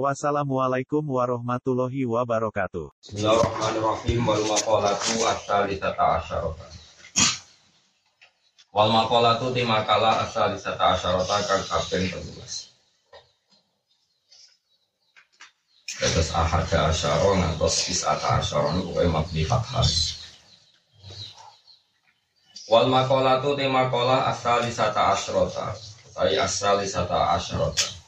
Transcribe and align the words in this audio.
Wassalamualaikum 0.00 1.04
warahmatullahi 1.04 2.08
wabarakatuh. 2.08 2.96
Bismillahirrahmanirrahim 3.04 4.24
wal 4.24 4.40
maqalatu 4.48 5.20
as-salisata 5.28 6.04
asyarata. 6.16 6.64
Wal 8.72 8.88
maqalatu 8.88 9.52
ti 9.52 9.68
makalah 9.68 10.24
as-salisata 10.24 10.96
asyarata 10.96 11.36
kang 11.44 11.64
kaping 11.68 12.08
13. 12.08 12.72
Terus 16.00 16.28
ahada 16.32 16.88
asyara 16.88 17.28
ngantos 17.36 17.84
kisata 17.84 18.40
asyara 18.40 18.72
niku 18.72 18.96
pokoke 18.96 19.12
mabni 19.12 19.44
fathah. 19.44 19.84
Wal 22.64 22.88
maqalatu 22.88 23.60
ti 23.60 23.68
makalah 23.68 24.32
as-salisata 24.32 25.12
asyarata. 25.12 25.76
Sai 26.16 26.40
as-salisata 26.40 27.36
asyarata 27.36 28.01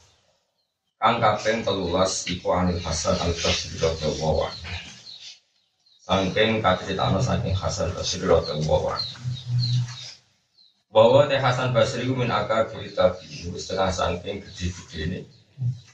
kang 1.05 1.21
kaping 1.21 1.61
telulas 1.61 2.25
iku 2.25 2.57
Anil 2.57 2.81
Hasan 2.81 3.13
Al 3.21 3.29
Basri 3.37 3.77
radhiyallahu 3.77 4.41
anhu. 4.41 4.73
Saking 6.01 6.65
kaceritano 6.65 7.21
saking 7.21 7.53
Hasan 7.53 7.93
Basri 7.93 8.25
radhiyallahu. 8.25 8.89
Bahwa 10.89 11.29
teh 11.29 11.37
Hasan 11.37 11.77
Basri 11.77 12.09
min 12.09 12.33
akar 12.33 12.73
cerita 12.73 13.13
tabi, 13.13 13.53
setengah 13.53 13.93
saking 13.93 14.41
gede-gede 14.49 14.97
ini, 15.05 15.19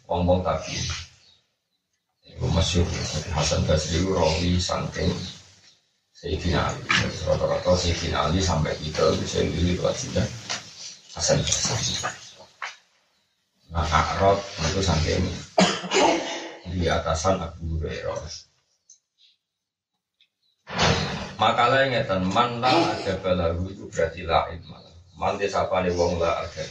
wong-wong 0.07 0.47
tabi. 0.47 0.79
Iku 2.31 2.47
masyur, 2.47 2.87
Hasan 3.35 3.67
Basri 3.67 3.99
rawi 4.07 4.63
saking 4.63 5.11
Sayyidina 6.15 6.71
Ali. 6.71 6.87
Rata-rata 7.27 7.75
Sayyidina 7.75 8.31
Ali 8.31 8.39
sampai 8.39 8.79
kita 8.79 9.11
bisa 9.19 9.43
dilihat 9.43 9.91
wajibnya 9.91 10.23
Hasan 11.19 11.43
Basri. 11.43 12.20
Nah, 13.71 13.87
akrot 13.87 14.39
itu 14.67 14.83
saking 14.83 15.23
di 16.75 16.91
atasan 16.91 17.39
Abu 17.39 17.79
Hurairah. 17.79 18.51
Makalah 21.39 21.87
yang 21.87 21.97
ngeten 21.97 22.21
man 22.29 22.59
la 22.59 22.69
ada 22.69 23.15
balahu 23.23 23.71
itu 23.71 23.87
berarti 23.87 24.27
la 24.27 24.45
ilmalah. 24.51 24.93
Man 25.15 25.39
desapa 25.39 25.81
nih 25.81 25.95
wong 25.95 26.19
la 26.19 26.43
ada. 26.43 26.63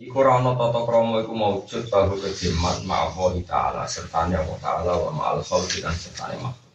Iku 0.00 0.18
rano 0.20 0.58
toto 0.58 0.88
kromo 0.88 1.22
iku 1.22 1.32
maujud 1.36 1.86
tahu 1.86 2.18
kejimat 2.18 2.82
ma'allahi 2.88 3.44
ta'ala 3.44 3.84
sertanya 3.84 4.40
Allah 4.40 4.58
ta'ala 4.58 4.92
wa 4.96 5.10
ma'al 5.12 5.44
khalqi 5.44 5.84
dan 5.84 5.92
sertanya 5.92 6.50
makhluk. 6.50 6.72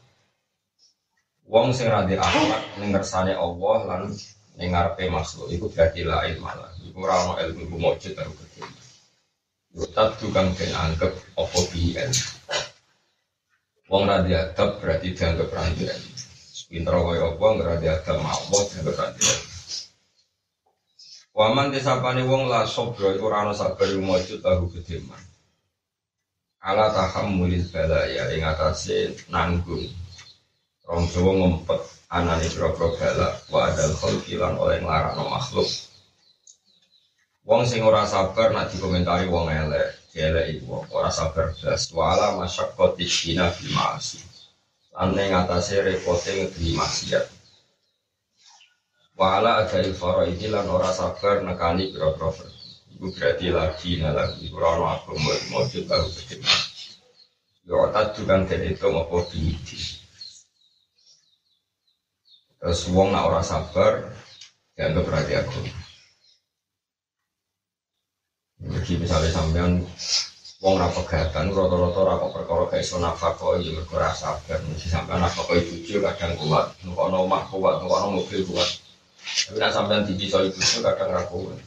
Wong 1.45 1.73
sing 1.73 1.89
radi 1.89 2.15
akhlak 2.17 2.63
ning 2.81 2.93
ngersane 2.93 3.33
Allah 3.33 3.77
lan 3.85 4.01
ning 4.57 4.69
ngarepe 4.73 5.09
makhluk 5.09 5.49
iku 5.51 5.65
berarti 5.67 6.05
la 6.05 6.21
ilmalah. 6.25 6.69
Iku 6.85 6.99
rano 7.01 7.33
ilmu 7.37 7.59
iku 7.65 7.75
maujud 7.81 8.13
tahu 8.13 8.31
kejimat. 8.41 8.74
Yutat 9.75 10.15
tukang 10.23 10.55
den 10.55 10.71
anggap 10.71 11.11
opo 11.35 11.59
biyen. 11.67 12.07
Wong 13.91 14.07
ra 14.07 14.23
diadab 14.23 14.79
berarti 14.79 15.11
dianggap 15.11 15.51
randian. 15.51 15.99
Pinter 16.71 16.95
kaya 16.95 17.35
apa 17.35 17.45
ora 17.59 17.75
diadab 17.75 18.23
mawon 18.23 18.63
dianggap 18.71 18.95
randian. 18.95 19.39
Waman 21.35 21.75
desapane 21.75 22.23
wong 22.23 22.47
la 22.47 22.63
sobro 22.63 23.11
iku 23.11 23.27
ora 23.27 23.43
ana 23.43 23.51
sabar 23.51 23.91
mujud 23.99 24.39
tahu 24.39 24.71
kedeman. 24.71 25.19
Ala 26.63 26.95
tahammulil 26.95 27.67
balaya 27.67 28.31
ing 28.31 28.47
atase 28.47 29.11
nanggung. 29.27 29.91
Rong 30.87 31.11
ngempet 31.11 31.81
anane 32.15 32.47
pira-pira 32.47 32.95
bala 32.95 33.29
wa 33.51 33.59
adal 33.67 33.91
khalqi 33.99 34.39
lan 34.39 34.55
oleh 34.55 34.79
nglarakno 34.79 35.27
makhluk 35.27 35.67
Wong 37.45 37.61
sing 37.69 37.85
ora 37.85 38.09
sabar 38.09 38.49
nak 38.57 38.73
dikomentari 38.73 39.29
wong 39.29 39.53
elek, 39.53 40.09
elek 40.17 40.57
iku 40.57 40.81
ora 40.89 41.13
sabar 41.13 41.53
blas. 41.53 41.93
Wala 41.93 42.41
masyaqqat 42.41 42.97
dina 42.97 43.53
bil 43.53 43.69
ma'asi. 43.77 44.17
Lan 44.97 45.13
ning 45.13 45.29
atase 45.29 45.77
repote 45.85 46.25
ngedhi 46.25 46.73
maksiat. 46.73 47.25
Wala 49.13 49.61
ada 49.61 49.77
ilfaraidi 49.77 50.49
lan 50.49 50.65
ora 50.65 50.89
sabar 50.89 51.45
nekani 51.45 51.93
pira-pira 51.93 52.33
Iku 52.95 53.11
berarti 53.11 53.51
lagi 53.51 53.91
lagi 53.99 54.47
ora 54.55 54.67
ono 54.79 54.85
agama 54.87 55.35
mujud 55.51 55.83
baru 55.83 56.07
kedema. 56.15 56.55
Yo 57.67 57.91
tak 57.91 58.15
den 58.15 58.47
itu 58.71 58.87
apa 58.87 59.17
diidi. 59.29 59.79
Terus 62.57 62.81
wong 62.89 63.11
nak 63.11 63.27
ora 63.29 63.41
sabar 63.43 64.15
dianggap 64.79 65.03
berarti 65.05 65.33
agama. 65.35 65.84
Jadi 68.65 68.91
misalnya 68.97 69.29
sampean 69.29 69.85
wong 70.63 70.75
ra 70.81 70.89
pegatan 70.89 71.53
rata-rata 71.53 72.01
ra 72.01 72.13
kok 72.17 72.33
perkara 72.33 72.63
gak 72.73 72.81
iso 72.81 72.97
nafkah 72.97 73.61
ya 73.61 73.69
mergo 73.69 73.95
ra 74.01 74.09
sabar. 74.09 74.57
Mesti 74.65 74.89
sampean 74.89 75.21
nafkah 75.21 75.45
bojo 75.45 75.95
kadang 76.01 76.33
kuat, 76.41 76.73
nukono 76.81 77.29
omah 77.29 77.45
kuat, 77.53 77.85
nukono 77.85 78.17
mobil 78.17 78.41
kuat. 78.49 78.69
Tapi 79.45 79.57
nek 79.61 79.73
sampean 79.73 80.09
dipiso 80.09 80.41
ibu 80.41 80.59
kadang 80.81 81.13
ra 81.13 81.21
kuat. 81.29 81.59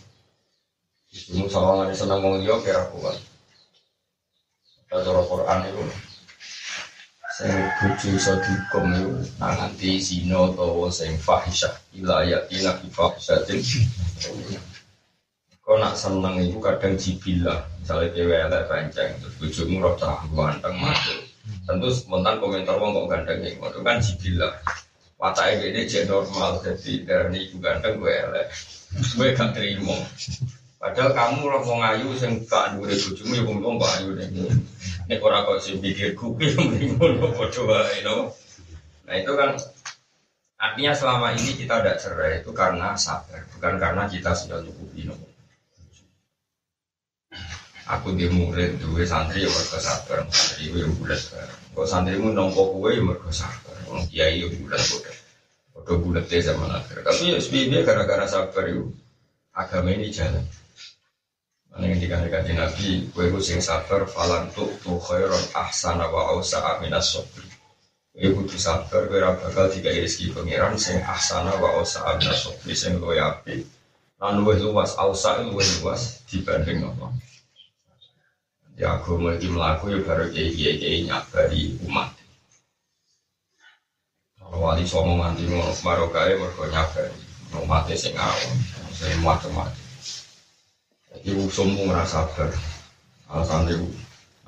Ibu 1.15 1.47
sawangane 1.47 1.95
seneng 1.95 2.19
wong 2.19 2.43
liya 2.43 2.59
kira 2.59 2.83
kuat. 2.91 3.15
Cara 4.89 5.21
Quran 5.23 5.59
itu 5.69 5.85
sing 7.39 7.55
bojo 7.79 8.09
iso 8.19 8.35
dihukum 8.43 8.85
itu 8.99 9.15
nang 9.39 9.55
nganti 9.55 10.03
zina 10.03 10.51
utawa 10.51 10.91
sing 10.91 11.15
fahisyah 11.23 11.71
ila 12.03 12.27
ayatina 12.27 12.75
bi 12.83 12.91
fahisyatin 12.91 13.63
Kau 15.69 15.77
nak 15.77 16.01
seneng 16.01 16.41
itu 16.41 16.57
kadang 16.65 16.97
jibilah, 16.97 17.61
misalnya 17.77 18.09
dewa 18.17 18.37
elek 18.49 18.73
pancing, 18.73 19.13
terus 19.21 19.37
bujumu 19.37 19.85
roh 19.85 20.01
ganteng 20.33 20.81
masuk. 20.81 21.21
Tentu 21.69 21.93
spontan 21.93 22.41
komentar 22.41 22.81
wong 22.81 22.97
kok 22.97 23.13
ganteng 23.13 23.45
itu, 23.45 23.61
itu 23.61 23.81
kan 23.85 24.01
jibilah. 24.01 24.57
Wataknya 25.21 25.69
ini 25.69 25.85
jadi 25.85 26.09
normal, 26.09 26.65
jadi 26.65 27.05
dari 27.05 27.53
ibu 27.53 27.61
ganteng 27.61 28.01
gue 28.01 28.09
elek, 28.09 28.49
gue 29.13 29.29
gak 29.37 29.53
terima. 29.53 29.93
Padahal 30.81 31.13
kamu 31.13 31.45
roh 31.45 31.61
mau 31.61 31.85
ngayu, 31.85 32.17
sing 32.17 32.49
gak 32.49 32.73
dure 32.73 32.97
bujumu 32.97 33.33
ya 33.37 33.43
ngomong 33.45 33.77
gak 33.77 33.93
ayu 34.01 34.17
deh. 34.17 34.25
Ini 34.25 35.21
orang 35.21 35.45
kok 35.45 35.61
sih 35.61 35.77
pikir 35.77 36.17
kuki, 36.17 36.57
mending 36.57 36.97
ngono 36.97 37.29
bodoh 37.37 37.69
no. 38.09 38.33
Nah 39.05 39.15
itu 39.21 39.37
kan 39.37 39.53
artinya 40.57 40.97
selama 40.97 41.37
ini 41.37 41.61
kita 41.61 41.85
tidak 41.85 42.01
cerai 42.01 42.41
itu 42.41 42.57
karena 42.57 42.97
sabar, 42.97 43.45
bukan 43.53 43.77
karena 43.77 44.09
kita 44.09 44.33
sudah 44.33 44.65
cukup 44.65 45.13
no. 45.13 45.37
Aku 47.89 48.13
di 48.13 48.29
murid 48.29 48.85
dua 48.85 49.01
santri 49.09 49.41
ya 49.41 49.49
mereka 49.49 49.81
sabar, 49.81 50.21
santri 50.29 50.69
ya 50.69 50.85
bulat. 50.93 51.21
Kok 51.73 51.89
santrimu 51.89 52.37
nongko 52.37 52.77
kue 52.77 52.93
ya 52.93 53.01
mereka 53.01 53.33
sabar, 53.33 53.73
orang 53.89 54.05
kiai 54.13 54.45
ya 54.45 54.49
bulat 54.53 54.77
bulat. 54.93 55.17
Udah 55.73 55.97
bulat 55.97 56.25
deh 56.29 56.37
zaman 56.45 56.69
akhir. 56.69 57.01
Tapi 57.01 57.33
ya 57.33 57.41
sebenarnya 57.41 57.89
gara-gara 57.89 58.29
sabar 58.29 58.69
itu 58.69 58.93
agama 59.57 59.89
ini 59.89 60.13
jalan. 60.13 60.45
Mana 61.73 61.85
yang 61.89 62.01
dikatakan 62.05 62.45
Nabi, 62.53 63.09
kue 63.09 63.33
ku 63.33 63.41
sing 63.41 63.65
sabar, 63.65 64.05
falan 64.05 64.53
tuh 64.53 64.69
tuh 64.85 65.01
khairon 65.01 65.45
ahsana 65.57 66.13
wa 66.13 66.37
ausa 66.37 66.61
aminas 66.77 67.17
sabri. 67.17 67.49
Kue 68.13 68.37
kudu 68.37 68.61
sabar, 68.61 69.09
kue 69.09 69.17
bakal 69.17 69.73
tiga 69.73 69.97
rezeki 69.97 70.37
pangeran 70.37 70.77
sing 70.77 71.01
ahsana 71.09 71.57
wa 71.57 71.81
ausa 71.81 72.05
aminas 72.05 72.45
sabri 72.45 72.77
sing 72.77 73.01
luwe 73.01 73.17
api. 73.17 73.65
Lan 74.21 74.45
luwe 74.45 74.61
luas, 74.61 74.93
ausa 75.01 75.41
luwe 75.41 75.65
luas 75.81 76.21
dibanding 76.29 76.85
apa 76.85 77.17
ya 78.79 78.95
agama 78.95 79.35
ini 79.35 79.51
melaku 79.51 79.91
ya 79.91 79.99
baru 80.07 80.31
kiai 80.31 80.55
kiai 80.55 80.79
kiai 80.79 80.99
nyabari 81.11 81.75
umat. 81.85 82.15
Kalau 84.39 84.59
wali 84.63 84.87
songo 84.87 85.19
nganti 85.19 85.51
ngono 85.51 85.75
barokai 85.83 86.39
mereka 86.39 86.65
nyabari 86.71 87.19
umatnya 87.59 87.97
sing 87.99 88.15
awam 88.15 88.55
sing 88.95 89.19
macam-macam 89.25 89.89
jadi 91.09 91.35
usummu 91.41 91.89
ngerasa 91.89 92.31
sabar. 92.31 92.51
Alasan 93.29 93.69
itu 93.69 93.89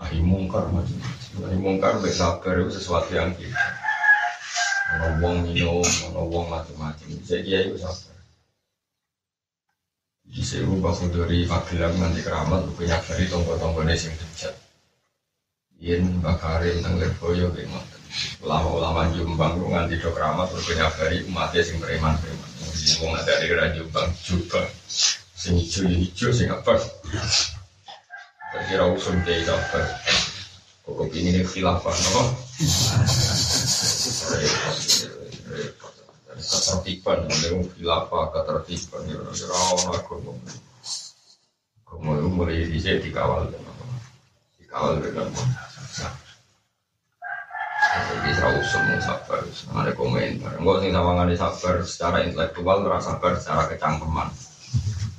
ahi 0.00 0.23
mungkar 0.23 0.71
macam-macam 0.73 1.44
ahi 1.44 1.59
mungkar 1.61 1.93
sabar 2.09 2.55
itu 2.62 2.71
sesuatu 2.73 3.12
yang 3.12 3.35
kita 3.37 3.67
ono 4.97 5.06
wong 5.21 5.37
minum 5.44 5.85
ono 6.09 6.21
wong 6.31 6.47
macam-macam 6.49 7.06
jadi 7.21 7.49
ya 7.49 7.59
itu 7.69 7.77
sabar 7.85 8.09
sewu 10.38 10.79
bahu 10.79 11.11
dari 11.11 11.43
Magelang 11.50 11.99
nanti 11.99 12.23
keramat 12.23 12.62
punya 12.79 13.03
dari 13.03 13.27
tonggo-tonggo 13.27 13.82
sing 13.99 14.15
dejat. 14.15 14.55
Yen 15.81 16.23
Mbak 16.23 16.37
Karim 16.38 16.79
teng 16.85 16.94
Lirboyo 17.00 17.50
kayak 17.50 17.73
Ulama-ulama 18.43 19.06
Jombang 19.15 19.55
itu 19.55 19.67
nganti 19.71 19.94
dok 20.03 20.19
ramah 20.19 20.47
terus 20.50 20.67
nyabari 20.75 21.23
umatnya 21.31 21.62
sing 21.62 21.79
preman-preman. 21.79 22.50
Mau 23.00 23.15
ada 23.15 23.38
di 23.38 23.47
daerah 23.47 23.71
Jombang 23.71 24.11
juga 24.23 24.67
sing 25.35 25.55
hijau 25.56 25.87
hijau 25.87 26.31
sing 26.35 26.50
apa? 26.50 26.75
Kira 28.67 28.91
usum 28.91 29.23
kayak 29.23 29.47
apa? 29.47 29.81
Kok 30.91 31.06
ini 31.15 31.47
khilafah, 31.47 31.94
no? 31.94 32.23
Ketertiban, 36.50 37.31
ini 37.31 37.62
khilafah, 37.79 38.35
ketertiban, 38.35 39.02
ya 39.06 39.23
ora 39.23 40.02
agama. 40.02 40.35
Agama 41.87 42.11
itu 42.19 42.29
mulai 42.29 42.67
dicek 42.67 43.06
dikawal, 43.06 43.47
dikawal 44.58 44.99
dengan 44.99 45.31
jadi 47.91 48.31
saya 48.38 48.55
usum 48.62 48.87
sabar, 49.02 49.43
ada 49.82 49.93
komentar. 49.99 50.55
Enggak 50.62 50.79
sih 50.87 50.91
sama 50.94 51.11
ngani 51.19 51.35
sabar 51.35 51.75
secara 51.82 52.17
intelektual, 52.23 52.87
terasa 52.87 53.19
sabar 53.19 53.32
secara 53.35 53.62
kecangkeman. 53.67 54.29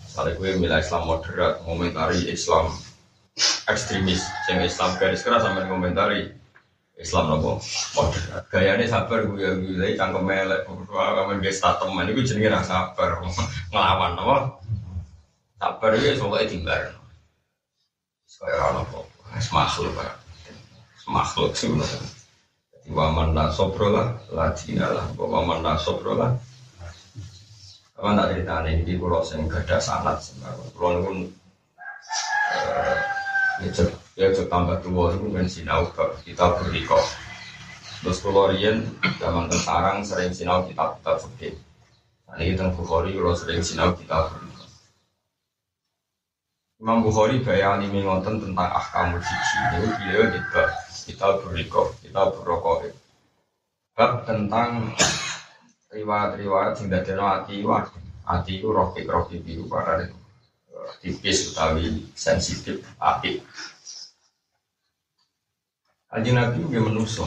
Misalnya 0.07 0.31
gue 0.39 0.50
milih 0.56 0.80
Islam 0.80 1.04
moderat, 1.04 1.54
komentari 1.68 2.19
Islam 2.31 2.72
ekstremis, 3.68 4.24
yang 4.48 4.63
Islam 4.63 4.95
garis 5.00 5.24
keras 5.24 5.44
sampai 5.44 5.68
komentari 5.68 6.31
Islam 7.01 7.33
nopo? 7.33 7.57
Moderat. 7.98 8.44
Gayanya 8.53 8.86
sabar 8.86 9.25
gue 9.25 9.42
ya 9.42 9.51
gue 9.57 9.98
cangkem 9.98 10.21
melek, 10.21 10.69
kamen 10.69 11.42
gue 11.42 11.50
statement. 11.50 12.07
Itu 12.13 12.21
jenenge 12.21 12.53
rasa 12.53 12.94
sabar, 12.94 13.25
ngelawan 13.74 14.12
nopo. 14.13 14.36
Sabar 15.57 15.92
itu 15.98 16.21
soalnya 16.21 16.45
timbar. 16.45 16.81
Kayak 18.42 18.57
orang 18.57 18.74
nopo, 18.81 19.00
makhluk, 19.53 19.94
makhluk 21.06 21.53
sih 21.53 21.69
Waman 22.89 23.38
la 23.38 23.53
lah, 23.53 24.07
lajina 24.33 24.89
lah, 24.89 25.06
waman 25.13 25.62
la 25.62 25.77
sobro 25.77 26.18
lah. 26.18 26.33
Apa 27.94 28.18
tak 28.18 28.27
cerita 28.33 28.65
ini, 28.65 28.81
di 28.81 28.98
pulau 28.98 29.21
sing 29.21 29.45
gada 29.45 29.77
sanat, 29.77 30.18
pulau 30.74 31.06
pun 31.06 31.30
ya 34.21 34.29
ya 34.29 34.45
tambah 34.45 34.77
tua 34.85 35.18
itu 35.18 35.33
kan 35.33 35.47
sinau 35.50 35.89
kita 36.21 36.45
beriko. 36.62 37.01
Terus 38.06 38.21
pulau 38.21 38.53
Rian 38.53 38.85
zaman 39.18 39.50
tentarang 39.50 40.06
sering 40.06 40.29
sinau 40.29 40.62
kita 40.69 40.94
kita 41.01 41.13
fikih. 41.25 41.53
Nah 42.29 42.38
ini 42.38 42.53
tentang 42.53 42.77
Bukhari 42.77 43.18
kalau 43.18 43.33
sering 43.33 43.65
sinau 43.65 43.97
kita 43.97 44.29
beriko. 44.29 44.63
Imam 46.81 47.01
Bukhari 47.01 47.41
bayani 47.41 47.89
mengonten 47.89 48.38
tentang 48.41 48.69
ahkamul 48.69 49.21
jiji. 49.21 49.57
Ini 49.73 49.88
beliau 49.89 50.24
juga 50.38 50.63
kita 51.09 51.27
beriko, 51.41 51.81
kita 52.06 52.21
berokok. 52.38 52.94
Bab 53.97 54.25
tentang 54.29 54.94
riwayat-riwayat 55.89 56.77
sing 56.77 56.88
dadi 56.94 57.17
ati 57.17 57.65
wa 57.65 57.83
ati 58.25 58.62
ku 58.62 58.69
roki 58.71 59.03
roki 59.03 59.41
biru 59.44 59.67
pada 59.67 60.07
tipis 61.01 61.53
utawi 61.53 62.06
sensitif 62.13 62.81
api. 62.97 63.41
Kanjeng 66.12 66.36
Nabi 66.36 66.68
juga 66.68 66.92
menuso. 66.92 67.24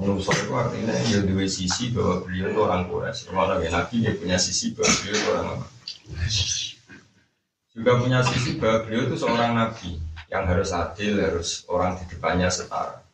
Menuso 0.00 0.32
itu 0.32 0.52
artinya 0.56 0.96
ya 0.96 1.20
dua 1.28 1.44
sisi 1.44 1.92
bahwa 1.92 2.24
beliau 2.24 2.48
itu 2.48 2.60
orang 2.64 2.88
Quraisy. 2.88 3.28
Mana 3.36 3.60
ya 3.60 3.68
Nabi 3.68 4.00
dia 4.00 4.16
punya 4.16 4.40
sisi 4.40 4.72
bahwa 4.72 4.88
beliau 4.96 5.12
itu 5.12 5.28
orang 5.28 5.46
apa? 5.52 5.66
Juga 7.76 7.92
punya 8.00 8.20
sisi 8.24 8.50
bahwa 8.56 8.76
beliau 8.88 9.02
itu 9.12 9.16
seorang 9.20 9.52
Nabi 9.52 9.90
yang 10.32 10.44
harus 10.48 10.72
adil, 10.72 11.20
harus 11.20 11.68
orang 11.68 12.00
di 12.00 12.04
depannya 12.08 12.48
setara. 12.48 13.04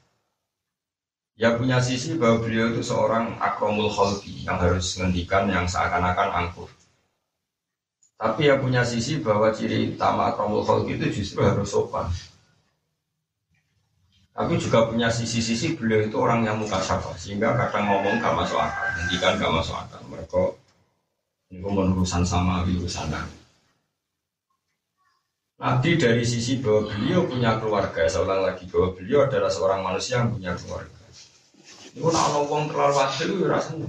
Ya 1.34 1.58
punya 1.58 1.82
sisi 1.82 2.14
bahwa 2.14 2.46
beliau 2.46 2.70
itu 2.70 2.86
seorang 2.86 3.34
akromul 3.42 3.90
khalqi 3.90 4.46
yang 4.46 4.62
harus 4.62 4.94
ngendikan 4.94 5.50
yang 5.50 5.66
seakan-akan 5.66 6.30
angkuh. 6.30 6.70
Tapi 8.14 8.46
ya 8.46 8.62
punya 8.62 8.86
sisi 8.86 9.18
bahwa 9.18 9.50
ciri 9.50 9.98
utama 9.98 10.30
akromul 10.30 10.62
khalqi 10.62 10.94
itu 10.94 11.10
justru 11.10 11.42
harus 11.42 11.74
sopan. 11.74 12.06
Tapi 14.34 14.58
juga 14.58 14.90
punya 14.90 15.06
sisi-sisi 15.14 15.78
beliau 15.78 16.02
itu 16.10 16.18
orang 16.18 16.42
yang 16.42 16.58
muka 16.58 16.82
syafa 16.82 17.14
sehingga 17.14 17.54
kadang 17.54 17.86
ngomong 17.86 18.18
gak 18.18 18.34
masuk 18.34 18.58
akal, 18.58 18.82
ngendikan 18.98 19.38
gak 19.38 19.54
masuk 19.54 19.78
akal. 19.78 20.02
Mereka 20.10 20.42
ini 21.54 21.62
urusan 21.62 22.26
sama 22.26 22.66
urusan 22.66 23.14
nabi. 23.14 23.38
Dari 25.94 26.26
sisi 26.26 26.58
bahwa 26.58 26.90
beliau 26.90 27.30
punya 27.30 27.62
keluarga, 27.62 28.02
ulang 28.18 28.42
lagi 28.42 28.66
bahwa 28.66 28.90
beliau 28.98 29.22
adalah 29.22 29.46
seorang 29.46 29.86
manusia 29.86 30.18
yang 30.18 30.34
punya 30.34 30.50
keluarga. 30.58 30.98
Itu 31.94 32.10
nak 32.10 32.26
ono 32.34 32.50
wong 32.50 32.62
terlalu 32.74 32.94
adil 33.06 33.28
itu 33.38 33.46
rasanya. 33.46 33.86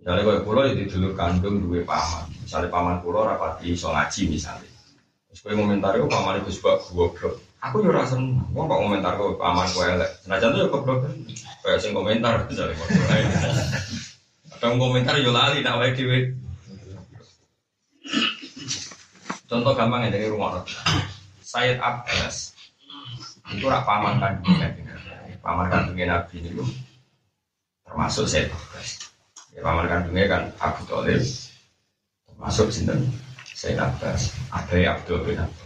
Misalnya 0.00 0.22
kalau 0.24 0.44
pulau 0.48 0.64
itu 0.64 0.96
dulu 0.96 1.12
kandung 1.12 1.60
dua 1.60 1.84
paman. 1.84 2.32
Misalnya 2.40 2.72
paman 2.72 3.04
pulau 3.04 3.28
rapati 3.28 3.76
so 3.76 3.92
ngaji 3.92 4.32
misalnya. 4.32 4.72
Terus 5.28 5.44
gue 5.44 6.08
paman 6.08 6.40
itu 6.40 6.56
sebab 6.56 6.80
goblok. 6.88 7.36
Aku 7.64 7.80
yo 7.80 7.96
rasa 7.96 8.20
wong 8.20 8.68
kok 8.68 8.80
komentar 8.84 9.16
gue 9.16 9.40
paman 9.40 9.64
gue 9.72 9.84
elek. 9.96 10.10
Senajan 10.20 10.52
tuh 10.52 10.60
yo 10.60 10.68
goblok. 10.68 11.08
Kayak 11.64 11.80
sing 11.80 11.96
komentar 11.96 12.44
misalnya. 12.44 12.76
Kadang 14.52 14.76
komentar 14.76 15.16
yo 15.16 15.32
lali 15.32 15.64
nak 15.64 15.80
wae 15.80 15.96
dhewe. 15.96 16.36
Contoh 19.48 19.72
gampang 19.72 20.08
ya 20.08 20.12
dari 20.12 20.28
rumah 20.28 20.60
Sayyid 21.40 21.80
Abbas 21.80 22.52
itu 23.52 23.68
rak 23.68 23.84
paman 23.84 24.16
kandungnya 24.16 24.72
paman 25.44 25.68
kandungnya 25.68 26.16
Nabi 26.16 26.40
itu 26.40 26.64
termasuk 27.84 28.24
Sayyid 28.28 28.52
Abbas. 28.52 28.88
Ya, 29.54 29.60
paman 29.62 29.86
kandungnya 29.86 30.24
kan 30.28 30.42
Abu 30.60 30.82
Talib 30.88 31.22
termasuk 32.28 32.68
sinten 32.72 33.08
Sayyid 33.54 33.80
Abbas, 33.80 34.34
Abai 34.52 34.84
Abdul 34.84 35.22
bin 35.24 35.40
Abbas. 35.40 35.63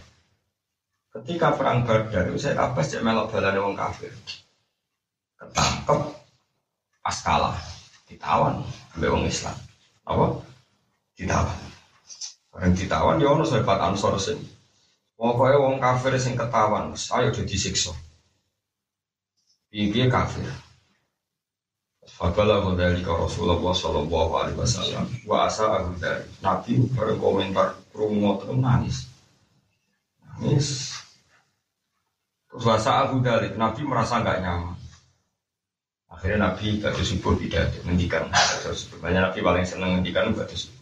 Ketika 1.19 1.51
perang 1.59 1.83
Badar 1.83 2.31
itu 2.31 2.39
Sayyid 2.39 2.55
Abbas 2.55 2.95
cek 2.95 3.03
melok 3.03 3.35
balane 3.35 3.59
wong 3.59 3.75
kafir. 3.75 4.15
Ketangkep 5.35 5.99
askalah 7.03 7.59
ditawan 8.07 8.63
sampai 8.95 9.11
wong 9.11 9.27
Islam. 9.27 9.57
Apa? 10.07 10.39
Ditawan. 11.19 11.59
Bareng 12.55 12.73
ditawan 12.75 13.19
ya 13.19 13.35
ono 13.35 13.43
sahabat 13.43 13.79
Ansor 13.83 14.15
sing 14.15 14.39
Pokoknya 15.19 15.59
wong 15.59 15.83
kafir 15.83 16.15
sing 16.15 16.39
ketahuan, 16.39 16.95
ayo 16.95 17.27
jadi 17.35 17.55
siksa. 17.59 17.91
Piye 19.67 20.07
kafir. 20.07 20.47
Fakala 22.07 22.63
dari 22.79 23.03
Rasulullah 23.03 23.59
Sallallahu 23.75 24.31
Alaihi 24.39 24.55
Wasallam. 24.55 25.11
Wa 25.27 25.51
asa 25.51 25.83
aku 25.83 25.99
dari 25.99 26.23
Nabi 26.39 26.87
berkomentar 26.95 27.75
rumo 27.91 28.39
terus 28.39 28.59
nangis. 28.63 28.97
Nangis. 30.23 30.98
Wasa 32.59 33.07
aku 33.07 33.23
dari 33.23 33.55
Nabi 33.55 33.87
merasa 33.87 34.19
nggak 34.19 34.39
nyaman. 34.43 34.75
Akhirnya 36.11 36.51
Nabi 36.51 36.83
gak 36.83 36.97
subuh 36.99 37.37
tidak 37.39 37.71
mendikan. 37.87 38.27
Banyak 38.99 39.21
Nabi 39.23 39.39
paling 39.39 39.63
seneng 39.63 40.01
mendikan 40.01 40.35
gak 40.35 40.51
subuh. 40.51 40.75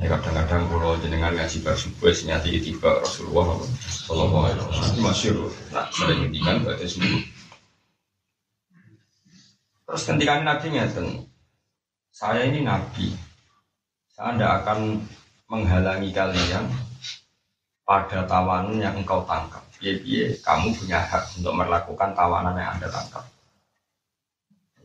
Ya 0.00 0.08
kadang-kadang 0.08 0.64
kalau 0.72 0.96
jenengan 1.04 1.36
ngaji 1.36 1.60
bar 1.60 1.76
subuh 1.76 2.08
senyati 2.08 2.56
tiba 2.56 3.04
Rasulullah 3.04 3.60
Sallallahu 3.84 4.48
Alaihi 4.48 4.64
Wasallam 4.64 5.04
masyur. 5.04 5.38
Nah 5.76 5.86
sering 5.92 6.18
ngendikan 6.24 6.64
pada 6.64 6.86
subuh. 6.88 7.20
Terus 9.84 10.02
ketika 10.08 10.40
Nabi 10.40 10.66
ngeten, 10.72 11.06
saya 12.16 12.48
ini 12.48 12.64
Nabi, 12.64 13.12
saya 14.16 14.40
tidak 14.40 14.52
akan 14.64 15.04
menghalangi 15.52 16.14
kalian 16.16 16.64
pada 17.90 18.22
tawanan 18.22 18.78
yang 18.78 18.94
engkau 18.94 19.26
tangkap. 19.26 19.66
Iya, 19.82 20.38
kamu 20.46 20.78
punya 20.78 21.02
hak 21.02 21.42
untuk 21.42 21.58
melakukan 21.58 22.14
tawanan 22.14 22.54
yang 22.54 22.78
anda 22.78 22.86
tangkap. 22.86 23.26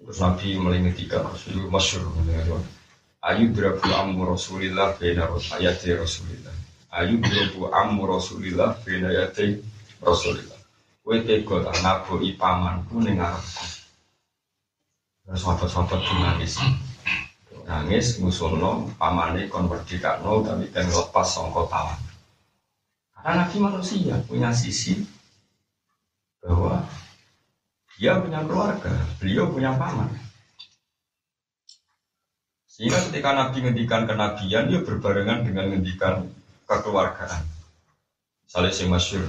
Terus 0.02 0.18
Nabi 0.26 0.58
melingitikan 0.58 1.22
Rasulullah 1.22 1.70
masyur. 1.70 2.02
Ayu 3.26 3.54
drabu 3.54 3.90
amu 3.94 4.26
Rasulillah 4.26 4.98
bina 4.98 5.30
ayati 5.54 5.94
Rasulillah. 5.94 6.54
Ayu 6.98 7.22
drabu 7.22 7.70
amu 7.70 8.10
Rasulillah 8.10 8.74
bina 8.82 9.14
ayati 9.14 9.62
Rasulillah. 10.02 10.58
Kowe 11.06 11.18
tega 11.22 11.62
tak 11.70 11.78
naboki 11.86 12.34
pamanku 12.34 13.06
ning 13.06 13.22
arepku. 13.22 13.66
Terus 15.26 15.42
sahabat-sahabat 15.46 16.02
nangis. 16.22 16.58
Nangis 17.70 18.18
musuhno 18.18 18.90
pamane 18.98 19.46
kon 19.50 19.70
merdekakno 19.70 20.42
tapi 20.42 20.70
kan 20.74 20.86
lepas 20.90 21.26
sangka 21.26 21.66
tawan. 21.70 22.05
Karena 23.26 23.42
Nabi 23.42 23.58
manusia 23.58 24.22
punya 24.30 24.54
sisi 24.54 25.02
bahwa 26.46 26.86
dia 27.98 28.22
punya 28.22 28.46
keluarga, 28.46 28.94
beliau 29.18 29.50
punya 29.50 29.74
paman. 29.74 30.14
Sehingga 32.70 33.02
ketika 33.10 33.34
Nabi 33.34 33.66
ngendikan 33.66 34.06
kenabian, 34.06 34.70
dia 34.70 34.78
berbarengan 34.86 35.42
dengan 35.42 35.74
ngendikan 35.74 36.30
kekeluargaan. 36.70 37.42
Misalnya 38.46 38.74
si 38.78 38.86
masyur 38.86 39.26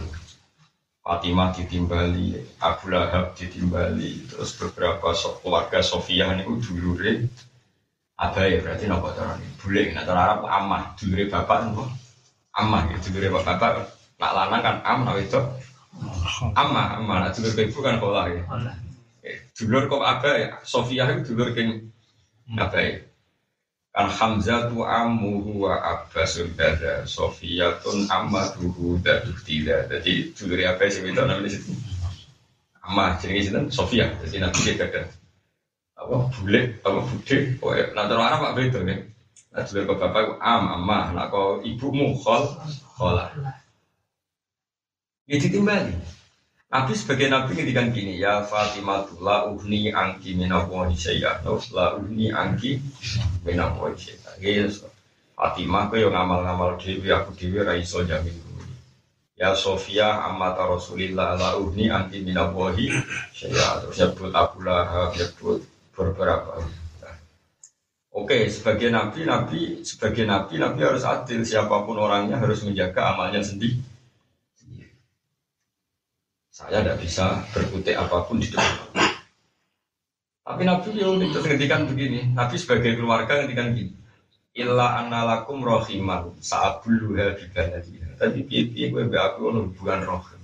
Fatimah 1.00 1.56
ditimbali, 1.56 2.36
Abu 2.60 2.92
Lahab 2.92 3.32
ditimbali, 3.32 4.28
terus 4.28 4.60
beberapa 4.60 5.16
so, 5.16 5.40
keluarga 5.40 5.80
Sofia 5.80 6.36
ini 6.36 6.44
dulure 6.44 7.32
ya 8.16 8.58
berarti 8.64 8.88
nopo 8.88 9.12
cara 9.12 9.36
ini 9.36 9.48
bule 9.60 9.92
nah 9.92 10.40
amah 10.40 10.96
dulure 10.96 11.28
bapak 11.28 11.68
nopo 11.68 12.05
amah 12.56 12.88
gitu 12.96 13.12
dulure 13.12 13.36
bapak 13.36 13.84
nak 14.16 14.32
lanang 14.32 14.62
kan 14.64 14.76
am 14.82 14.98
nak 15.04 15.20
itu? 15.20 15.40
Amah 16.56 17.00
amah 17.00 17.16
nak 17.28 17.32
dulure 17.36 17.68
ibu 17.68 17.78
kan 17.84 18.00
kolah 18.00 18.32
ya. 18.32 18.42
Dulur 19.52 19.88
kok 19.92 20.02
ya. 20.24 20.56
Sofia 20.64 21.04
itu 21.12 21.36
dulur 21.36 21.52
keng 21.52 21.92
ya? 22.56 23.04
Kan 23.96 24.12
Hamzah 24.12 24.68
tu 24.68 24.84
amuhu 24.84 25.64
wa 25.64 25.80
abbasul 25.80 26.52
dada 26.52 27.08
Sofiyatun 27.08 28.12
ammaduhu 28.12 29.00
dadu 29.00 29.32
tidak 29.44 29.88
jadi 29.88 30.36
dulur 30.36 30.60
apa 30.68 30.84
sih 30.92 31.00
itu 31.00 31.16
namanya 31.16 31.48
situ? 31.48 31.72
Amah 32.84 33.16
jadi 33.20 33.40
situ 33.40 33.60
Sofia. 33.72 34.12
Jadi 34.20 34.36
nabi 34.40 34.60
dia 34.64 34.76
kadang 34.76 35.08
apa 35.96 36.28
bule 36.38 36.60
apa 36.84 37.00
bude 37.08 37.38
oh 37.64 37.72
ya 37.72 37.88
nanti 37.96 38.12
orang 38.12 38.36
apa 38.36 38.52
beda 38.52 38.80
nih 38.84 39.00
dulur 39.64 39.96
kok 39.96 39.98
bapak 40.04 40.36
am 40.44 40.68
amah 40.68 41.16
nak 41.16 41.32
kau 41.32 41.64
ibumu 41.64 42.12
khol 42.20 42.44
khola. 43.00 43.32
Ya 45.24 45.40
ditimbali 45.40 45.96
Nabi 46.66 46.92
sebagai 46.92 47.32
Nabi 47.32 47.56
ngedikan 47.56 47.88
gini 47.88 48.20
ya 48.20 48.44
Fatimah 48.44 49.08
la 49.24 49.48
uhni 49.48 49.88
angki 49.88 50.36
minawahi 50.36 50.92
syai'ah. 50.92 51.40
La 51.72 51.96
uhni 51.96 52.28
angki 52.28 52.76
minawahi 53.48 53.96
syai'ah. 53.96 54.34
Yes. 54.44 54.84
Fatimah 55.32 55.88
kau 55.88 55.96
yang 55.96 56.12
ngamal-ngamal 56.12 56.76
dewi 56.76 57.08
aku 57.14 57.32
dewi 57.32 57.64
raiso 57.64 58.04
jamin 58.04 58.34
Ya 59.36 59.52
Sofia 59.52 60.24
amata 60.24 60.64
Rasulillah 60.64 61.36
la 61.40 61.56
uhni 61.56 61.88
angki 61.88 62.20
minawahi 62.20 62.92
syai'ah. 63.32 63.88
Terus 63.88 63.96
nyebut 63.96 64.30
Abu 64.36 64.60
Lahab 64.60 65.16
nyebut 65.16 65.64
beberapa 65.96 66.60
Oke, 68.16 68.48
sebagai 68.48 68.88
nabi, 68.88 69.28
nabi 69.28 69.84
sebagai 69.84 70.24
nabi, 70.24 70.56
nabi 70.56 70.80
harus 70.80 71.04
adil. 71.04 71.44
Siapa 71.44 71.84
pun 71.84 72.00
orangnya 72.00 72.40
harus 72.40 72.64
menjaga 72.64 73.12
amalnya 73.12 73.44
sendiri. 73.44 73.76
Saya 76.48 76.80
tidak 76.80 77.04
bisa 77.04 77.44
berkutik 77.52 77.92
apa 77.92 78.24
pun 78.24 78.40
di 78.40 78.48
depan. 78.48 79.12
Tapi 80.40 80.62
Nabi 80.64 80.96
ya 80.96 81.12
unik 81.12 81.28
terus 81.36 81.44
begini. 81.92 82.32
Nabi 82.32 82.56
sebagai 82.56 82.96
keluarga 82.96 83.44
ngendikan 83.44 83.76
gini. 83.76 83.92
Illa 84.56 84.96
analakum 84.96 85.60
rohiman 85.60 86.32
saat 86.40 86.80
dulu 86.80 87.20
ya 87.20 87.36
dia. 87.36 88.08
Tapi 88.16 88.48
piye-piye 88.48 88.88
gue 88.88 89.04
be 89.04 89.20
aku 89.20 89.52
ono 89.52 89.68
rohim. 89.76 90.42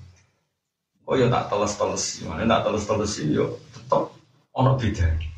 Oh 1.08 1.16
ya 1.16 1.32
tak 1.32 1.48
teles-teles, 1.48 2.20
mana 2.28 2.44
tak 2.44 2.68
teles-teles 2.68 3.12
yo 3.32 3.56
tetap 3.72 4.12
ono 4.52 4.76
beda. 4.76 5.31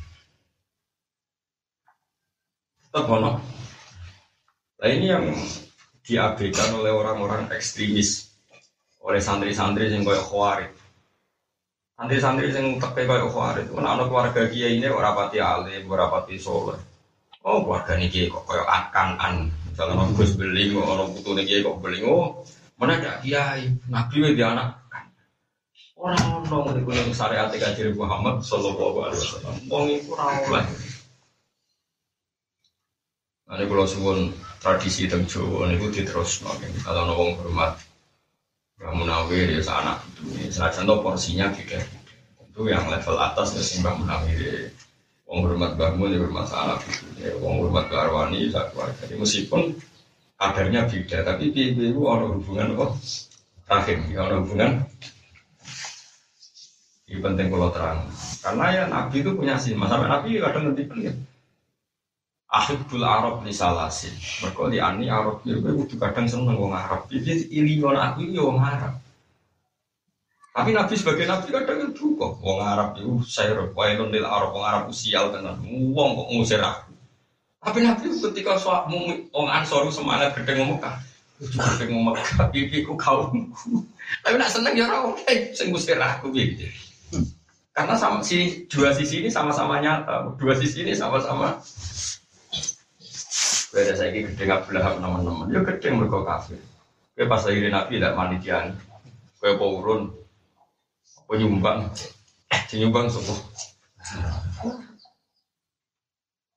Tetap. 2.95 3.43
Nah 4.79 4.87
ini 4.87 5.11
yang 5.11 5.27
diabaikan 5.99 6.79
oleh 6.79 6.95
orang-orang 6.95 7.51
ekstremis 7.51 8.31
oleh 9.03 9.19
santri-santri 9.19 9.91
yang 9.91 10.07
koyok 10.07 10.23
khawarid. 10.31 10.71
Santri-santri 11.99 12.55
yang 12.55 12.79
teke 12.79 13.03
koyok 13.03 13.35
khawarid, 13.35 13.67
itu 13.67 13.75
anak 13.83 14.07
keluarga 14.07 14.47
kiai 14.47 14.79
ini 14.79 14.87
orang 14.87 15.11
pati 15.11 15.43
alim, 15.43 15.83
orang 15.91 16.07
pati 16.07 16.39
soleh. 16.39 16.79
Oh 17.43 17.67
keluarga 17.67 17.99
ini 17.99 18.07
kiai 18.07 18.31
kok 18.31 18.47
koyok 18.47 18.63
akan 18.63 19.09
an, 19.19 19.35
misalnya 19.67 19.99
orang 19.99 20.15
gus 20.15 20.31
beling, 20.39 20.79
orang 20.79 21.11
putu 21.11 21.35
ini 21.35 21.43
kiai 21.43 21.67
kok 21.67 21.83
beling, 21.83 22.03
oh 22.07 22.47
mana 22.79 22.95
ada 22.95 23.19
kiai, 23.19 23.75
nabi 23.91 24.39
dia 24.39 24.55
anak. 24.55 24.87
Orang 25.99 26.47
orang 26.47 26.79
itu 26.79 26.91
yang 26.95 27.11
syariat 27.11 27.51
kajian 27.51 27.91
Muhammad 27.95 28.39
Sallallahu 28.43 29.03
Alaihi 29.03 29.19
Wasallam, 29.19 29.55
wong 29.67 29.85
itu. 29.95 30.11
Nah, 30.15 30.63
ini 33.45 33.63
kalau 33.69 33.85
suwun 33.85 34.33
tradisi 34.57 35.05
teng 35.05 35.29
Jawa 35.29 35.69
ini 35.69 35.77
diterus, 35.93 36.41
kalau 36.81 37.05
nongong 37.05 37.37
hormat 37.37 37.77
Mbah 38.75 38.91
Munawir 38.91 39.47
ya 39.47 39.61
anak 39.71 40.03
itu. 40.03 40.51
Senajan 40.51 40.83
tuh 40.83 40.99
porsinya 40.99 41.47
beda. 41.53 41.79
Itu 42.43 42.67
yang 42.67 42.89
level 42.91 43.15
atas 43.21 43.55
ya 43.55 43.63
sih 43.63 43.79
Mbah 43.79 43.95
Munawir. 44.01 44.73
Wong 45.29 45.39
hormat 45.47 45.79
Mbah 45.79 45.95
Mun 45.95 46.11
ya 46.11 46.19
hormat 46.19 46.49
itu. 46.83 47.05
Ya, 47.21 47.31
wong 47.39 47.63
hormat 47.63 47.87
Mbah 47.87 48.01
Arwani 48.09 48.51
ya 48.51 48.67
keluarga. 48.73 49.03
Meskipun 49.15 49.79
kadarnya 50.35 50.81
beda, 50.91 51.17
tapi 51.23 51.55
itu 51.55 52.01
ada 52.03 52.25
hubungan 52.27 52.75
kok 52.75 52.91
rahim, 53.71 53.99
ya 54.11 54.19
ada 54.27 54.35
hubungan. 54.43 54.83
Ini 57.05 57.21
penting 57.21 57.47
kalau 57.53 57.69
terang. 57.71 58.09
Karena 58.43 58.65
ya 58.73 58.83
Nabi 58.91 59.21
itu 59.21 59.31
punya 59.37 59.55
sih. 59.55 59.77
Sampai 59.77 60.09
Nabi 60.09 60.41
kadang 60.41 60.73
nanti 60.73 60.83
pengen 60.83 61.15
Ahibbul 62.55 63.03
Arab 63.03 63.43
li 63.43 63.51
salasin. 63.51 64.15
Mergo 64.39 64.71
di 64.71 64.79
ani 64.79 65.11
Arab 65.11 65.43
ya 65.43 65.59
kowe 65.59 65.75
kudu 65.83 65.99
kadang 65.99 66.23
seneng 66.23 66.55
wong 66.55 66.71
Arab. 66.71 67.03
Iki 67.11 67.51
ilion 67.51 67.99
aku 67.99 68.23
iki 68.23 68.39
wong 68.39 68.63
Arab. 68.63 68.95
Tapi 70.55 70.71
Nabi 70.71 70.95
sebagai 70.95 71.27
Nabi 71.27 71.51
kadang 71.51 71.91
itu 71.91 72.15
kok 72.15 72.39
wong 72.39 72.63
Arab 72.63 72.95
itu 72.95 73.19
saya 73.27 73.59
wailun 73.75 74.07
lil 74.07 74.23
Arab 74.23 74.55
wong 74.55 74.63
Arab 74.63 74.83
sial 74.95 75.35
tenan. 75.35 75.59
Wong 75.67 76.09
kok 76.15 76.27
ngusir 76.31 76.63
aku. 76.63 76.95
Tapi 77.59 77.83
Nabi 77.83 78.07
ketika 78.07 78.55
soal 78.55 78.87
wong 79.35 79.47
Ansor 79.51 79.91
semangat 79.91 80.31
gede 80.39 80.55
ngomong 80.55 80.79
Mekah. 80.79 80.95
Itu 81.43 81.59
gede 81.59 81.85
ngomong 81.91 82.15
iki 82.55 82.87
ku 82.87 82.95
kaumku. 82.95 83.83
Tapi 84.23 84.35
nak 84.39 84.47
seneng 84.47 84.79
ya 84.79 84.87
ora 84.87 85.11
oke 85.11 85.33
sing 85.51 85.75
ngusir 85.75 85.99
aku 85.99 86.31
gitu. 86.31 86.71
Karena 87.75 87.99
sama 87.99 88.23
si 88.23 88.63
dua 88.71 88.95
sisi 88.95 89.19
ini 89.19 89.27
sama-sama 89.27 89.83
nyata, 89.83 90.31
dua 90.39 90.55
sisi 90.55 90.87
ini 90.87 90.95
sama-sama 90.95 91.59
Beda 93.75 93.91
saya 93.91 94.15
ini 94.15 94.23
gede 94.23 94.47
nggak 94.47 94.71
belahap 94.71 95.03
teman-teman. 95.03 95.51
Ya 95.51 95.59
gede 95.59 95.91
mereka 95.91 96.23
kafir. 96.23 96.63
Kue 97.11 97.27
pas 97.27 97.43
lagi 97.43 97.67
nabi 97.67 97.99
tidak 97.99 98.15
manitian. 98.15 98.71
Kue 99.35 99.51
urun. 99.51 100.15
Penyumbang. 101.27 101.91
Penyumbang 102.71 103.11
suku. 103.11 103.35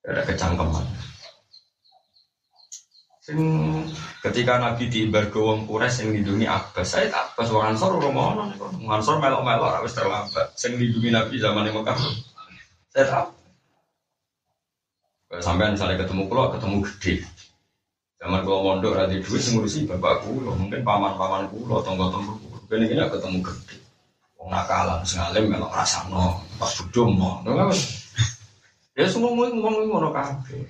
Ada 0.07 0.23
kecangkeman. 0.31 0.87
Sing 3.29 3.39
ketika 4.25 4.57
Nabi 4.57 4.89
di 4.89 5.05
embargo 5.05 5.53
wong 5.53 5.69
Quraisy 5.69 6.01
sing 6.01 6.07
lindungi 6.17 6.49
Abbas, 6.49 6.97
saya 6.97 7.13
tak 7.13 7.37
Abbas 7.37 7.53
wong 7.53 7.61
Ansor 7.61 8.01
ora 8.01 8.09
mau 8.09 8.33
Wong 8.33 8.89
Ansor 8.89 9.21
melok-melok 9.21 9.85
wis 9.85 9.93
terlambat. 9.93 10.49
Sing 10.57 10.81
lindungi 10.81 11.13
Nabi 11.13 11.37
zaman 11.37 11.69
Mekah. 11.69 11.99
Saya 12.89 13.05
tak 13.05 13.38
Sampai 15.29 15.69
misalnya 15.77 16.01
ketemu 16.01 16.25
pulau, 16.25 16.49
ketemu 16.57 16.81
gede. 16.89 17.21
Zaman 18.17 18.43
kalau 18.43 18.65
mondok 18.65 18.97
radi 18.97 19.21
duit 19.21 19.45
ngurusi 19.45 19.85
bapak 19.85 20.25
kulo, 20.25 20.57
mungkin 20.57 20.81
paman-paman 20.83 21.53
kulo, 21.53 21.85
tonggo-tonggo 21.85 22.35
kulo. 22.41 22.57
Kini 22.65 22.97
ini 22.97 23.05
ketemu 23.07 23.45
gede. 23.45 23.77
Wong 24.41 24.49
nakalan, 24.49 25.05
sengalim 25.05 25.53
melok 25.53 25.71
rasano, 25.71 26.41
pas 26.57 26.73
bodoh 26.81 27.07
mau. 27.13 27.45
Ya 28.99 29.07
semua 29.07 29.31
ngomong 29.31 29.87
ngono 29.87 30.11
kafe. 30.11 30.65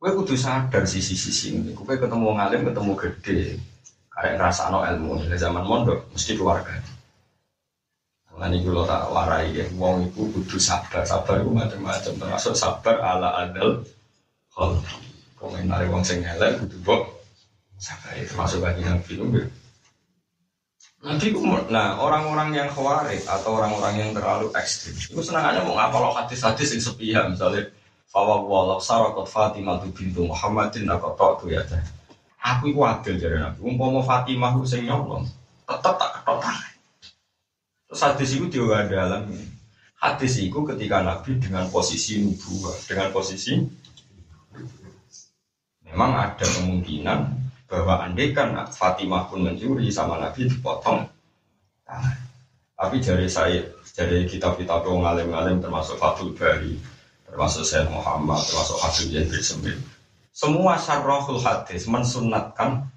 Gue 0.00 0.10
kudu 0.16 0.32
sadar 0.32 0.88
sisi-sisi 0.88 1.60
ini. 1.60 1.76
Gue 1.76 2.00
ketemu 2.00 2.32
wong 2.32 2.40
alim, 2.40 2.64
ketemu 2.64 2.92
gede. 2.96 3.60
Kayak 4.08 4.40
rasano 4.40 4.80
ilmu. 4.80 5.28
Zaman 5.36 5.66
mondok 5.68 6.08
mesti 6.16 6.40
keluarga. 6.40 6.80
Nanti 8.40 8.64
kalau 8.64 8.88
tak 8.88 9.12
warai 9.12 9.52
ya, 9.52 9.68
wong 9.76 10.08
itu 10.08 10.24
kudu 10.32 10.56
sabar, 10.56 11.04
sabar 11.04 11.44
itu 11.44 11.52
macam-macam, 11.52 12.12
termasuk 12.16 12.56
sabar 12.56 12.96
ala 13.04 13.36
adal 13.36 13.84
hal. 14.56 14.80
Komentar 15.36 15.84
wong 15.92 16.00
sing 16.00 16.24
elek 16.24 16.64
kudu 16.64 16.76
bok 16.80 17.02
sabar 17.76 18.16
itu 18.16 18.32
termasuk 18.32 18.64
bagi 18.64 18.80
nabi. 18.80 19.12
Nanti 21.04 21.32
nah 21.72 22.00
orang-orang 22.00 22.56
yang 22.56 22.68
khawarij 22.72 23.24
atau 23.28 23.56
orang-orang 23.60 24.04
yang 24.04 24.10
terlalu 24.16 24.52
ekstrim, 24.56 24.96
itu 24.96 25.20
senangannya 25.20 25.64
mau 25.64 25.76
ngapal 25.76 26.12
hadis-hadis 26.12 26.76
yang 26.76 26.82
sepihak 26.84 27.24
misalnya 27.32 27.72
Fawa 28.10 28.42
walau 28.42 28.82
sarakot 28.82 29.30
Fatimah 29.30 29.78
tu 29.78 29.88
bintu 29.94 30.26
Muhammadin 30.26 30.90
aku 30.90 31.14
tok 31.14 31.32
tu 31.40 31.54
ya 31.54 31.62
Aku 32.40 32.72
itu 32.72 32.80
adil 32.82 33.14
jadi 33.20 33.36
nabi. 33.36 33.60
Umpama 33.62 34.00
Fatimah 34.00 34.56
itu 34.56 34.64
sing 34.64 34.88
nyolong, 34.88 35.28
tetap 35.68 35.94
tak 36.00 36.10
ketok 36.18 36.40
tangan. 36.40 36.69
Terus 37.90 38.02
hadis 38.06 38.30
itu 38.38 38.70
ada 38.70 38.86
dalam 38.86 39.34
Hadis 40.00 40.40
itu 40.40 40.64
ketika 40.64 41.04
Nabi 41.04 41.36
dengan 41.36 41.68
posisi 41.68 42.24
nubuah, 42.24 42.72
dengan 42.88 43.12
posisi 43.12 43.60
memang 45.84 46.16
ada 46.16 46.40
kemungkinan 46.40 47.20
bahwa 47.68 48.08
andai 48.08 48.32
kan 48.32 48.56
Fatimah 48.72 49.28
pun 49.28 49.44
mencuri 49.44 49.92
sama 49.92 50.16
Nabi 50.16 50.48
dipotong 50.48 51.04
Tapi 52.80 52.96
dari 53.04 53.28
saya, 53.28 53.60
dari 53.92 54.24
kitab-kitab 54.24 54.88
yang 54.88 55.04
ngalim-ngalim 55.04 55.60
termasuk 55.60 56.00
Fatul 56.00 56.32
Bari, 56.32 56.80
termasuk 57.28 57.60
Syed 57.68 57.92
Muhammad, 57.92 58.40
termasuk 58.40 58.80
Habib 58.80 59.12
Yadir 59.12 59.44
Sembil. 59.44 59.76
Semua 60.32 60.80
syarrahul 60.80 61.44
hadis 61.44 61.84
mensunatkan 61.84 62.88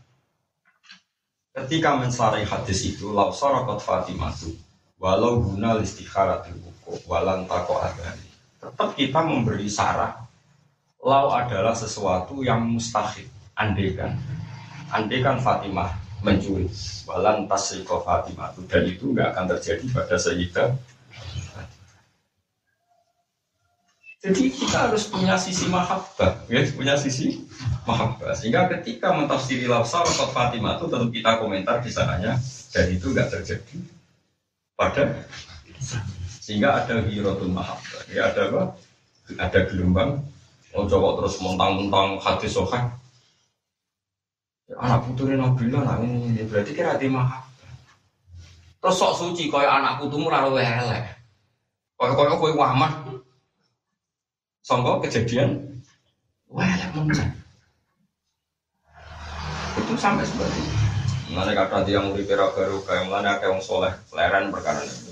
ketika 1.51 1.99
mensarai 1.99 2.47
hadis 2.47 2.95
itu 2.95 3.11
lau 3.11 3.35
sorokot 3.35 3.83
Fatimah 3.83 4.31
itu 4.39 4.55
walau 5.03 5.43
guna 5.43 5.75
listikharatil 5.83 6.55
wuku 6.63 6.95
walan 7.11 7.43
tako 7.43 7.83
adani 7.83 8.33
tetap 8.63 8.95
kita 8.95 9.19
memberi 9.19 9.67
sarah. 9.67 10.23
Lau 11.03 11.35
adalah 11.35 11.75
sesuatu 11.75 12.39
yang 12.47 12.63
mustahil. 12.63 13.27
Andekan 13.59 14.15
andekan 14.89 15.37
Fatimah 15.37 15.93
mencuri 16.23 16.65
walan 17.05 17.45
tasriko 17.45 18.01
Fatimah 18.01 18.55
dan 18.71 18.87
itu 18.87 19.11
nggak 19.11 19.35
akan 19.35 19.45
terjadi 19.57 19.85
pada 19.93 20.15
Sayyidah 20.15 20.69
Jadi 24.23 24.55
kita 24.55 24.87
harus 24.87 25.11
punya 25.11 25.35
sisi 25.35 25.67
mahabbah, 25.67 26.47
ya, 26.47 26.63
punya 26.71 26.95
sisi 26.95 27.43
mahabbah. 27.83 28.31
Sehingga 28.31 28.71
ketika 28.71 29.11
mentafsiri 29.11 29.67
lafsa 29.67 29.99
Fatimah 30.07 30.79
itu 30.79 30.87
tentu 30.87 31.11
kita 31.11 31.43
komentar 31.43 31.83
di 31.83 31.91
sananya. 31.91 32.39
Dan 32.71 32.87
itu 32.95 33.11
nggak 33.11 33.27
terjadi 33.35 33.92
pada 34.73 35.03
sehingga 36.43 36.83
ada 36.83 37.03
hirotul 37.07 37.53
mahabbah. 37.53 38.03
Ya 38.11 38.27
ada 38.31 38.51
apa? 38.51 38.61
Ada 39.39 39.59
gelombang. 39.71 40.19
Oh 40.73 40.89
coba 40.89 41.21
terus 41.21 41.39
mentang-mentang 41.39 42.17
hati 42.19 42.49
sohan. 42.49 42.89
Ya, 44.67 44.75
anak 44.79 45.05
putunya 45.05 45.37
Nabila 45.37 45.85
lah 45.85 45.97
ini 46.01 46.43
berarti 46.49 46.73
kira 46.73 46.97
hati 46.97 47.07
mahabbah. 47.07 47.71
Terus 48.83 48.99
sok 48.99 49.13
suci 49.15 49.47
kaya 49.47 49.79
anak 49.79 50.03
putumu 50.03 50.27
lalu 50.27 50.59
elek. 50.59 51.03
Kaya 51.95 52.13
kaya 52.17 52.35
kue 52.35 52.51
wamah 52.51 52.91
Songko 54.63 55.03
kejadian 55.03 55.59
wah 56.47 56.67
mencet. 56.95 57.27
Itu 59.75 59.93
sampai 59.99 60.23
seperti 60.23 60.59
itu. 60.63 60.82
Mana 61.33 61.51
kata 61.57 61.81
dia 61.81 61.97
mau 61.97 62.13
dikira 62.13 62.53
baru 62.53 62.85
kayak 62.85 63.09
mana 63.09 63.41
kayak 63.41 63.57
orang 63.57 63.65
soleh, 63.65 63.93
leren 64.13 64.53
perkara 64.53 64.85
itu. 64.85 65.09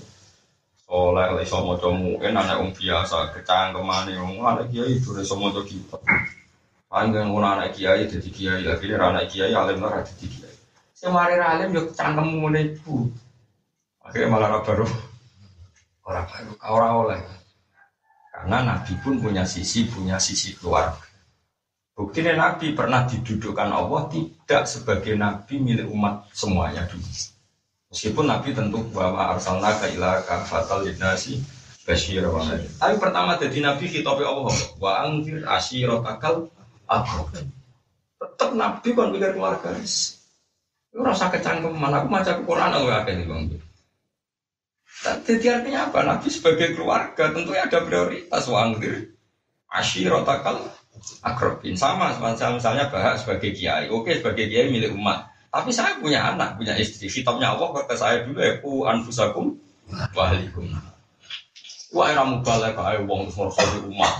Soleh, 0.86 1.28
lagi 1.34 1.50
comu, 1.50 2.22
kan 2.22 2.38
anak 2.38 2.62
orang 2.62 2.78
biasa, 2.78 3.34
kecang 3.34 3.74
ke 3.74 3.82
mana, 3.82 4.14
orang 4.22 4.38
anak 4.62 4.66
kiai 4.70 5.02
itu 5.02 5.10
lagi 5.18 5.34
mau 5.34 5.50
comu 5.50 5.66
kita. 5.66 5.98
Orang 6.94 7.42
anak 7.42 7.74
kiai 7.74 8.06
jadi 8.06 8.30
kiai, 8.30 8.62
dia 8.62 9.02
anak 9.02 9.34
kiai 9.34 9.50
alim 9.50 9.82
lah 9.82 10.06
jadi 10.06 10.26
kiai. 10.30 10.56
Semari 10.94 11.42
alim 11.42 11.74
yo 11.74 11.90
cangkem 11.90 12.38
mulai 12.38 12.78
itu. 12.78 13.10
Akhirnya 14.06 14.30
malah 14.30 14.62
baru 14.62 14.86
orang 16.06 16.26
baru, 16.30 16.52
orang 16.68 16.94
oleh. 17.08 17.20
Karena 18.32 18.58
Nabi 18.62 18.94
pun 19.02 19.18
punya 19.18 19.44
sisi, 19.46 19.90
punya 19.90 20.18
sisi 20.22 20.54
keluarga. 20.58 21.11
Buktinya 21.92 22.34
Nabi 22.40 22.72
pernah 22.72 23.04
didudukkan 23.04 23.70
Allah 23.70 24.08
tidak 24.10 24.64
sebagai 24.64 25.14
Nabi 25.20 25.60
milik 25.60 25.92
umat 25.92 26.32
semuanya 26.32 26.88
dulu. 26.88 27.04
Meskipun 27.92 28.26
Nabi 28.32 28.56
tentu 28.56 28.80
bahwa 28.96 29.36
arsalna 29.36 29.76
ka 29.76 29.92
ila 29.92 30.24
kafatal 30.24 30.88
linasi 30.88 31.44
basyir 31.84 32.24
wa 32.24 32.40
Tapi 32.48 32.96
pertama 32.96 33.36
jadi 33.36 33.60
Nabi 33.60 33.92
khitabe 33.92 34.24
Allah 34.24 34.56
wa 34.80 34.92
angfir 35.04 35.44
asyirotakal 35.44 36.48
akrab. 36.88 37.28
Tetap 38.22 38.52
Nabi 38.56 38.88
kan 38.96 39.12
pikir 39.12 39.36
keluarga. 39.36 39.76
Itu 39.76 41.00
rasa 41.04 41.28
kecangkeman 41.28 41.92
aku 41.92 42.08
maca 42.08 42.34
Quran 42.40 42.72
aku 42.72 42.88
yakin 42.88 43.28
Bang. 43.28 43.44
Jadi 45.02 45.46
artinya 45.50 45.90
apa? 45.90 46.00
Nabi 46.06 46.28
sebagai 46.32 46.78
keluarga 46.78 47.34
tentunya 47.36 47.68
ada 47.68 47.82
prioritas 47.84 48.46
wangdir 48.48 49.12
ashirotakal 49.68 50.62
akrobin 51.22 51.74
sama 51.78 52.14
misalnya 52.18 52.90
bahas 52.92 53.24
sebagai 53.26 53.54
kiai. 53.56 53.90
Oke 53.90 54.18
sebagai 54.20 54.48
kiai 54.50 54.70
milik 54.70 54.94
umat. 54.94 55.32
Tapi 55.52 55.68
saya 55.76 56.00
punya 56.00 56.32
anak, 56.32 56.56
punya 56.56 56.80
istri. 56.80 57.12
Kitabnya 57.12 57.52
Allah 57.52 57.76
ke 57.76 57.96
saya 58.00 58.24
dulu 58.24 58.40
ya 58.40 58.56
ku 58.64 58.88
anfusakum 58.88 59.60
wahlikum. 60.16 60.72
Wah 61.92 62.08
era 62.08 62.24
mubalek 62.24 62.72
kae 62.72 63.04
wong 63.04 63.28
di 63.28 63.80
umat. 63.92 64.14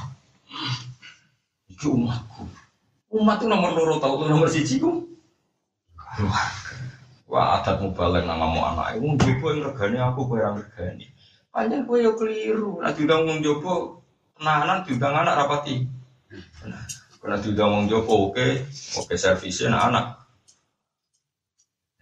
Iki 1.72 1.88
umatku. 1.88 2.44
Umat 3.16 3.40
itu 3.40 3.48
nomor 3.48 3.72
loro 3.72 3.96
tahu 3.96 4.28
nomor 4.28 4.52
siji 4.52 4.84
ku. 4.84 5.08
Wah 7.32 7.64
adat 7.64 7.80
mubalek 7.80 8.28
namamu 8.28 8.60
anak. 8.60 9.00
Wong 9.00 9.16
jopo 9.16 9.56
yang 9.56 9.72
regani 9.72 10.04
aku 10.04 10.28
kowe 10.28 10.36
yang 10.36 10.60
regani. 10.60 11.08
Panjang 11.48 11.88
kowe 11.88 11.96
yo 11.96 12.12
keliru. 12.20 12.84
Nah 12.84 12.92
diundang 12.92 13.24
wong 13.24 13.40
jopo 13.40 14.04
penahanan 14.36 14.84
diundang 14.84 15.16
anak 15.16 15.40
rapati. 15.40 15.88
Nah, 16.68 16.84
karena 17.22 17.38
diundang 17.42 17.70
wong 17.74 17.86
jopo 17.90 18.30
oke, 18.30 18.48
oke 19.02 19.14
servisnya 19.18 19.74
anak 19.74 19.84
anak. 19.90 20.06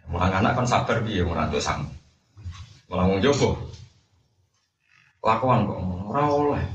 Mulang 0.09 0.33
anak 0.41 0.51
kan 0.57 0.65
sabar 0.65 0.97
dia 1.05 1.21
mulang 1.21 1.47
tuh 1.53 1.61
sang. 1.61 1.85
Mulang 2.89 3.15
wong 3.15 3.21
jopo. 3.21 3.55
Lakuan 5.21 5.67
kok 5.67 5.79
ora 6.09 6.23
oleh. 6.27 6.65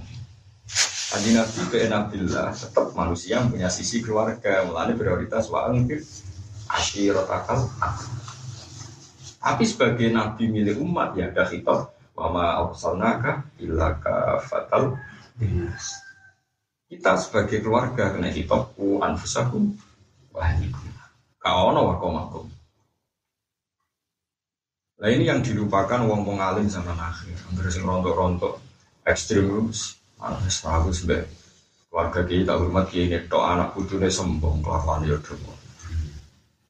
Tadi 1.15 1.31
Nabi 1.31 1.61
ke 1.71 1.87
tetap 1.87 2.91
manusia 2.99 3.39
punya 3.47 3.71
sisi 3.71 4.03
keluarga, 4.03 4.67
mulanya 4.67 4.99
prioritas 4.99 5.47
wa 5.47 5.71
angkir 5.71 6.03
akal. 6.67 7.71
Tapi 9.45 9.65
sebagai 9.69 10.09
nabi 10.09 10.49
milik 10.49 10.81
umat 10.81 11.13
ya 11.15 11.29
ada 11.29 11.45
khitab 11.45 11.93
wama 12.17 12.65
arsalnaka 12.65 13.45
illa 13.61 13.93
fatal 14.41 14.97
Kita 16.95 17.19
sebagai 17.19 17.59
keluarga 17.59 18.15
kena 18.15 18.31
khitab 18.31 18.79
ku 18.79 19.03
anfusakum 19.03 19.75
wa 20.31 20.39
ahlikum. 20.47 20.87
Kaono 21.43 21.91
wa 21.91 21.99
komakum. 21.99 22.47
Nah 25.03 25.09
ini 25.11 25.27
yang 25.27 25.43
dilupakan 25.43 26.07
wong 26.07 26.23
wong 26.23 26.39
alim 26.39 26.71
zaman 26.71 26.95
akhir. 26.95 27.35
Hampir 27.51 27.67
sing 27.75 27.83
rontok-rontok 27.83 28.63
ekstrim 29.03 29.75
Anas 30.23 30.63
aku 30.63 30.95
sebagai 30.95 31.27
keluarga 31.91 32.23
kita 32.23 32.55
hormat 32.55 32.87
kiai 32.87 33.11
netok 33.11 33.43
anak 33.43 33.75
putune 33.75 34.07
sombong 34.07 34.63
kelakuan 34.63 35.03
ya 35.03 35.19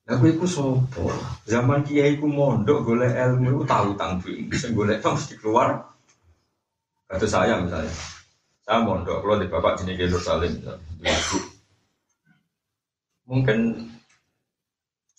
Lah 0.04 0.20
kowe 0.20 0.28
iku 0.28 0.44
sapa? 0.48 1.04
Zaman 1.44 1.84
kiai 1.84 2.16
ku 2.16 2.28
mondok 2.28 2.80
golek 2.88 3.12
ilmu 3.12 3.64
tahu 3.68 3.92
tanggung. 3.96 4.48
Sing 4.56 4.72
golek 4.72 5.04
tong 5.04 5.20
mesti 5.20 5.36
keluar. 5.36 5.80
Kata 7.08 7.24
saya 7.28 7.60
misalnya. 7.60 8.13
Saya 8.64 8.80
mondok 8.80 9.20
kalau 9.20 9.36
di 9.36 9.48
bapak 9.52 9.76
sini 9.76 9.92
ke 9.92 10.08
Salim 10.16 10.56
ibu. 11.04 11.38
Mungkin 13.28 13.58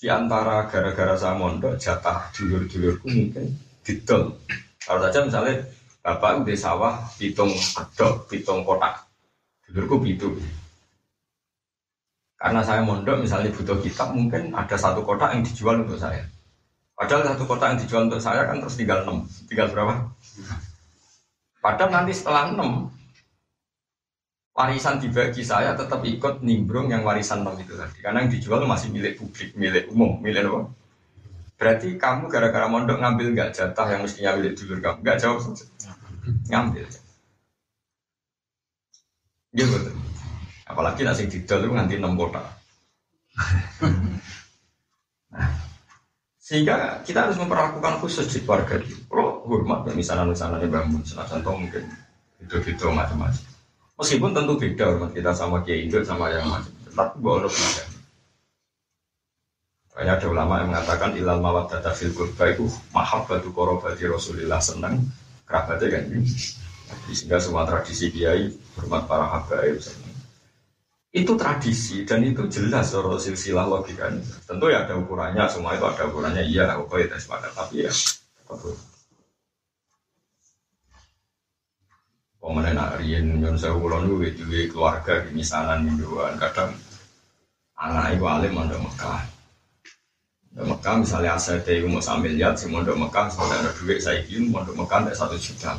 di 0.01 0.07
antara 0.09 0.65
gara-gara 0.65 1.13
saya 1.13 1.37
mondok 1.37 1.77
jatah 1.77 2.33
dulur-dulurku 2.33 3.05
mungkin 3.05 3.53
didol. 3.85 4.33
Kalau 4.81 4.99
saja 5.05 5.21
misalnya 5.21 5.61
bapak 6.01 6.41
di 6.41 6.57
sawah 6.57 7.05
pitung 7.21 7.53
kedok, 7.53 8.25
pitung 8.25 8.65
kotak. 8.65 9.05
Dulurku 9.69 10.01
pitu. 10.01 10.33
Karena 12.41 12.65
saya 12.65 12.81
mondok 12.81 13.21
misalnya 13.21 13.53
butuh 13.53 13.77
kitab 13.85 14.09
mungkin 14.17 14.57
ada 14.57 14.73
satu 14.73 15.05
kotak 15.05 15.37
yang 15.37 15.45
dijual 15.45 15.85
untuk 15.85 16.01
saya. 16.01 16.25
Padahal 16.97 17.29
satu 17.29 17.45
kotak 17.45 17.77
yang 17.77 17.79
dijual 17.85 18.01
untuk 18.09 18.21
saya 18.25 18.49
kan 18.49 18.57
terus 18.57 18.73
tinggal 18.73 19.05
enam, 19.05 19.29
tinggal 19.45 19.69
berapa? 19.69 19.93
Padahal 21.61 21.93
nanti 21.93 22.13
setelah 22.13 22.49
enam 22.49 22.89
warisan 24.55 25.03
dibagi 25.03 25.43
saya 25.43 25.75
tetap 25.75 25.99
ikut 26.07 26.39
nimbrung 26.39 26.87
yang 26.87 27.03
warisan 27.03 27.43
enam 27.43 27.59
itu 27.59 27.75
tadi. 27.75 27.99
Karena 27.99 28.23
yang 28.23 28.31
dijual 28.31 28.63
masih 28.63 28.87
milik 28.87 29.19
publik, 29.19 29.51
milik 29.59 29.91
umum, 29.91 30.23
milik 30.23 30.47
apa? 30.47 30.71
Berarti 31.59 31.99
kamu 31.99 32.31
gara-gara 32.31 32.67
mondok 32.71 33.03
ngambil 33.03 33.27
nggak 33.35 33.51
jatah 33.51 33.87
yang 33.91 34.01
mestinya 34.07 34.31
milik 34.39 34.55
dulur 34.55 34.79
kamu? 34.79 34.97
Nggak 35.03 35.17
jawab 35.19 35.39
saja. 35.43 35.65
Ngambil. 36.47 36.87
Gitu 39.55 39.69
betul. 39.71 39.95
Apalagi 40.65 41.01
nasi 41.03 41.27
didol 41.27 41.59
itu 41.67 41.71
nganti 41.75 41.95
enam 41.99 42.15
kota. 42.15 42.43
nah, 45.35 45.51
sehingga 46.39 47.03
kita 47.03 47.27
harus 47.27 47.37
memperlakukan 47.39 47.99
khusus 48.03 48.31
di 48.31 48.39
keluarga 48.43 48.79
itu. 48.79 49.03
Kalau 49.07 49.43
hormat 49.47 49.87
misalnya-misalnya 49.91 50.67
bangun, 50.67 51.03
senajan 51.03 51.43
mungkin 51.43 51.83
itu-itu 52.39 52.87
macam-macam. 52.91 53.54
Meskipun 53.95 54.31
tentu 54.35 54.59
beda 54.59 54.83
hormat 54.91 55.11
kita 55.15 55.31
sama 55.31 55.63
kiai 55.63 55.87
itu 55.87 56.03
sama 56.03 56.27
yang 56.31 56.47
macam. 56.51 56.73
Tapi 56.91 57.15
boleh 57.19 57.47
beda. 57.47 57.83
Banyak 59.95 60.15
ada 60.19 60.27
ulama 60.27 60.53
yang 60.59 60.69
mengatakan 60.75 61.15
ilal 61.15 61.39
mawat 61.39 61.71
data 61.71 61.95
fil 61.95 62.11
kurba 62.11 62.51
itu 62.51 62.67
mahabbatu 62.91 63.55
korobati 63.55 64.03
Rasulillah 64.03 64.59
senang 64.59 64.99
kerabatnya 65.47 65.87
kan. 65.95 66.03
Sehingga 67.07 67.39
semua 67.39 67.63
tradisi 67.63 68.11
kiai 68.11 68.51
hormat 68.75 69.07
para 69.07 69.31
habaib 69.31 69.79
senang 69.79 70.15
itu 71.15 71.31
tradisi 71.39 72.03
dan 72.03 72.27
itu 72.27 72.43
jelas 72.51 72.91
soal 72.91 73.15
silsilah 73.15 73.63
logika 73.63 74.11
tentu 74.43 74.67
ya 74.67 74.83
ada 74.83 74.99
ukurannya 74.99 75.47
semua 75.47 75.79
itu 75.79 75.87
ada 75.87 76.11
ukurannya 76.11 76.43
iya 76.43 76.75
oke 76.75 76.99
ya 76.99 77.15
sepakat 77.15 77.55
tapi 77.55 77.87
ya 77.87 77.91
Pemenang 82.45 82.77
nak 82.77 83.01
rian 83.01 83.41
yang 83.41 83.57
saya 83.57 83.73
ulang 83.73 84.05
dulu 84.05 84.21
itu 84.21 84.45
keluarga 84.69 85.17
di 85.25 85.33
misalan 85.33 85.81
mingguan 85.81 86.37
kadang 86.37 86.77
anak 87.73 88.13
ibu 88.13 88.29
alim 88.29 88.53
ada 88.53 88.77
Mekah 88.77 89.25
Di 90.53 90.61
Mekah 90.61 90.95
misalnya 91.01 91.41
aset 91.41 91.65
itu 91.65 91.89
mau 91.89 91.97
sambil 91.97 92.37
lihat, 92.37 92.53
si 92.53 92.69
mondok 92.69 93.01
Mekah 93.01 93.33
misalnya 93.33 93.65
ada 93.65 93.71
duit 93.81 93.97
saya 93.97 94.21
ingin 94.29 94.53
mondok 94.53 94.77
Mekah 94.77 95.09
tidak 95.09 95.17
satu 95.17 95.35
juta. 95.41 95.73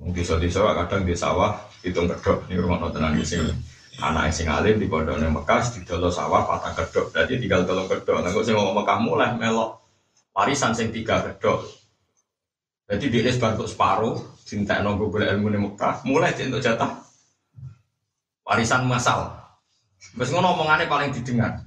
Mungkin 0.00 0.24
desa 0.40 0.64
kadang 0.64 1.04
di 1.04 1.14
sawah 1.20 1.52
hitung 1.84 2.08
kedok 2.08 2.48
ini 2.48 2.56
rumah 2.56 2.80
nontonan 2.80 3.12
di 3.12 3.28
sini. 3.28 3.52
Anak 4.00 4.32
sing 4.32 4.48
alim 4.48 4.80
di 4.80 4.88
pondok 4.88 5.20
Mekah 5.20 5.68
di 5.68 5.84
dolo 5.84 6.08
sawah 6.08 6.48
patah 6.48 6.72
kedok, 6.80 7.12
jadi 7.12 7.36
tinggal 7.36 7.68
tolong 7.68 7.92
kedok. 7.92 8.24
Kok 8.24 8.40
sing 8.40 8.56
ngomong 8.56 8.80
Mekah 8.80 8.98
mulai 9.04 9.36
melok 9.36 9.84
warisan 10.32 10.72
sing 10.72 10.88
tiga 10.88 11.20
kedok. 11.20 11.60
Jadi 12.88 13.04
dia 13.12 13.30
sebantuk 13.30 13.68
separuh, 13.68 14.31
cinta 14.52 14.84
nunggu 14.84 15.08
boleh 15.08 15.32
ilmu 15.32 15.48
di 15.48 15.56
Mekah, 15.56 16.04
mulai 16.04 16.36
untuk 16.36 16.60
jatah 16.60 17.00
warisan 18.44 18.84
masal. 18.84 19.32
Terus 20.12 20.28
ngono 20.28 20.52
omongannya 20.52 20.92
paling 20.92 21.08
didengar. 21.08 21.64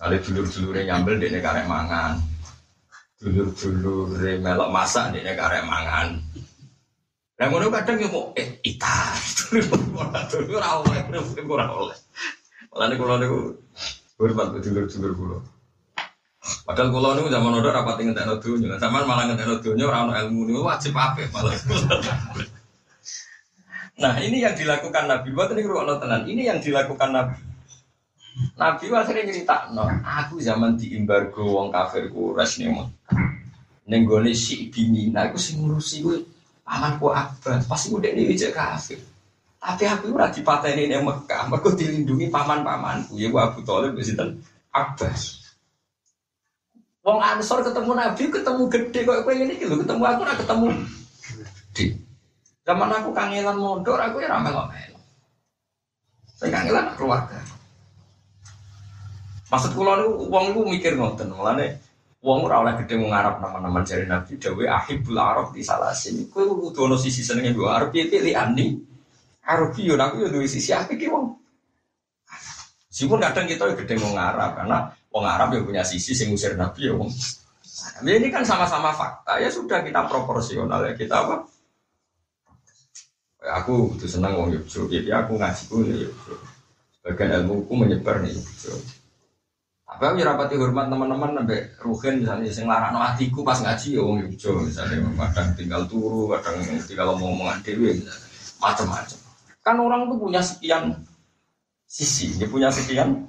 Kali 0.00 0.16
dulur-dulurnya 0.24 0.88
nyambel 0.88 1.20
dia 1.20 1.44
karek 1.44 1.68
mangan. 1.68 2.16
Dulur-dulure 3.20 4.40
melok 4.40 4.72
masak 4.72 5.12
dia 5.12 5.36
karek 5.36 5.68
mangan. 5.68 6.16
Nah 7.36 7.46
ngono 7.52 7.68
kadang 7.68 8.00
yo 8.00 8.08
mau 8.08 8.32
eh 8.32 8.56
ita. 8.64 9.12
Ora 9.52 10.80
oleh, 10.80 11.00
ora 11.44 11.66
oleh. 11.76 11.98
Malah 12.72 12.86
niku 12.88 13.02
kula 13.04 13.16
niku 13.20 13.38
hormat 14.16 14.56
dulur-dulur 14.64 15.12
kula. 15.12 15.38
Padahal 16.70 16.94
kula 16.94 17.18
niku 17.18 17.28
zaman 17.34 17.50
udah 17.58 17.72
rapat 17.74 17.98
ngentekno 17.98 18.38
donya. 18.38 18.78
Zaman 18.78 19.02
malah 19.02 19.26
ngentekno 19.26 19.58
donya 19.58 19.84
ora 19.90 20.06
ono 20.06 20.12
ilmu 20.14 20.40
niku 20.46 20.62
wajib 20.62 20.94
apik 20.94 21.26
malah. 21.34 21.54
Nah 24.00 24.16
ini 24.16 24.40
yang 24.40 24.56
dilakukan 24.56 25.12
Nabi. 25.12 25.28
Buat 25.28 25.52
ini 25.52 25.60
kalau 25.60 26.00
tenan. 26.00 26.24
Ini 26.24 26.42
yang 26.48 26.58
dilakukan 26.64 27.10
Nabi. 27.12 27.36
Nabi 28.56 28.84
akhirnya 28.88 29.28
cerita, 29.28 29.68
no, 29.76 29.84
aku 30.00 30.40
zaman 30.40 30.78
di 30.80 30.96
embargo 30.96 31.44
wong 31.44 31.68
kafir 31.68 32.08
res 32.08 32.56
nih 32.56 32.72
mau. 32.72 32.88
Nenggone 33.90 34.32
si 34.32 34.72
bini, 34.72 35.12
nah 35.12 35.28
aku 35.28 35.36
sih 35.36 35.58
ngurusi 35.58 35.96
gue 36.00 36.16
pamanku 36.64 37.10
Abbas, 37.10 37.66
pasti 37.66 37.90
udah 37.90 38.08
nih 38.08 38.32
ijek 38.32 38.54
kafir. 38.54 39.02
Tapi 39.60 39.84
aku 39.84 40.16
ora 40.16 40.32
dipateni 40.32 40.88
ning 40.88 41.04
Mekah, 41.04 41.52
mergo 41.52 41.76
dilindungi 41.76 42.32
paman-pamanku. 42.32 43.20
Ya 43.20 43.28
gua 43.28 43.52
Abu 43.52 43.60
sinten? 44.00 44.40
Abbas. 44.72 45.39
Wong 47.00 47.16
Ansor 47.16 47.64
ketemu 47.64 47.96
Nabi 47.96 48.22
ketemu 48.28 48.62
gede 48.68 48.98
kok 49.08 49.24
kowe 49.24 49.32
ngene 49.32 49.52
iki 49.56 49.64
lho, 49.64 49.80
ketemu 49.80 50.02
aku 50.04 50.20
ora 50.20 50.34
ketemu 50.36 50.66
gede. 51.32 51.84
Zaman 52.60 52.92
aku 52.92 53.08
kangelan 53.16 53.56
mondok 53.56 53.96
aku 53.96 54.20
ya 54.20 54.28
ora 54.28 54.44
melok-melok. 54.44 55.02
Saya 56.36 56.50
kangelan 56.52 56.92
keluarga. 57.00 57.40
Maksud 59.48 59.72
kula 59.72 59.96
niku 59.98 60.28
wong 60.28 60.44
niku 60.52 60.60
mikir 60.68 60.92
ngoten, 61.00 61.32
mulane 61.32 61.80
wong 62.20 62.44
ora 62.44 62.68
oleh 62.68 62.76
gedhe 62.84 63.00
ngarap 63.00 63.40
nama-nama 63.40 63.80
jari 63.80 64.04
Nabi 64.04 64.36
dawe 64.36 64.64
ahibul 64.68 65.16
arab 65.16 65.56
di 65.56 65.64
salasin. 65.64 66.28
Kowe 66.28 66.44
kudu 66.44 66.84
ono 66.84 67.00
sisi 67.00 67.24
senenge 67.24 67.56
mbok 67.56 67.72
arep 67.72 67.88
piye 67.96 68.12
pilihani. 68.12 68.76
Arab 69.48 69.72
yo 69.80 69.96
aku 69.96 70.20
yo 70.20 70.28
duwe 70.28 70.44
sisi 70.44 70.76
apik 70.76 71.00
ki 71.00 71.08
wong. 71.08 71.32
Meskipun 72.92 73.24
kadang 73.24 73.48
kita 73.48 73.72
gedhe 73.72 73.96
ngarap 73.96 74.52
karena 74.52 74.92
wong 75.10 75.24
Arab 75.26 75.54
yang 75.54 75.66
punya 75.66 75.82
sisi 75.82 76.14
sing 76.14 76.30
ngusir 76.30 76.54
Nabi 76.54 76.90
ya 76.90 76.94
wong. 76.94 77.10
Nah, 78.00 78.12
ini 78.12 78.28
kan 78.30 78.46
sama-sama 78.46 78.94
fakta 78.94 79.42
ya 79.42 79.50
sudah 79.50 79.82
kita 79.82 80.06
proporsional 80.06 80.86
ya 80.86 80.92
kita 80.94 81.14
apa? 81.26 81.36
Ya, 83.40 83.56
aku 83.60 83.96
tuh 83.96 84.08
senang 84.08 84.36
wong 84.36 84.52
Yogyakarta, 84.52 84.92
jadi 84.92 85.08
aku 85.24 85.32
ngaji 85.40 85.62
pun 85.66 85.78
ya 85.88 85.96
Yogyakarta. 86.06 86.48
Bagian 87.00 87.30
ilmu 87.40 87.54
ku 87.64 87.72
menyebar 87.74 88.20
nih 88.20 88.36
Yogyakarta. 88.36 88.92
Tapi 89.90 90.06
aku 90.06 90.22
rapati 90.22 90.54
hormat 90.54 90.86
teman-teman 90.86 91.30
sampai 91.42 91.60
ruhin 91.82 92.14
misalnya 92.22 92.46
sing 92.54 92.64
no 92.70 92.98
hatiku 93.02 93.42
pas 93.42 93.58
ngaji 93.58 93.88
ya 93.98 94.02
wong 94.06 94.16
Yogyo 94.22 94.50
misalnya 94.62 94.96
kadang 95.18 95.48
tinggal 95.58 95.82
turu, 95.90 96.30
kadang 96.36 96.62
tinggal 96.86 97.16
ngomong-ngomongan 97.16 97.58
dewi 97.66 97.98
macam-macam. 98.62 99.18
Kan 99.60 99.76
orang 99.76 100.08
tuh 100.08 100.18
punya 100.20 100.40
sekian 100.40 100.94
sisi, 101.90 102.38
dia 102.38 102.46
punya 102.46 102.70
sekian. 102.70 103.26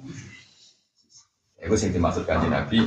Itu 1.62 1.74
sing 1.78 1.94
dimaksud 1.94 2.26
kanji 2.26 2.50
Nabi. 2.50 2.78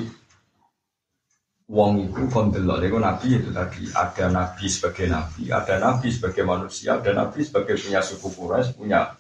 Wong 1.65 2.11
itu 2.11 2.29
kondelok, 2.29 2.85
itu 2.85 2.99
Nabi 3.01 3.27
itu 3.41 3.49
tadi 3.49 3.89
ada 3.89 4.25
Nabi 4.29 4.65
sebagai 4.69 5.09
Nabi, 5.09 5.49
ada 5.49 5.81
Nabi 5.81 6.13
sebagai 6.13 6.45
manusia, 6.45 7.01
ada 7.01 7.09
Nabi 7.09 7.41
sebagai 7.41 7.73
punya 7.81 8.05
suku 8.05 8.29
Quraisy, 8.29 8.77
punya 8.77 9.17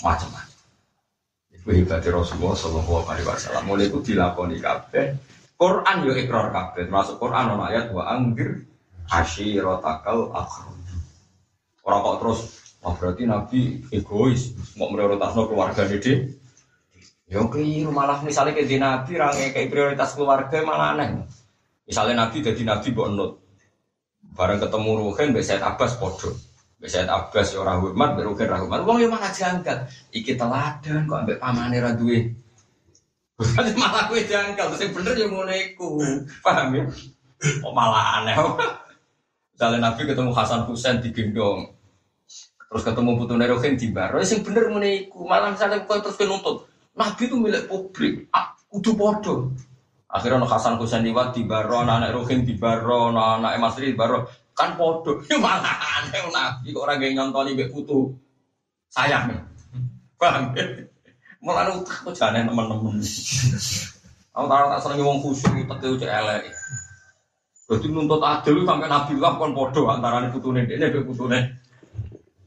macam-macam. 0.00 0.52
Wahibati 1.62 2.10
Rasulullah 2.10 2.58
Sallallahu 2.58 3.06
Alaihi 3.06 3.26
Wasallam. 3.28 3.62
Mulai 3.70 3.86
itu 3.86 4.02
dilakoni 4.02 4.58
kabeh. 4.58 5.14
Quran 5.54 5.96
yo 6.02 6.12
ikrar 6.18 6.50
kabeh. 6.50 6.90
Termasuk 6.90 7.22
Quran 7.22 7.54
ono 7.54 7.62
ayat 7.62 7.94
wa 7.94 8.02
anggir 8.10 8.66
ashirotakal 9.06 10.34
akhir. 10.34 10.74
Orang 11.86 12.00
kok 12.02 12.16
terus, 12.18 12.40
oh 12.82 12.94
berarti 12.98 13.22
Nabi 13.30 13.60
egois, 13.94 14.54
mau 14.74 14.90
prioritasnya 14.90 15.42
keluarga 15.46 15.82
dede. 15.86 16.34
Yo 17.32 17.48
keliru 17.48 17.88
malah 17.88 18.20
misalnya 18.20 18.52
ke 18.52 18.68
Nabi 18.76 19.16
rangai 19.16 19.56
kayak 19.56 19.72
prioritas 19.72 20.12
keluarga 20.12 20.60
malah 20.60 20.92
aneh. 20.92 21.24
Misalnya 21.88 22.28
Nabi 22.28 22.44
jadi 22.44 22.60
Nabi 22.60 22.92
buat 22.92 23.08
nut. 23.08 23.40
Bareng 24.36 24.60
ketemu 24.60 24.90
Ruhin, 25.00 25.32
Said 25.40 25.64
Abbas 25.64 25.96
podo. 25.96 26.36
Said 26.84 27.08
Abbas 27.08 27.56
ya 27.56 27.64
orang 27.64 27.80
hormat, 27.80 28.20
berukin 28.20 28.52
orang 28.52 28.68
hormat. 28.68 28.80
Wong 28.84 28.98
yang 29.00 29.16
mana 29.16 29.32
jangkal. 29.32 29.88
Iki 30.12 30.36
teladan 30.36 31.08
kok 31.08 31.18
ambek 31.24 31.40
pamane 31.40 31.80
ra 31.80 31.96
duwe. 31.96 32.36
Berarti 33.40 33.72
malah 33.80 34.12
gue 34.12 34.20
jangkal, 34.28 34.68
terus 34.76 34.84
yang 34.84 34.92
bener 34.92 35.14
yang 35.16 35.32
iku. 35.72 36.04
Paham 36.44 36.68
ya? 36.76 36.84
Kok 37.64 37.72
malah 37.72 38.20
aneh. 38.20 38.36
Misalnya 39.56 39.78
Nabi 39.88 40.00
ketemu 40.04 40.32
Hasan 40.36 40.68
Husain 40.68 41.00
di 41.00 41.08
gendong. 41.16 41.72
Terus 42.72 42.82
ketemu 42.84 43.10
Putu 43.20 43.34
Nerohin 43.40 43.76
di 43.80 43.88
bar. 43.88 44.16
Yang 44.20 44.44
bener 44.44 44.68
ngono 44.68 44.88
iku. 44.88 45.24
Malah 45.24 45.52
misalnya 45.52 45.84
kau 45.84 46.00
terus 46.00 46.16
penuntut. 46.20 46.71
Nabi 46.92 47.22
itu 47.24 47.36
milik 47.40 47.68
publik. 47.72 48.28
Ah, 48.32 48.52
kudu 48.68 48.92
podo. 48.96 49.52
Akhirnya 50.12 50.44
Hasan 50.44 50.76
Husain 50.76 51.00
liwat 51.00 51.32
di 51.32 51.48
baro, 51.48 51.80
anak 51.80 52.12
Rohin 52.12 52.44
di 52.44 52.52
baro, 52.60 53.08
anak 53.16 53.56
Masri 53.56 53.92
di 53.92 53.96
baro 53.96 54.28
kan 54.52 54.76
podo 54.76 55.20
ya 55.32 55.40
malah 55.40 55.76
aneh 56.00 56.28
nabi 56.28 56.76
kok 56.76 56.84
orang 56.84 57.00
yang 57.00 57.12
nyontoni 57.16 57.56
mbek 57.56 57.72
putu. 57.72 58.12
Sayang. 58.92 59.32
Nih 59.32 59.40
paham? 60.20 60.52
Ya 60.52 60.84
malah 61.40 61.74
utak 61.74 62.04
kok 62.04 62.14
jangan 62.14 62.46
teman-teman 62.46 63.02
aku 64.36 64.46
tahu 64.48 64.64
tak 64.70 64.80
seneng 64.80 65.04
wong 65.04 65.18
khusyuk 65.20 65.66
teke 65.66 65.88
cek 66.00 66.12
elek. 66.12 66.42
Berarti 67.68 67.86
nuntut 67.88 68.20
adil 68.20 68.64
sampai 68.64 68.88
Nabi 68.88 69.12
lah 69.16 69.36
kon 69.40 69.56
podo 69.56 69.88
antara 69.88 70.20
ini 70.22 70.32
putune 70.32 70.68
ini 70.68 70.84
mbek 70.84 71.08
putune. 71.08 71.38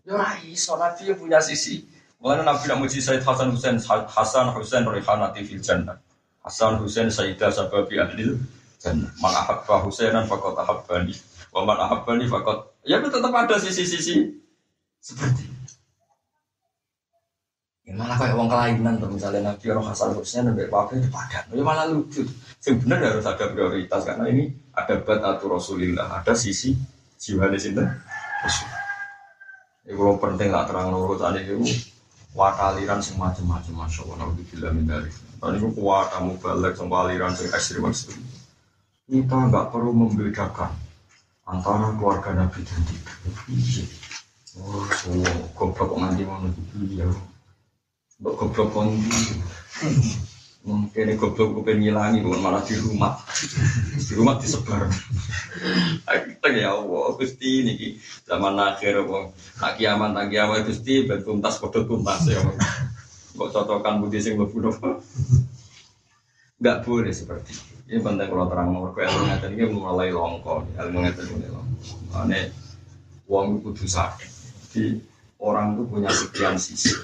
Ya 0.05 0.13
ora 0.13 0.37
iso. 0.45 0.77
Nabi 0.77 1.09
punya 1.17 1.41
sisi 1.41 1.81
Mulanya 2.19 2.43
Nabi 2.53 2.63
nak 2.67 2.79
muji 2.81 2.99
Said 3.03 3.21
Hasan 3.21 3.53
Husain 3.53 3.77
Hasan 3.85 4.51
Husain 4.55 4.83
Rihanati 4.87 5.41
fil 5.45 5.61
jannah 5.61 5.97
Hasan 6.41 6.79
Husain 6.81 7.11
Sayyidah 7.11 7.51
sababi 7.53 8.01
ahlil 8.01 8.39
jannah 8.81 9.11
Man 9.19 9.33
ahabba 9.33 9.83
Husainan 9.85 10.25
faqad 10.29 10.55
ahabbani 10.57 11.13
Waman 11.55 11.79
ahabbani 11.79 12.27
fakot. 12.27 12.75
Ya 12.83 12.99
itu 12.99 13.07
tetap 13.07 13.31
ada 13.31 13.55
sisi-sisi 13.55 14.27
seperti 14.99 15.47
itu. 15.47 15.71
Ya 17.87 17.95
malah 17.95 18.19
kayak 18.19 18.35
uang 18.35 18.51
kelainan 18.51 18.99
tuh 18.99 19.07
misalnya 19.07 19.55
Nabi 19.55 19.71
Roh 19.71 19.85
Hasan 19.87 20.11
Hussein 20.19 20.51
nabi 20.51 20.67
Papi 20.67 20.99
itu 20.99 21.07
padat. 21.07 21.47
Ya 21.55 21.63
malah 21.63 21.87
lucu. 21.87 22.27
Benar 22.59 22.99
harus 23.07 23.23
ada 23.23 23.47
prioritas 23.47 24.03
karena 24.03 24.27
ini 24.27 24.51
ada 24.75 24.99
batatu 24.99 25.47
Rasulillah, 25.47 26.11
ada 26.11 26.35
sisi 26.35 26.75
jiwa 27.15 27.47
di 27.47 27.59
sini. 27.61 27.79
Ya 29.87 29.93
kalau 29.95 30.19
penting 30.19 30.51
lah 30.51 30.67
terang 30.67 30.91
urusan 30.91 31.39
itu 31.39 31.55
wakaliran 32.35 32.99
semacam-macam 32.99 33.73
masya 33.73 34.03
Allah 34.05 34.27
nabi 34.27 34.43
bila 34.51 34.69
mindari. 34.75 35.09
Tadi 35.39 35.55
itu 35.55 35.69
kuat 35.73 36.11
kamu 36.11 36.37
balik 36.43 36.73
sama 36.75 37.07
aliran 37.07 37.31
sing 37.31 37.49
ekstrim. 37.49 37.87
Kita 39.05 39.37
nggak 39.47 39.71
perlu 39.71 39.95
membedakan 39.95 40.73
antara 41.45 41.93
keluarga 41.95 42.33
Nabi 42.33 42.59
dan 42.65 42.81
tidak. 42.89 43.17
Oh, 44.55 44.87
semua 44.97 45.29
goblok 45.53 45.93
kok 45.93 45.99
nanti 45.99 46.23
mau 46.25 46.41
ya. 46.89 47.05
Mbok 48.23 48.33
goblok 48.39 48.67
kondi. 48.71 49.11
Mungkin 50.65 51.13
goblok 51.21 51.61
gue 51.61 51.63
pengen 51.69 51.93
ngilangi 51.93 52.25
bukan 52.25 52.41
malah 52.41 52.65
di 52.65 52.73
rumah. 52.73 53.21
Di 54.01 54.13
rumah 54.17 54.41
disebar. 54.41 54.89
Kita 56.09 56.47
ya 56.49 56.73
Allah, 56.73 57.05
Gusti 57.13 57.61
ini 57.61 58.01
zaman 58.25 58.57
akhir 58.57 59.05
wong 59.05 59.29
nak 59.61 59.77
kiamat 59.77 60.09
nak 60.17 60.25
kiamat 60.33 60.65
Gusti 60.65 61.05
ben 61.05 61.21
tuntas 61.21 61.61
padha 61.61 61.85
tuntas 61.85 62.25
ya. 62.25 62.41
Kok 63.37 63.49
cocokan 63.53 64.01
budi 64.01 64.17
sing 64.17 64.41
mlebu 64.41 64.73
Enggak 66.55 66.87
boleh 66.87 67.13
seperti 67.13 67.53
itu. 67.53 67.73
Ini 67.85 68.01
penting 68.01 68.27
kalau 68.33 68.49
terang 68.49 68.73
nomor 68.73 68.89
ke 68.97 69.05
ilmu 69.05 69.29
ngeten 69.29 69.53
ini 69.53 69.69
mulai 69.69 70.09
longko, 70.09 70.65
ilmu 70.73 70.97
ngeten 71.05 71.25
ini 71.29 71.47
longko. 71.53 72.17
Ini 72.25 72.39
uang 73.29 73.45
itu 73.61 73.69
kudu 73.69 73.85
sadar. 73.85 74.25
Jadi 74.73 74.97
orang 75.37 75.77
itu 75.77 75.83
punya 75.85 76.09
sekian 76.09 76.57
sisi. 76.57 76.97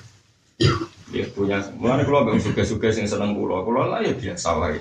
Ya 1.12 1.28
punya, 1.28 1.60
mulanya 1.76 2.08
kalau 2.08 2.24
bang 2.24 2.40
suka-suka 2.40 2.88
yang 2.88 3.04
seneng 3.04 3.36
kulo, 3.36 3.68
kulo 3.68 3.84
lah 3.84 4.00
ya 4.00 4.16
biasa 4.16 4.56
lah. 4.56 4.80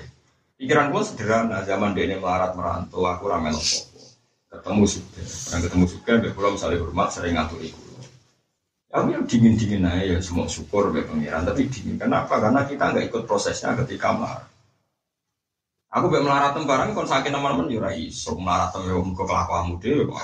Pikiran 0.55 0.95
gue 0.95 1.03
sederhana, 1.03 1.59
zaman 1.67 1.91
dia 1.91 2.07
ini 2.07 2.15
melarat 2.15 2.55
merantau, 2.55 3.03
aku 3.03 3.27
ramen 3.27 3.51
opo. 3.51 3.79
Ketemu 4.51 4.83
suka, 4.87 5.19
orang 5.23 5.61
ketemu 5.67 5.85
suka, 5.91 6.11
biar 6.23 6.31
kulo 6.31 6.47
misalnya 6.55 6.77
hormat 6.79 7.09
sering 7.11 7.35
ngatur 7.35 7.59
iku. 7.59 7.81
Aku 8.91 9.07
yang 9.07 9.23
dingin-dingin 9.23 9.87
aja 9.87 10.03
ya 10.03 10.19
semua 10.19 10.51
syukur 10.51 10.91
be 10.91 11.07
pengiran, 11.07 11.47
tapi 11.47 11.71
dingin. 11.71 11.95
Kenapa? 11.95 12.43
Karena 12.43 12.67
kita 12.67 12.91
nggak 12.91 13.07
ikut 13.07 13.23
prosesnya 13.23 13.71
ketika 13.83 14.11
marah. 14.11 14.51
Aku 15.91 16.07
be 16.07 16.23
melarat 16.23 16.55
barang 16.55 16.95
kon 16.95 17.03
sakit 17.03 17.35
teman-teman 17.35 17.67
yo 17.67 17.83
ora 17.83 17.91
iso 17.91 18.31
melarat 18.39 18.71
yo 18.79 19.03
muga 19.03 19.27
kelakuanmu 19.27 19.75
dhewe 19.79 20.07
kok. 20.07 20.23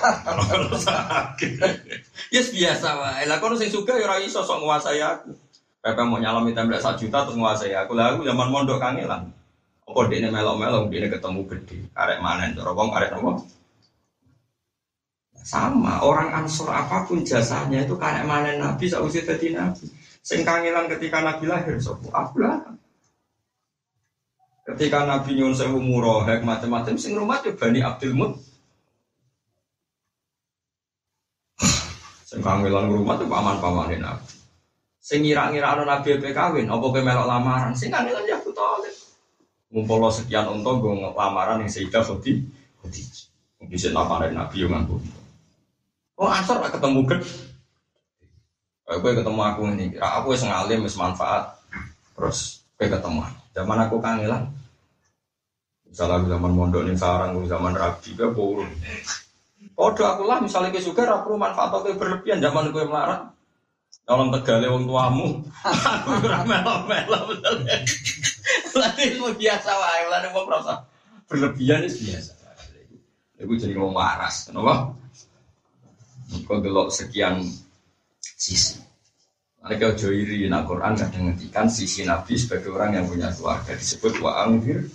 Yes 2.34 2.52
biasa 2.52 2.88
wae. 2.96 3.24
Lah 3.28 3.36
kon 3.36 3.56
sing 3.56 3.68
suka 3.68 3.96
yo 4.00 4.08
ora 4.08 4.16
iso 4.16 4.40
sok 4.40 4.64
nguasai 4.64 5.00
aku. 5.00 5.47
Pepe 5.78 6.02
mau 6.02 6.18
nyalami 6.18 6.50
tembak 6.50 6.82
sak 6.82 6.98
juta 6.98 7.22
terus 7.22 7.38
nguasai 7.38 7.74
aku. 7.78 7.94
Lah 7.94 8.18
aku 8.18 8.26
zaman 8.26 8.50
mondok 8.50 8.82
kangelan. 8.82 9.30
Apa 9.88 10.00
dekne 10.10 10.28
melok-melok 10.34 10.90
dekne 10.90 11.08
ketemu 11.14 11.40
gede. 11.46 11.78
Arek 11.94 12.18
manen 12.18 12.52
cara 12.58 12.70
wong 12.74 12.88
arek 12.92 13.14
nopo? 13.14 13.46
Sama, 15.38 16.04
orang 16.04 16.34
ansor 16.44 16.68
apa 16.68 17.08
pun 17.08 17.24
jasanya 17.24 17.86
itu 17.86 17.96
karek 17.96 18.26
manen 18.26 18.60
nabi 18.60 18.84
sausi 18.90 19.24
dadi 19.24 19.54
nabi. 19.54 19.86
Sing 20.20 20.44
kangelan 20.44 20.90
ketika 20.92 21.24
nabi 21.24 21.48
lahir 21.48 21.78
sapa? 21.80 22.04
Aku 22.10 22.42
lah. 22.42 22.58
Ketika 24.68 25.08
Nabi 25.08 25.32
nyuwun 25.32 25.56
sewu 25.56 25.80
murohek 25.80 26.44
macam-macam 26.44 27.00
sing 27.00 27.16
rumah 27.16 27.40
yo 27.40 27.56
Bani 27.56 27.80
Abdul 27.80 28.12
Mut. 28.12 28.36
Sing 32.28 32.44
kangelan 32.44 32.92
rumah 32.92 33.16
tuh 33.16 33.24
paman-paman 33.24 33.96
Nabi. 33.96 34.37
Sing 35.08 35.24
ngira-ngira 35.24 35.72
ana 35.72 35.88
Nabi 35.88 36.20
pe 36.20 36.36
kawin, 36.36 36.68
apa 36.68 36.84
ke 36.92 37.00
melok 37.00 37.24
lamaran? 37.24 37.72
Sing 37.72 37.88
kangelan 37.88 38.28
ya 38.28 38.36
Thalib. 38.44 38.92
Ngumpul 39.72 40.04
sekian 40.12 40.44
untung 40.52 40.84
gue 40.84 40.92
lamaran 41.16 41.64
yang 41.64 41.72
Sayyidah 41.72 42.04
Khudi. 42.04 42.44
Khudi. 42.84 43.00
Bisa 43.72 43.88
lamaran 43.88 44.36
Nabi 44.36 44.68
yang 44.68 44.76
nganggo. 44.76 45.00
Oh, 46.20 46.28
asor 46.28 46.60
ketemu 46.60 47.08
ged. 47.08 47.24
Gue 48.84 49.12
ketemu 49.16 49.40
aku 49.40 49.60
ini, 49.72 49.96
aku 49.96 50.36
wis 50.36 50.44
ngalim 50.44 50.84
wis 50.84 51.00
manfaat. 51.00 51.56
Terus 52.12 52.60
gue 52.76 52.92
ketemu. 52.92 53.24
Zaman 53.56 53.78
aku 53.88 54.04
kangelan. 54.04 54.44
Misalnya 55.88 56.20
aku 56.20 56.26
zaman 56.36 56.52
mondok 56.52 56.84
nih 56.84 57.00
sarang, 57.00 57.32
aku 57.32 57.48
zaman 57.48 57.72
rabi, 57.72 58.12
gue 58.12 58.28
burung. 58.28 58.68
Podo 59.72 60.04
aku 60.04 60.28
lah, 60.28 60.36
misalnya 60.44 60.68
ke 60.68 60.84
suka, 60.84 61.08
aku 61.08 61.32
manfaat 61.32 61.72
atau 61.72 61.96
berlebihan 61.96 62.44
zaman 62.44 62.68
gue 62.68 62.84
melarat. 62.84 63.37
Dalam 64.08 64.32
tegale 64.32 64.72
wong 64.72 64.88
tuamu, 64.88 65.44
aku 65.68 66.24
ora 66.24 66.40
melo-melo 66.48 67.28
betul. 67.28 67.60
Lagi 68.80 69.04
itu 69.12 69.20
biasa 69.20 69.68
wae, 69.68 70.02
lagi 70.08 70.28
mau 70.32 70.48
merasa 70.48 70.88
berlebihan 71.28 71.84
itu 71.84 72.08
biasa. 72.08 72.32
Iku 73.36 73.52
jadi 73.60 73.76
wong 73.76 73.92
waras, 73.92 74.48
kenapa? 74.48 74.96
Kau 76.48 76.58
gelok 76.64 76.88
sekian 76.88 77.44
sisi. 78.18 78.80
Mereka 79.60 79.92
ojo 79.92 80.08
iri, 80.08 80.48
nah 80.48 80.64
Quran 80.64 80.96
kadang 80.96 81.28
ngendikan 81.28 81.68
sisi 81.68 82.08
Nabi 82.08 82.40
sebagai 82.40 82.72
orang 82.72 82.96
yang 82.96 83.04
punya 83.04 83.28
keluarga 83.36 83.76
disebut 83.76 84.24
wa 84.24 84.48
angfir 84.48 84.88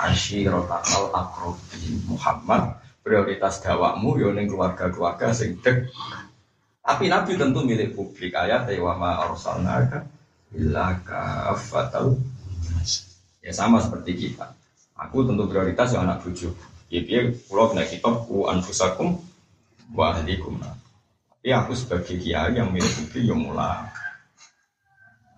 asyirotakal 0.00 1.12
akrobin 1.14 2.02
Muhammad 2.08 2.80
prioritas 3.06 3.62
dawakmu 3.62 4.18
yo 4.18 4.34
ning 4.34 4.50
keluarga-keluarga 4.50 5.30
sing 5.30 5.62
dek. 5.62 5.86
Tapi 6.86 7.10
Nabi 7.10 7.34
tentu 7.34 7.66
milik 7.66 7.98
publik 7.98 8.30
ayat 8.30 8.70
wa 8.78 8.94
ma 8.94 9.10
arsalnaka 9.26 10.06
illa 10.54 10.94
kafatal 11.02 12.14
Ya 13.46 13.54
sama 13.54 13.78
seperti 13.78 14.14
kita. 14.18 14.50
Aku 14.98 15.22
tentu 15.22 15.46
prioritas 15.46 15.94
yang 15.94 16.02
anak 16.06 16.26
bujuk. 16.26 16.50
Ya 16.90 16.98
dia 17.02 17.30
pulau 17.46 17.70
kena 17.70 17.86
kitab 17.86 18.26
ku 18.26 18.46
anfusakum 18.50 19.22
wa 19.94 20.14
ahlikum. 20.14 20.58
Tapi 20.62 21.54
aku 21.54 21.78
sebagai 21.78 22.18
kiai 22.18 22.58
yang 22.58 22.74
milik 22.74 22.90
publik 22.90 23.22
yang 23.22 23.38
mulai 23.38 23.86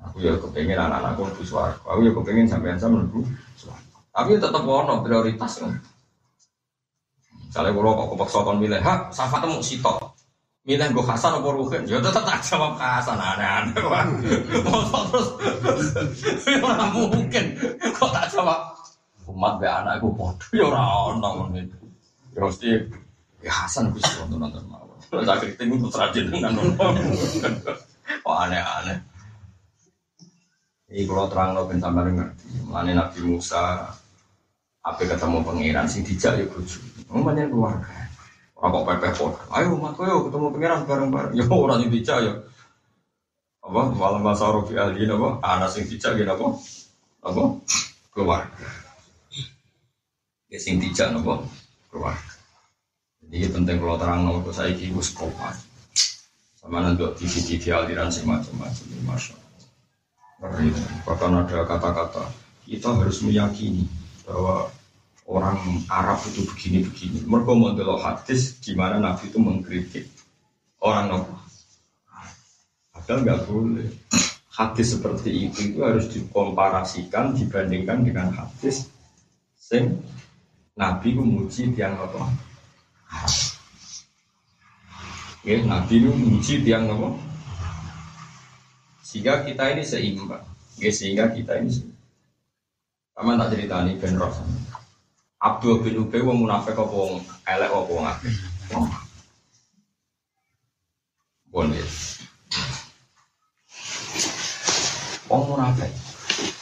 Aku 0.08 0.24
ya 0.24 0.32
kepengen 0.40 0.78
anak-anakku 0.78 1.26
lebih 1.26 1.44
suaraku. 1.44 1.84
Aku 1.84 2.00
ya 2.06 2.12
kepengen 2.16 2.48
sampai 2.48 2.80
sama 2.80 3.02
lebih 3.04 3.28
suaraku. 3.60 3.98
Tapi 4.14 4.30
tetap 4.40 4.62
ono 4.64 4.94
prioritas 5.04 5.52
kan. 5.60 5.74
Misalnya 7.48 7.72
kalau 7.76 7.92
kok 7.96 8.08
kepaksa 8.14 8.38
kon 8.44 8.60
milih, 8.60 8.80
hak 8.80 9.12
sahabat 9.12 9.48
mau 9.48 9.60
sitok. 9.60 9.97
Milih 10.68 10.84
gue 10.92 11.00
Hasan 11.00 11.32
apa 11.32 11.48
Ruhin, 11.48 11.88
ya 11.88 11.96
tetap 11.96 12.28
tak 12.28 12.44
jawab 12.44 12.76
Hasan 12.76 13.16
aneh-aneh. 13.16 13.72
terus, 15.64 15.88
ya 16.44 16.60
mungkin. 16.92 17.44
Kok 17.96 18.12
tak 18.12 18.28
jawab 18.28 18.76
umat 19.32 19.56
be 19.56 19.64
anakku 19.64 20.12
bodoh 20.12 20.50
ya 20.52 20.68
orang 20.68 21.16
ono 21.16 21.56
itu. 21.56 21.76
Ya 22.36 22.44
mesti 22.44 22.68
ya 23.40 23.52
Hasan 23.64 23.96
bisa 23.96 24.12
nonton 24.20 24.44
nonton 24.44 24.64
mau. 24.68 24.84
Tak 25.08 25.40
kritik 25.40 25.72
untuk 25.72 25.88
rajin 25.96 26.28
dengan. 26.28 26.52
Oh 28.28 28.36
aneh-aneh. 28.36 29.00
Ini 30.92 31.04
kalau 31.08 31.32
terang 31.32 31.56
lo 31.56 31.64
ben 31.64 31.80
sampai 31.80 32.12
ngerti. 32.12 32.44
Mulane 32.68 32.92
Nabi 32.92 33.20
Musa 33.24 33.88
apa 34.84 35.00
ketemu 35.00 35.40
pangeran 35.44 35.88
sing 35.88 36.04
dijak 36.04 36.36
ya 36.36 36.44
bojo. 36.44 36.76
Umumnya 37.08 37.48
keluarga. 37.48 37.97
Orang 38.58 38.74
kok 38.74 38.86
pepeh 38.90 39.12
pot. 39.14 39.32
Ayo 39.54 39.78
umatku 39.78 40.02
yo 40.02 40.26
ketemu 40.26 40.46
pangeran 40.50 40.82
bareng-bareng. 40.82 41.32
Yo 41.38 41.46
orang 41.46 41.78
yang 41.86 41.94
dijak 41.94 42.18
yo. 42.26 42.32
Apa 43.62 43.94
malam 43.94 44.26
bahasa 44.26 44.50
Rofi 44.50 44.74
Ali 44.74 45.06
apa? 45.06 45.38
Anak 45.46 45.70
sing 45.70 45.86
dijak 45.86 46.18
gitu 46.18 46.26
apa? 46.26 46.46
Apa? 47.22 47.42
Keluarga. 48.10 48.68
Ya 50.50 50.58
sing 50.58 50.82
dijak 50.82 51.14
apa? 51.14 51.46
Keluarga. 51.86 52.34
Jadi 53.22 53.46
penting 53.46 53.76
kalau 53.78 53.94
terang 54.00 54.26
lo 54.26 54.42
saya 54.50 54.74
kira 54.74 54.98
kopas. 55.14 55.62
Sama 56.58 56.82
nanti 56.82 57.06
TV-TV 57.22 57.70
aliran 57.70 58.10
sing 58.10 58.26
macam-macam. 58.26 58.84
Masya 59.06 59.38
Allah. 59.38 60.58
Bahkan 61.06 61.30
ada 61.46 61.58
kata-kata 61.62 62.24
kita 62.66 62.90
harus 62.90 63.22
meyakini 63.22 63.86
bahwa 64.26 64.66
orang 65.28 65.60
Arab 65.92 66.24
itu 66.24 66.40
begini-begini. 66.48 67.28
Mereka 67.28 67.52
model 67.52 68.00
hadis 68.00 68.56
di 68.64 68.72
mana 68.72 68.96
Nabi 68.96 69.28
itu 69.28 69.36
mengkritik 69.36 70.08
orang 70.80 71.12
Nabi. 71.12 71.32
Padahal 72.96 73.18
nggak 73.22 73.40
boleh. 73.44 73.88
Hadis 74.58 74.98
seperti 74.98 75.46
itu 75.46 75.70
itu 75.70 75.78
harus 75.86 76.10
dikomparasikan 76.10 77.30
dibandingkan 77.30 78.02
dengan 78.02 78.34
hadis 78.34 78.90
sing 79.54 80.02
Nabi 80.74 81.14
memuji 81.14 81.70
tiang 81.78 81.94
apa? 81.94 82.26
Ya, 85.46 85.62
Nabi 85.62 86.02
itu 86.02 86.10
memuji 86.10 86.54
tiang 86.66 86.90
apa? 86.90 87.14
Sehingga 89.06 89.46
kita 89.46 89.78
ini 89.78 89.82
seimbang. 89.86 90.42
Ya, 90.82 90.90
sehingga 90.90 91.30
kita 91.30 91.62
ini 91.62 91.70
seimbang. 91.70 92.02
Sama 93.14 93.38
tak 93.38 93.54
cerita 93.54 93.86
nih 93.86 93.94
Ben 93.98 94.14
Rosan. 94.18 94.67
Abdul 95.38 95.86
bin 95.86 96.02
Ubay 96.02 96.18
wong 96.18 96.42
munafik 96.42 96.74
apa 96.74 96.90
wong 96.90 97.22
elek 97.46 97.70
apa 97.70 97.90
wong 97.94 98.06
akeh. 98.10 98.34
Bon 101.48 101.70
ya. 101.70 101.86
Wong 105.30 105.42
munafik. 105.46 105.94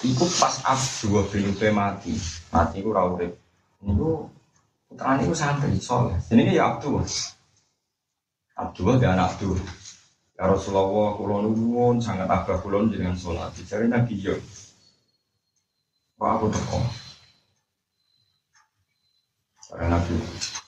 Iku 0.04 0.28
pas 0.36 0.60
Abdul 0.68 1.24
bin 1.32 1.56
Ubay 1.56 1.72
mati. 1.72 2.12
Mati 2.52 2.84
iku 2.84 2.92
ora 2.92 3.08
urip. 3.08 3.32
Niku 3.80 4.28
putrane 4.92 5.24
iku 5.24 5.32
santri 5.32 5.80
soleh. 5.80 6.20
Jenenge 6.28 6.52
ya 6.52 6.76
Abdul. 6.76 7.00
Abdul 8.60 9.00
dia 9.00 9.16
anak 9.16 9.40
Abdul. 9.40 9.56
Ya 10.36 10.52
Rasulullah, 10.52 11.16
kulon 11.16 11.48
nuwun 11.48 11.96
sangat 11.96 12.28
abah 12.28 12.60
kulon 12.60 12.92
dengan 12.92 13.16
sholat. 13.16 13.56
Jadi 13.56 13.88
Nabi 13.88 14.20
yo, 14.20 14.36
Pak 16.20 16.28
aku 16.28 16.52
teko. 16.52 17.05
Nabi, 19.96 20.12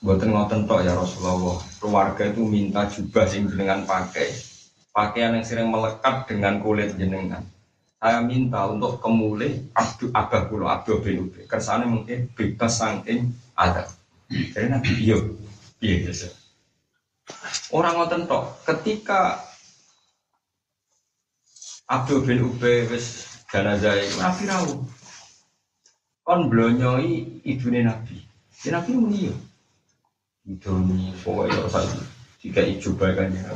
buatan 0.01 0.33
ngoten 0.33 0.65
tok 0.65 0.81
ya 0.81 0.97
Rasulullah. 0.97 1.61
Keluarga 1.77 2.23
itu 2.25 2.41
minta 2.49 2.89
jubah 2.89 3.29
sing 3.29 3.45
jenengan 3.45 3.85
pakai, 3.85 4.33
pakaian 4.89 5.37
yang 5.37 5.45
sering 5.45 5.69
melekat 5.69 6.25
dengan 6.25 6.57
kulit 6.57 6.97
jenengan. 6.97 7.45
Saya 8.01 8.25
minta 8.25 8.65
untuk 8.65 8.97
kemulih 8.97 9.69
abdu 9.77 10.09
abah 10.17 10.49
kulo 10.49 10.65
abdu 10.65 10.97
bin 11.05 11.29
Ubay. 11.29 11.45
Kersane 11.45 11.85
mungkin 11.85 12.31
bebas 12.33 12.81
saking 12.81 13.29
ada. 13.53 13.85
Jadi 14.31 14.65
Nabi 14.65 14.91
yo, 14.97 15.37
iya 15.77 16.09
iya. 16.09 16.29
Orang 17.69 18.01
ngoten 18.01 18.25
tok, 18.25 18.65
ketika 18.65 19.45
Abdul 21.85 22.25
bin 22.25 22.49
Ubay 22.49 22.89
wis 22.89 23.29
jenazah 23.51 23.93
Nabi 24.17 24.43
rawuh. 24.49 24.81
Kon 26.25 26.49
blonyoi 26.49 27.45
ibune 27.45 27.85
Nabi. 27.85 28.28
Ya 28.67 28.75
Nabi 28.75 28.91
muni 28.91 29.31
yo. 29.31 29.35
Itu 30.43 30.75
ni 30.83 31.15
pokoke 31.23 31.53
ora 31.55 31.67
usah 31.67 31.83
jika 32.43 32.59
ijo 32.59 32.91
bae 32.99 33.15
kan 33.15 33.31
ya. 33.31 33.55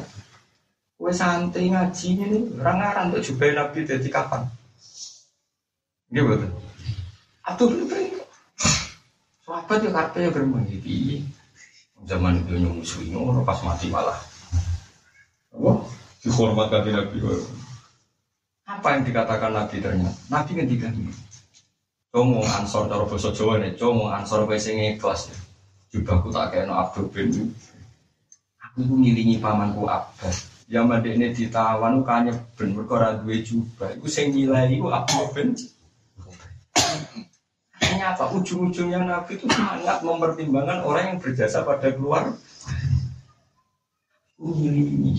Kowe 0.95 1.11
santai 1.11 1.67
ngaji 1.67 2.07
ini 2.15 2.37
orang 2.63 2.77
ngarang 2.79 3.05
untuk 3.11 3.23
jubai 3.27 3.51
Nabi 3.51 3.83
jadi 3.83 4.07
kapan? 4.07 4.47
Iya 6.07 6.21
betul. 6.23 6.51
Atur 7.43 7.69
itu. 7.75 7.95
Sahabat 9.43 9.83
ya 9.83 9.91
karpe 9.91 10.23
ya 10.23 10.31
bermain 10.31 10.63
di 10.63 11.19
zaman 12.07 12.39
itu 12.39 12.55
musuh 12.63 13.03
ini 13.03 13.19
pas 13.43 13.59
mati 13.67 13.91
malah. 13.91 14.15
Wah, 15.51 15.83
dihormat 16.23 16.71
Nabi 16.71 16.89
Nabi. 16.95 17.17
Apa 18.63 18.95
yang 18.95 19.03
dikatakan 19.03 19.51
Nabi 19.51 19.83
ternyata? 19.83 20.15
Nabi 20.31 20.51
ngendikan 20.55 20.95
ini. 20.95 21.11
Como 22.13 22.45
ansor 22.45 22.85
cara 22.85 23.09
bahasa 23.09 23.33
Jawa 23.33 23.57
nih, 23.57 23.73
como 23.73 24.05
ansor 24.13 24.45
kowe 24.45 24.53
sing 24.53 24.77
ikhlas. 24.77 25.33
Juga 25.89 26.21
aku 26.21 26.29
tak 26.29 26.53
kena 26.53 26.85
Abdul 26.85 27.09
bin 27.09 27.53
Aku 28.61 28.85
ngiringi 28.85 29.41
pamanku 29.41 29.89
Abbas 29.89 30.49
Ya 30.69 30.85
ini 30.85 31.33
ditawan 31.33 32.05
kanya 32.05 32.33
ben 32.53 32.77
mergo 32.77 32.97
ora 32.97 33.17
duwe 33.17 33.41
jubah. 33.41 33.97
Iku 33.97 34.05
sing 34.05 34.29
nilai 34.29 34.69
iku 34.77 34.93
Abdul 34.93 35.25
bin 35.33 35.47
Ternyata 37.81 38.29
ujung-ujungnya 38.29 39.05
Nabi 39.05 39.33
itu 39.37 39.49
sangat 39.49 40.01
mempertimbangkan 40.05 40.85
orang 40.85 41.13
yang 41.13 41.17
berjasa 41.17 41.65
pada 41.65 41.89
keluar. 41.93 42.29
Ini 44.37 45.13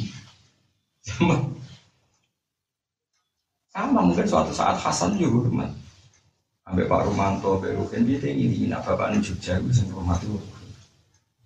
sama 3.75 4.01
mungkin 4.07 4.27
suatu 4.27 4.55
saat 4.55 4.79
Hasan 4.79 5.19
juga 5.19 5.51
hormat. 5.51 5.84
Sampai 6.65 6.89
Pak 6.89 7.05
Rumanto, 7.05 7.61
Pak 7.61 7.77
Rukin, 7.77 8.09
dia 8.09 8.33
ini, 8.33 8.73
nak 8.73 8.89
bapak 8.89 9.13
ini 9.13 9.21
Jogja, 9.21 9.61
itu 9.61 9.69
sing 9.85 9.93
hormat 9.93 10.17
itu. 10.25 10.41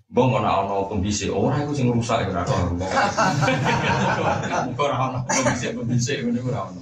Bang 0.08 0.32
ana 0.32 0.64
ana 0.64 0.88
pembisik, 0.88 1.28
ora 1.28 1.60
iku 1.60 1.76
sing 1.76 1.92
rusak 1.92 2.24
ya 2.24 2.32
ora 2.32 2.40
ono. 2.48 2.86
Ora 4.80 4.96
ono 5.04 5.18
pembisik-pembisik 5.28 6.24
ngene 6.24 6.40
ora 6.48 6.72
ono. 6.72 6.80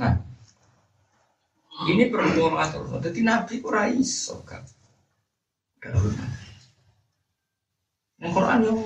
Nah, 0.00 0.16
ini 1.92 2.08
perlu 2.08 2.56
atur. 2.56 2.88
Jadi 3.04 3.20
Nabi 3.20 3.60
ora 3.68 3.84
iso 3.92 4.40
kan. 4.48 4.64
Yang 8.16 8.32
Quran 8.32 8.58
yang 8.64 8.80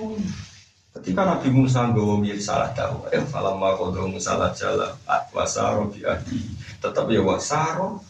ketika 0.97 1.21
Nabi 1.23 1.49
Musa 1.53 1.85
nggawa 1.87 2.17
salah 2.41 2.73
tahu, 2.73 3.05
eh 3.13 3.21
falamma 3.21 3.77
qadha 3.77 4.09
Musa 4.09 4.33
la 4.35 4.49
jala 4.53 4.97
wasaro 5.33 5.93
bi 5.93 6.01
ahli. 6.01 6.41
Tetap 6.81 7.05
ya 7.13 7.21
wasaro 7.21 8.01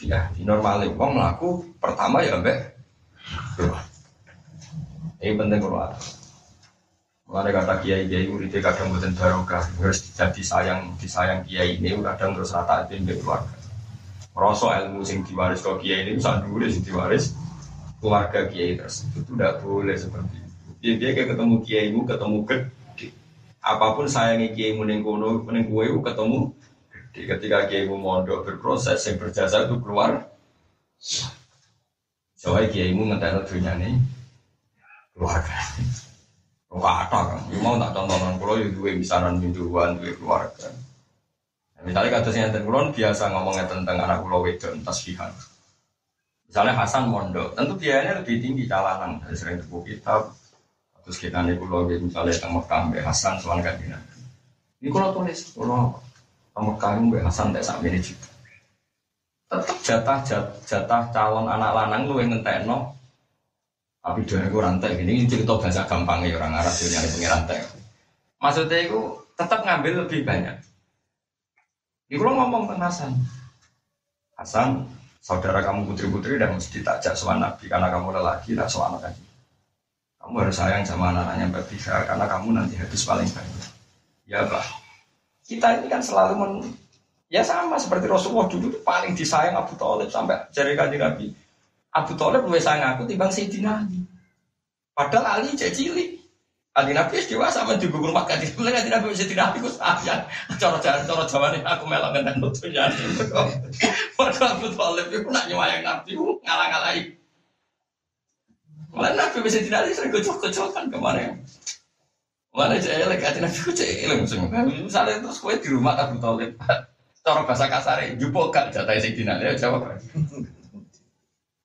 bi 0.00 0.08
ahli. 0.08 0.40
Normale 0.42 0.88
wong 0.88 1.12
mlaku 1.16 1.76
pertama 1.76 2.24
ya 2.24 2.40
mbek 2.40 2.72
ini 5.22 5.38
penting 5.38 5.62
kalau. 5.62 5.94
Mulai 7.32 7.54
kata 7.54 7.80
kiai 7.80 8.10
kiai 8.10 8.28
muridnya 8.28 8.60
kadang 8.60 8.92
buatin 8.92 9.16
barokah, 9.16 9.64
harus 9.80 10.04
jadi 10.12 10.42
sayang 10.42 10.98
disayang 11.00 11.46
kiai 11.48 11.80
ini 11.80 11.96
kadang 12.02 12.36
terus 12.36 12.52
rata 12.52 12.84
itu 12.90 13.00
di 13.00 13.14
keluarga. 13.16 13.56
Rasa 14.36 14.82
ilmu 14.84 15.00
sing 15.06 15.24
diwaris 15.24 15.62
ke 15.64 15.70
kiai 15.80 16.04
ini 16.04 16.18
bisa 16.18 16.42
dulu 16.42 16.66
sing 16.68 16.84
diwaris 16.84 17.32
keluarga 18.02 18.50
kiai 18.50 18.76
tersebut 18.76 19.22
itu 19.24 19.32
tidak 19.38 19.62
boleh 19.64 19.96
seperti. 19.96 20.41
Dia 20.82 20.98
dia 20.98 21.14
kayak 21.14 21.38
ketemu 21.38 21.54
kiai 21.62 21.88
mu 21.94 22.02
ketemu 22.02 22.42
gede. 22.42 23.14
Apa 23.62 23.94
pun 23.94 24.10
sayangnya 24.10 24.50
kiai 24.50 24.74
mu 24.74 24.82
nengkono 24.82 25.46
nengkue 25.46 25.94
ketemu 26.02 26.50
gede. 26.90 27.20
Ketika 27.30 27.70
kiai 27.70 27.86
mu 27.86 28.02
mondok 28.02 28.42
berproses 28.42 28.98
yang 29.06 29.22
berjasa 29.22 29.70
itu 29.70 29.78
keluar. 29.78 30.26
Soalnya 32.34 32.66
kiai 32.74 32.90
mu 32.90 33.06
ngeteh 33.14 33.46
dunia 33.46 33.78
nih 33.78 33.94
keluarga. 35.14 35.58
Kata 36.72 37.18
kan, 37.28 37.40
ya 37.52 37.60
mau 37.60 37.76
tak 37.76 37.92
contoh 37.92 38.16
nang 38.16 38.40
pulau 38.40 38.56
ya 38.56 38.64
dua 38.72 38.96
misaran 38.96 39.36
mingguan 39.36 40.00
dua 40.00 40.12
keluarga. 40.18 40.66
Misalnya 41.84 42.10
kata 42.16 42.32
saya 42.32 42.48
pulau 42.64 42.88
biasa 42.88 43.28
ngomongnya 43.28 43.68
tentang 43.68 44.00
anak 44.00 44.24
pulau 44.24 44.40
wedon 44.40 44.80
tasbihan. 44.80 45.30
Misalnya 46.48 46.72
Hasan 46.74 47.12
mondok, 47.12 47.52
tentu 47.54 47.76
biayanya 47.76 48.24
lebih 48.24 48.40
tinggi 48.40 48.64
calanan 48.66 49.20
dari 49.20 49.36
sering 49.36 49.60
buku 49.68 49.94
kitab. 49.94 50.32
Terus 51.02 51.18
kita 51.18 51.42
nih 51.42 51.58
pulau 51.58 51.86
misalnya 51.86 52.30
tentang 52.30 52.62
Mekah, 52.62 53.02
Hasan 53.02 53.34
soal 53.42 53.58
kajian. 53.58 53.98
Ini 54.78 54.88
kalau 54.90 55.10
tulis 55.14 55.38
pulau 55.54 55.98
tentang 56.50 56.64
Mekah, 56.70 56.90
Mbak 57.02 57.22
Hasan 57.26 57.50
tak 57.50 57.66
sampai 57.66 57.90
ini 57.90 57.98
juga. 57.98 58.30
Tetap 59.52 59.78
jatah 59.84 60.18
jatah 60.64 61.02
calon 61.12 61.46
anak 61.50 61.70
lanang 61.76 62.08
lu 62.08 62.16
yang 62.22 62.32
ngentekno 62.32 62.96
tapi 64.02 64.26
dia 64.26 64.42
itu 64.42 64.58
rantai 64.58 64.98
ini 64.98 65.30
cerita 65.30 65.54
bahasa 65.54 65.86
gampang 65.86 66.26
ya 66.26 66.34
orang 66.34 66.58
Arab 66.58 66.74
yang 66.74 67.06
punya 67.06 67.28
rantai. 67.30 67.58
Maksudnya 68.42 68.78
itu 68.82 68.98
tetap 69.38 69.62
ngambil 69.62 70.02
lebih 70.02 70.26
banyak. 70.26 70.58
Ini 72.10 72.18
kalau 72.18 72.34
ngomong 72.42 72.62
tentang 72.66 72.90
Hasan, 72.90 73.12
Hasan 74.34 74.68
saudara 75.22 75.62
kamu 75.62 75.94
putri-putri 75.94 76.34
dan 76.34 76.58
mesti 76.58 76.82
takjak 76.82 77.14
sama 77.14 77.38
Nabi 77.38 77.70
karena 77.70 77.94
kamu 77.94 78.10
lelaki 78.10 78.58
tak 78.58 78.66
sama 78.66 78.98
anak 78.98 79.14
Kamu 80.22 80.38
harus 80.38 80.54
sayang 80.54 80.86
sama 80.86 81.10
anak-anaknya 81.10 81.50
Mbak 81.50 81.64
Bika 81.66 82.06
karena 82.06 82.24
kamu 82.30 82.48
nanti 82.54 82.78
habis 82.78 83.02
paling 83.02 83.26
banyak. 83.26 83.70
Ya 84.30 84.46
bah, 84.46 84.62
kita 85.42 85.82
ini 85.82 85.90
kan 85.90 85.98
selalu 85.98 86.34
men, 86.38 86.52
ya 87.26 87.42
sama 87.42 87.74
seperti 87.74 88.06
Rasulullah 88.06 88.46
dulu 88.46 88.70
paling 88.86 89.18
disayang 89.18 89.58
Abu 89.58 89.74
Talib 89.74 90.06
sampai 90.14 90.46
jari 90.54 90.78
kaji 90.78 90.96
Nabi. 91.02 91.26
Abu 91.90 92.14
Talib 92.14 92.46
lebih 92.46 92.62
sayang 92.62 92.94
aku 92.94 93.10
timbang 93.10 93.34
Sayyidina 93.34 93.82
Ali. 93.82 94.06
Padahal 94.94 95.42
Ali 95.42 95.58
cek 95.58 95.74
cilik. 95.74 96.22
Ali 96.72 96.96
Nabi 96.96 97.20
es 97.20 97.26
dewasa 97.26 97.66
men 97.66 97.82
rumah 97.82 98.22
kaji. 98.22 98.54
Mulai 98.54 98.78
kaji 98.78 98.88
Nabi 98.94 99.18
Sayyidina 99.18 99.50
Ali 99.50 99.58
ku 99.58 99.68
sayang. 99.74 100.22
Cara 100.54 100.78
jalan 100.78 101.02
cara 101.02 101.50
aku 101.66 101.84
melok 101.90 102.10
ngenten 102.14 102.38
nutunya. 102.38 102.86
Padahal 104.16 104.54
Abu 104.54 104.70
Talib 104.70 105.06
itu 105.10 105.28
nak 105.34 105.50
nyuwayang 105.50 105.82
Nabi 105.82 106.14
ngalang-alangi. 106.14 107.21
Mulai 108.90 109.14
Nabi 109.14 109.46
Sayyidina 109.46 109.86
Ali 109.86 109.94
sering 109.94 110.10
kocok-kocokan 110.10 110.90
kemarin. 110.90 111.38
Mana 112.52 112.76
cek 112.76 112.92
elek 113.06 113.22
kaji 113.22 113.38
Nabi 113.40 113.58
ku 113.62 113.70
cek 113.72 113.88
elek 114.04 114.18
Misalnya 114.84 115.22
terus 115.22 115.38
kue 115.38 115.54
di 115.56 115.68
rumah 115.70 115.94
Abu 115.94 116.18
Talib. 116.18 116.58
Cara 117.22 117.46
bahasa 117.46 117.70
kasar, 117.70 118.02
jupuk 118.18 118.50
gak 118.50 118.74
jatah 118.74 118.98
Sayyidina 118.98 119.38
Ali 119.38 119.54
jawab. 119.54 119.86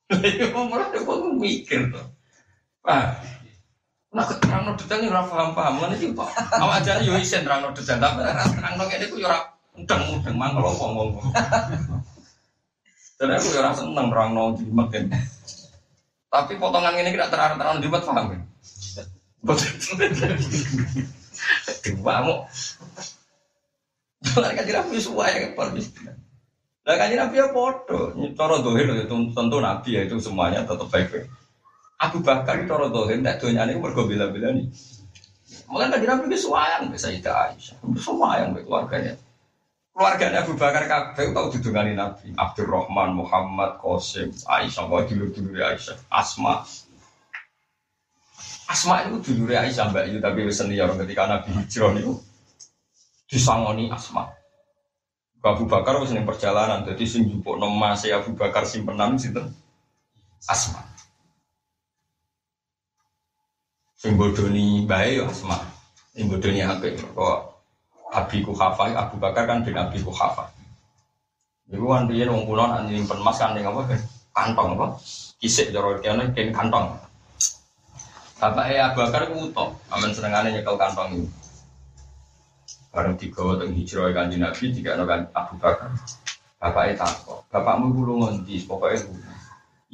Lha 0.08 0.48
umrah 0.56 0.88
kok 0.94 1.04
aku 1.04 1.36
mikir 1.36 1.92
to. 1.92 2.00
Pak. 2.80 3.20
Nah, 4.16 4.24
terang 4.40 4.64
no 4.64 4.72
detail 4.80 5.04
ini 5.04 5.12
paham 5.12 5.52
paham 5.52 5.84
mana 5.84 6.00
sih? 6.00 6.16
Awak 6.16 6.80
aja 6.80 7.04
yo 7.04 7.20
isen 7.20 7.44
terang 7.44 7.60
no 7.60 7.76
detail 7.76 8.00
tapi 8.00 8.24
terang 8.24 8.74
no 8.80 8.88
kayak 8.88 9.12
itu 9.12 9.20
yo 9.20 9.28
ora 9.28 9.52
mudeng 9.76 10.02
mudeng 10.08 10.36
mangkel 10.40 10.64
ngomong. 10.64 11.20
Dan 13.20 13.36
aku 13.36 13.48
yo 13.52 13.60
ora 13.60 13.76
seneng 13.76 14.08
terang 14.08 14.32
no 14.32 14.56
jimat 14.56 14.88
Tapi 16.28 16.60
potongan 16.60 16.96
ini 17.00 17.16
kita 17.16 17.32
terang 17.32 17.56
terang 17.56 17.80
jimat 17.80 18.04
paham 18.04 18.36
kan? 18.36 18.42
Dua 21.88 22.16
mau. 22.24 22.44
Jangan 24.26 24.52
kan 24.52 24.66
tidak 24.66 24.84
punya 24.90 25.02
suaya 25.02 25.36
kan 25.56 25.72
Nah 26.88 26.96
kan 26.96 27.12
Nabi 27.12 27.36
ya 27.36 27.52
bodoh, 27.52 28.16
cara 28.32 28.64
dohir 28.64 28.88
itu 28.88 29.12
tentu 29.36 29.58
Nabi 29.60 29.90
ya 29.92 30.02
itu 30.08 30.16
semuanya 30.24 30.64
tetap 30.64 30.88
baik-baik. 30.88 31.28
Abu 32.00 32.24
Bakar 32.24 32.64
itu 32.64 32.72
cara 32.72 32.88
dohir, 32.88 33.20
tidak 33.20 33.44
doanya 33.44 33.68
ini 33.68 33.76
mergo 33.76 34.08
bila-bila 34.08 34.56
nih. 34.56 34.72
Mungkin 35.68 35.92
kan 35.92 36.00
Nabi 36.00 36.32
itu 36.32 36.48
suayang 36.48 36.88
bisa 36.88 37.12
itu 37.12 37.28
Aisyah, 37.28 37.76
suayang 38.00 38.56
keluarganya. 38.56 39.20
Keluarganya 39.98 40.46
Abu 40.46 40.54
Bakar 40.54 40.86
kabeh 40.86 41.34
tahu 41.34 41.58
didungani 41.58 41.98
Nabi. 41.98 42.30
Abdurrahman, 42.38 43.18
Muhammad, 43.18 43.82
Qasim, 43.82 44.30
Aisyah, 44.46 44.86
kau 44.86 45.02
dulu 45.02 45.34
dulu 45.34 45.58
Aisyah, 45.58 45.98
Asma. 46.14 46.62
Asma 48.70 49.10
itu 49.10 49.34
dulu 49.34 49.50
Aisyah 49.58 49.90
mbak 49.90 50.06
itu 50.14 50.22
tapi 50.22 50.46
senior 50.54 50.94
ketika 51.02 51.26
Nabi 51.26 51.50
hijrah 51.50 51.98
itu 51.98 52.14
disangoni 53.26 53.90
Asma. 53.90 54.38
Abu 55.42 55.66
Bakar 55.66 55.98
wis 55.98 56.14
perjalanan, 56.14 56.86
jadi 56.86 57.04
sing 57.10 57.26
jupuk 57.26 57.58
nama 57.58 57.98
saya 57.98 58.22
Abu 58.22 58.38
Bakar 58.38 58.70
simpenan 58.70 59.18
sinten? 59.18 59.50
Asma. 60.46 60.86
Sing 63.98 64.14
bodoni 64.14 64.86
bae 64.86 65.26
Asma. 65.26 65.58
Sing 66.14 66.30
bodoni 66.30 66.62
apik 66.62 67.02
kok 67.18 67.57
Abi 68.14 68.44
Kuhafa, 68.44 68.92
Abu 68.96 69.20
Bakar 69.20 69.44
kan 69.48 69.64
bin 69.64 69.76
Abi 69.76 70.00
Kuhafa. 70.00 70.48
Iku 71.68 71.92
kan 71.92 72.08
biyen 72.08 72.32
wong 72.32 72.48
kula 72.48 72.72
nak 72.72 72.88
nyimpen 72.88 73.20
emas 73.20 73.36
kan 73.36 73.52
apa 73.52 73.82
kan? 73.84 74.00
Kantong 74.32 74.80
apa? 74.80 74.86
Kisik 75.38 75.76
cara 75.76 76.00
kene 76.00 76.32
ken 76.32 76.56
kantong. 76.56 76.96
Bapak 78.40 78.72
Abu 78.72 79.04
Bakar 79.04 79.28
ku 79.28 79.52
utok, 79.52 79.76
amen 79.92 80.16
senengane 80.16 80.56
nyekel 80.56 80.80
kantong 80.80 81.20
itu. 81.20 81.28
Bareng 82.94 83.20
digawa 83.20 83.60
teng 83.60 83.76
hijrah 83.76 84.16
kanjeng 84.16 84.42
Nabi 84.42 84.64
tiga 84.72 84.96
kan 84.96 85.28
Abu 85.36 85.60
Bakar. 85.60 85.92
Bapaknya 86.58 87.06
takut, 87.06 87.46
bapakmu 87.54 87.94
kulo 87.94 88.14
ngondi, 88.18 88.66
pokoknya. 88.66 89.06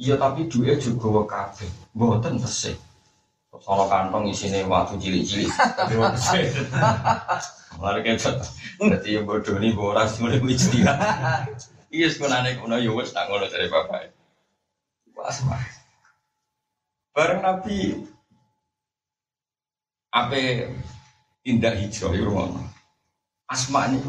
Iya 0.00 0.16
tapi 0.16 0.48
duit 0.48 0.80
juga 0.80 1.28
kabeh, 1.28 1.68
mboten 1.92 2.40
tesih. 2.40 2.72
Sono 3.62 3.86
kantong 3.86 4.26
isinya 4.30 4.58
waktu 4.66 4.98
cilik-cilik. 4.98 5.50
Kayak 5.54 6.50
Jadi 8.78 9.08
yang 9.14 9.24
bodoh 9.26 9.56
ini 9.58 9.74
boras 9.74 10.18
mulai 10.18 10.42
gue 10.42 10.54
istirahat. 10.54 11.50
Iya 11.94 12.10
sebenarnya 12.10 12.58
kuno 12.58 12.74
ya 12.78 12.90
wes 12.90 13.14
tak 13.14 13.30
ngono 13.30 13.46
dari 13.46 13.70
bapak. 13.70 14.10
Pas. 15.14 15.36
Bareng 17.14 17.40
Nabi 17.46 18.02
apa 20.10 20.70
tindak 21.46 21.78
hijrah 21.78 22.14
itu 22.14 22.26
rumah. 22.26 22.50
Asma 23.46 23.86
ini 23.86 24.02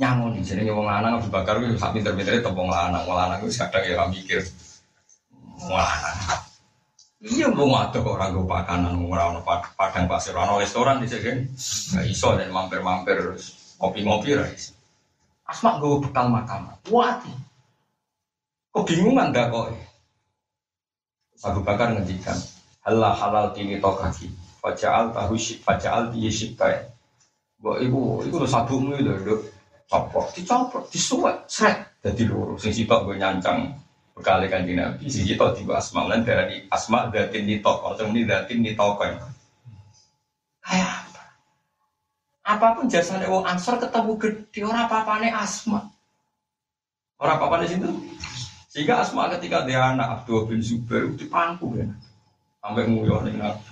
di 0.00 0.42
sini 0.46 0.70
wong 0.70 0.86
lanang 0.88 1.20
Abu 1.20 1.28
Bakar 1.28 1.60
itu 1.60 1.76
sak 1.76 1.92
pinter-pintere 1.92 2.40
tepung 2.40 2.72
lanang, 2.72 3.04
wong 3.04 3.16
lanang 3.18 3.44
itu 3.44 3.52
kadang 3.58 3.84
ya 3.84 4.06
mikir. 4.08 4.40
Wong 5.60 5.76
lanang. 5.76 6.49
Iya 7.20 7.52
belum 7.52 7.76
ada 7.76 8.00
kok 8.00 8.16
orang 8.16 8.32
gue 8.32 8.48
pakanan 8.48 8.96
orang 8.96 9.44
padang 9.76 10.08
pasir 10.08 10.32
orang 10.32 10.56
restoran 10.56 11.04
di 11.04 11.08
sini 11.08 11.44
nggak 11.52 12.06
iso 12.08 12.32
dan 12.32 12.48
mampir-mampir 12.48 13.36
kopi-ngopi 13.76 14.40
rais. 14.40 14.72
Asma 15.44 15.76
gue 15.76 16.00
bekal 16.00 16.32
makan. 16.32 16.80
Wati. 16.88 17.28
Kebingungan 18.72 19.36
dah 19.36 19.52
kok. 19.52 19.68
Abu 21.44 21.60
Bakar 21.60 21.92
ngendikan 21.92 22.36
halal 22.88 23.12
halal 23.16 23.46
tini 23.52 23.80
tokaki 23.80 24.32
fajal 24.60 25.12
tahu 25.12 25.36
sih 25.36 25.60
fajal 25.60 26.12
dia 26.16 26.32
sikai. 26.32 26.88
Gue 27.60 27.84
ibu 27.84 28.24
ibu 28.24 28.36
lo 28.40 28.48
sabungmu 28.48 28.96
itu 28.96 29.12
lo 29.12 29.36
copot, 29.90 30.32
dicopot, 30.32 30.88
disuwek, 30.88 31.44
seret. 31.50 32.00
Jadi 32.00 32.22
loro, 32.24 32.56
sing 32.56 32.72
sitok 32.72 33.10
gue 33.10 33.20
nyancang 33.20 33.74
bekali 34.14 34.46
kanjeng 34.50 34.78
Nabi. 34.78 35.06
Sing 35.06 35.24
kita 35.26 35.54
tiba 35.54 35.78
asma 35.78 36.06
lan 36.10 36.26
dari 36.26 36.66
asma 36.70 37.10
datin 37.10 37.46
nitok. 37.46 37.94
Atau 37.94 38.10
ini 38.10 38.26
datin 38.26 38.60
nitokan 38.60 39.18
kayak 40.70 40.88
apa? 40.88 41.22
Apa 42.46 42.66
pun 42.78 42.86
jasanya 42.86 43.26
wong 43.26 43.44
ansor 43.44 43.82
ketemu 43.82 44.12
gede 44.20 44.60
orang 44.62 44.86
apa 44.86 45.14
nih 45.18 45.32
asma. 45.34 45.90
Orang 47.20 47.38
apa 47.42 47.54
nih 47.60 47.68
situ 47.76 47.90
sehingga 48.70 49.02
asma 49.02 49.26
ketika 49.34 49.66
dia 49.66 49.82
anak 49.82 50.22
Abdul 50.22 50.46
bin 50.46 50.62
Zubair 50.62 51.10
itu 51.10 51.26
pangku 51.26 51.74
kan 51.74 51.90
sampai 52.62 52.86
nguyuh 52.86 53.26
nih 53.26 53.34
nabi. 53.34 53.66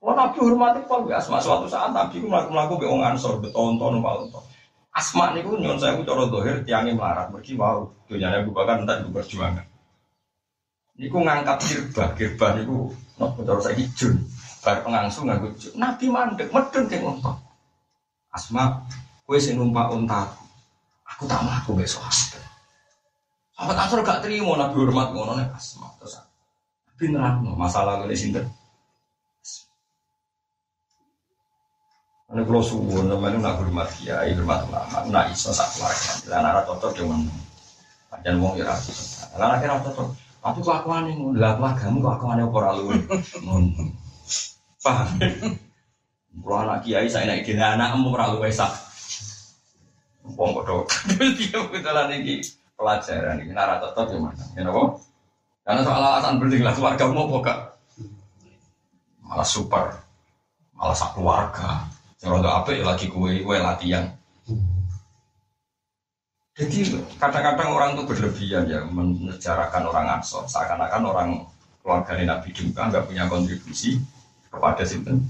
Wah 0.00 0.16
nabi 0.16 0.40
hormati 0.40 0.80
kok 0.88 1.12
asma 1.12 1.44
suatu 1.44 1.68
saat 1.68 1.92
nabi 1.92 2.24
melakukan 2.24 2.56
melakukan 2.56 2.88
wong 2.88 3.02
ansor 3.04 3.36
beton-ton 3.36 4.00
malu 4.00 4.32
Asma 4.90 5.30
niku 5.38 5.54
nyon 5.54 5.78
saya 5.78 5.94
ku 5.94 6.02
cara 6.02 6.26
dohir 6.26 6.66
tiangnya 6.66 6.98
melarat 6.98 7.30
mergi 7.30 7.54
wow 7.54 7.86
dunyanya 8.10 8.42
Abu 8.42 8.50
Bakar 8.50 8.82
itu 8.82 9.12
perjuangan 9.14 9.62
Niku 11.00 11.24
ngangkat 11.24 11.56
kirba, 11.64 12.12
kirba 12.12 12.60
niku 12.60 12.92
nopo 13.16 13.40
cara 13.40 13.56
saiki 13.64 13.88
jun. 13.96 14.20
Bar 14.60 14.84
pengangsu 14.84 15.24
nganggo 15.24 15.48
jun. 15.56 15.72
Nabi 15.80 16.12
mandek 16.12 16.52
medun 16.52 16.84
keng 16.92 17.08
unta. 17.08 17.32
Asma, 18.28 18.84
kue 19.24 19.40
sing 19.40 19.56
numpak 19.56 19.88
unta 19.96 20.28
aku. 21.08 21.24
tak 21.24 21.40
aku 21.40 21.72
besok 21.72 22.04
sahabat. 22.04 22.44
Sahabat 23.56 23.76
Ansor 23.80 24.04
gak 24.04 24.20
terima 24.20 24.60
Nabi 24.60 24.76
hormat 24.76 25.08
ngono 25.16 25.40
nek 25.40 25.56
Asma. 25.56 25.88
Terus 25.96 26.20
Nabi 26.84 27.04
nerangno 27.08 27.56
masalah 27.56 28.04
ngene 28.04 28.12
sinten. 28.12 28.44
Ini 32.30 32.46
kalau 32.46 32.62
suwun, 32.62 33.10
namanya 33.10 33.42
nak 33.42 33.58
hormat 33.58 33.90
kiai, 33.98 34.30
hormat 34.38 34.62
ulama, 34.70 35.02
nak 35.10 35.34
iso 35.34 35.50
sak 35.50 35.66
keluarga. 35.74 36.12
Lah 36.30 36.38
anak 36.38 36.62
cocok 36.62 36.94
dengan 36.94 37.26
Panjang 38.06 38.38
wong 38.38 38.54
ya. 38.54 38.70
Lah 39.34 39.58
anak 39.58 39.82
cocok. 39.82 40.29
Tapi 40.40 40.58
kelakuan 40.64 41.04
ini, 41.12 41.36
lah 41.36 41.60
kamu 41.76 42.00
kelakuan 42.00 42.40
yang 42.40 42.48
ora 42.48 42.72
luwe. 42.72 42.96
Paham? 44.84 45.08
Kalau 46.40 46.58
anak 46.64 46.88
kiai 46.88 47.04
saya 47.04 47.28
naik 47.28 47.44
dina 47.44 47.76
anak 47.76 48.00
empu 48.00 48.16
ora 48.16 48.32
luwe 48.32 48.48
sak. 48.48 48.72
Wong 50.24 50.56
padha. 50.56 50.80
Dia 51.36 51.60
kebetulan 51.60 52.16
iki 52.24 52.40
pelajaran 52.72 53.44
ini 53.44 53.52
nara 53.52 53.76
tetap 53.76 54.08
ya 54.08 54.16
mana? 54.16 54.44
Ya 54.56 54.64
napa? 54.64 54.96
Karena 55.68 55.80
soal 55.84 56.00
alasan 56.00 56.40
penting 56.40 56.64
lah 56.64 56.72
keluarga 56.72 57.04
mau 57.12 57.28
kok 57.28 57.76
malah 59.20 59.46
super, 59.46 59.86
malah 60.74 60.96
sak 60.96 61.14
keluarga. 61.14 61.86
Yang 62.24 62.48
apa 62.48 62.68
ya 62.74 62.82
lagi 62.82 63.06
kue 63.12 63.44
kue 63.44 63.56
latihan. 63.60 64.10
Jadi 66.60 66.92
kadang-kadang 67.16 67.72
orang 67.72 67.96
itu 67.96 68.04
berlebihan 68.04 68.68
ya 68.68 68.84
menjarakan 68.84 69.88
orang 69.88 70.20
Ansor 70.20 70.44
seakan-akan 70.44 71.02
orang 71.08 71.30
keluarga 71.80 72.20
Nabi 72.20 72.52
juga 72.52 72.92
nggak 72.92 73.08
punya 73.08 73.24
kontribusi 73.32 73.96
kepada 74.52 74.84
sinten 74.84 75.24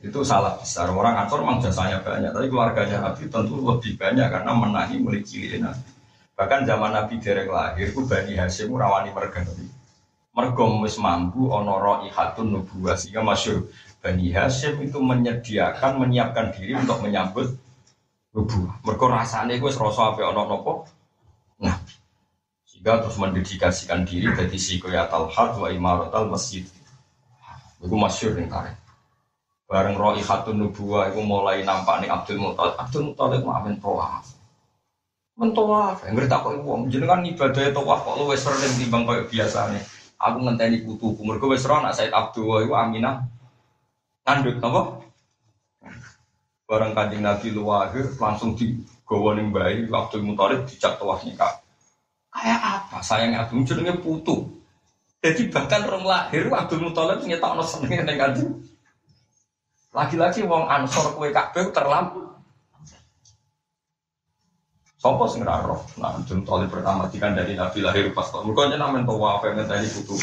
itu 0.00 0.16
salah 0.24 0.56
besar. 0.56 0.88
Orang 0.88 1.12
Ansor 1.12 1.44
memang 1.44 1.60
jasanya 1.60 2.00
banyak 2.00 2.32
tapi 2.32 2.48
keluarganya 2.48 3.04
Nabi 3.04 3.28
tentu 3.28 3.60
lebih 3.60 4.00
banyak 4.00 4.28
karena 4.32 4.52
menangi 4.56 4.96
mulai 4.96 5.20
cilik 5.20 5.60
Nabi. 5.60 5.88
Bahkan 6.40 6.60
zaman 6.64 6.90
Nabi 6.96 7.14
derek 7.20 7.52
lahir 7.52 7.92
itu 7.92 8.00
Bani 8.08 8.32
Hashim 8.40 8.72
rawani 8.72 9.12
merga 9.12 9.44
mergo 10.36 10.64
wis 10.84 10.96
mampu 10.96 11.52
onoro 11.52 12.04
ihatun 12.08 12.56
nubuah 12.56 12.96
sehingga 12.96 13.20
masyur 13.20 13.68
Bani 14.00 14.32
Hashim 14.32 14.80
itu 14.80 14.96
menyediakan 15.04 16.00
menyiapkan 16.00 16.56
diri 16.56 16.80
untuk 16.80 17.04
menyambut 17.04 17.56
Rubu. 18.36 18.68
Mereka 18.84 19.04
rasanya 19.08 19.56
gue 19.56 19.72
serasa 19.72 20.12
apa 20.12 20.20
ono 20.28 20.44
nopo. 20.44 20.84
Nah, 21.64 21.72
sehingga 22.68 23.00
terus 23.00 23.16
mendedikasikan 23.16 24.04
diri 24.04 24.28
dari 24.36 24.60
sikoyatal 24.60 25.32
haq 25.32 25.56
wa 25.56 25.72
imaratal 25.72 26.28
masjid. 26.28 26.68
Itu 27.80 27.96
masyur 27.96 28.36
nih 28.36 28.44
tarik. 28.52 28.76
Bareng 29.66 29.96
roh 29.96 30.14
ikhatun 30.14 30.60
nubuah 30.60 31.10
itu 31.10 31.24
mulai 31.24 31.64
nampak 31.64 32.04
nih 32.04 32.12
Abdul 32.12 32.38
Muttalib. 32.38 32.76
Abdul 32.76 33.02
Muttalib 33.10 33.40
mah 33.42 33.56
amin 33.64 33.80
toa. 33.80 34.20
Mentoa, 35.36 35.92
ngerti 36.00 36.32
kok 36.32 36.64
wong 36.64 36.88
jenengan 36.88 37.20
ibadahnya 37.20 37.68
toa 37.76 38.00
kok 38.00 38.16
lu 38.16 38.32
sering 38.36 38.72
timbang 38.80 39.04
kayak 39.04 39.28
biasa 39.28 39.68
nih. 39.72 39.82
Aku 40.16 40.40
ngenteni 40.40 40.80
putuku, 40.80 41.20
mereka 41.24 41.44
wes 41.44 41.64
nak 41.68 41.92
Said 41.92 42.08
Abdul 42.08 42.64
itu 42.64 42.72
Aminah 42.72 43.20
ngandut 44.24 44.56
apa? 44.64 44.80
Barang 46.66 46.98
kanjeng 46.98 47.22
Nabi 47.22 47.54
luwahir 47.54 48.10
langsung 48.18 48.58
di 48.58 48.74
ning 49.06 49.54
bayi 49.54 49.86
waktu 49.86 50.18
Mutalib 50.18 50.66
dicap 50.66 50.98
tuah 50.98 51.22
nikah. 51.22 51.62
Kayak 52.34 52.60
apa? 52.60 52.98
Sayangnya 53.00 53.46
Abdul 53.46 53.62
jenenge 53.62 54.02
putu. 54.02 54.50
Jadi 55.24 55.48
bahkan 55.48 55.86
orang 55.88 56.04
lahir 56.04 56.50
Abdul 56.52 56.90
Muthalib 56.90 57.24
nyetakno 57.24 57.64
senenge 57.64 58.04
ning 58.04 58.18
kanjeng. 58.20 58.50
Lagi-lagi 59.96 60.44
wong 60.44 60.68
Ansor 60.68 61.16
kue 61.16 61.32
Ka'bah 61.32 61.72
terlampau. 61.72 62.36
Sopo 65.00 65.24
sing 65.30 65.46
ora 65.46 65.64
roh. 65.64 65.80
Nah, 65.96 66.20
Abdul 66.20 66.44
Muthalib 66.44 66.68
pertama 66.68 67.08
dikan 67.08 67.32
dari 67.32 67.56
Nabi 67.56 67.78
lahir 67.80 68.12
pas 68.12 68.28
kok. 68.28 68.44
Mergo 68.44 68.68
jeneng 68.68 68.92
men 68.92 69.08
apa 69.08 69.46
ngenteni 69.54 69.88
putu. 69.88 70.18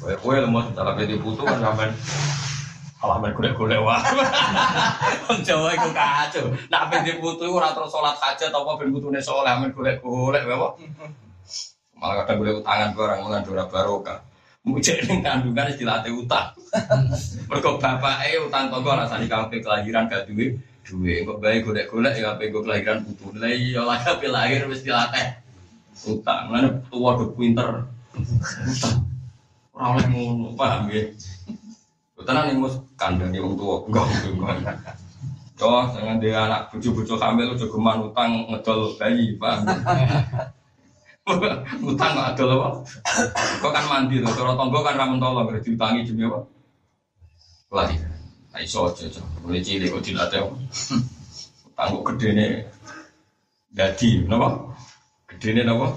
Kowe 0.00 0.14
kowe 0.20 0.36
lemot 0.36 0.72
cara 0.72 0.92
pedi 0.96 1.16
putu 1.20 1.40
kan 1.42 1.58
sampean 1.58 1.90
Alah 3.06 3.22
men 3.22 3.30
golek-golek 3.38 3.78
wae. 3.86 4.02
Wong 5.30 5.40
Jawa 5.46 5.78
iku 5.78 5.94
kacau. 5.94 6.50
Nak 6.66 6.90
ben 6.90 7.06
diputu 7.06 7.46
ora 7.46 7.70
terus 7.70 7.94
salat 7.94 8.18
hajat 8.18 8.50
apa 8.50 8.70
ben 8.82 8.90
putune 8.90 9.22
saleh 9.22 9.54
men 9.62 9.70
golek-golek 9.70 10.42
apa. 10.42 10.74
Malah 11.94 12.14
kadang 12.26 12.42
golek 12.42 12.58
utangan 12.66 12.90
barang 12.98 13.18
mulan 13.22 13.46
ora 13.46 13.64
barokah. 13.70 14.18
Mujek 14.66 15.06
ning 15.06 15.22
kandungan 15.22 15.70
dilatih 15.78 16.18
utang. 16.18 16.50
Mergo 17.48 17.78
bapake 17.78 18.42
utang 18.42 18.74
tangga 18.74 19.06
rasane 19.06 19.30
kabeh 19.30 19.62
kelahiran 19.62 20.10
gak 20.10 20.26
duwe 20.26 20.58
duwe. 20.82 21.22
Kok 21.22 21.38
bae 21.38 21.62
golek-golek 21.62 22.18
ya 22.18 22.34
kabeh 22.34 22.50
kelahiran 22.50 23.06
putu. 23.06 23.38
Lah 23.38 23.54
iya 23.54 23.86
lah 23.86 24.02
kabeh 24.02 24.34
lahir 24.34 24.66
wis 24.66 24.82
dilatih 24.82 25.38
utang. 26.10 26.50
Mulane 26.50 26.82
tuwa 26.90 27.14
do 27.14 27.30
pinter. 27.38 27.86
Ora 29.70 29.94
oleh 29.94 30.06
ngono, 30.10 30.58
paham 30.58 30.90
ya? 30.90 31.06
Tenan 32.26 32.50
nih 32.50 32.56
mus 32.58 32.74
kandang 32.98 33.30
di 33.30 33.38
orang 33.38 33.54
tua, 33.54 33.76
enggak 33.86 34.06
enggak. 34.26 34.76
Oh, 35.56 35.88
jangan 35.88 36.20
dia 36.20 36.36
anak 36.36 36.68
bucu-bucu 36.68 37.16
hamil 37.16 37.56
udah 37.56 37.68
geman 37.70 37.98
utang 38.12 38.30
ngedol 38.52 38.92
bayi, 39.00 39.38
pak. 39.40 39.64
utang 41.90 42.10
nggak 42.12 42.28
ada 42.36 42.44
apa? 42.44 42.68
Kau 43.64 43.70
kan 43.72 43.84
mandi 43.88 44.20
tuh, 44.20 44.36
kalau 44.36 44.52
tonggo 44.52 44.84
kan 44.84 45.00
ramen 45.00 45.16
tolong, 45.16 45.48
berarti 45.48 45.72
diutangi 45.72 46.04
demi 46.04 46.28
apa? 46.28 46.44
Lagi, 47.72 47.96
nah 48.52 48.60
iso 48.60 48.84
aja, 48.84 49.08
mulai 49.40 49.64
cilik 49.64 49.96
kok 49.96 50.04
dilatih. 50.04 50.44
Utang 51.72 51.88
kok 51.88 52.04
gede 52.14 52.28
nih, 52.36 52.50
jadi, 53.72 54.28
kenapa? 54.28 54.48
Gede 55.28 55.48
nih, 55.56 55.62
kenapa? 55.64 55.88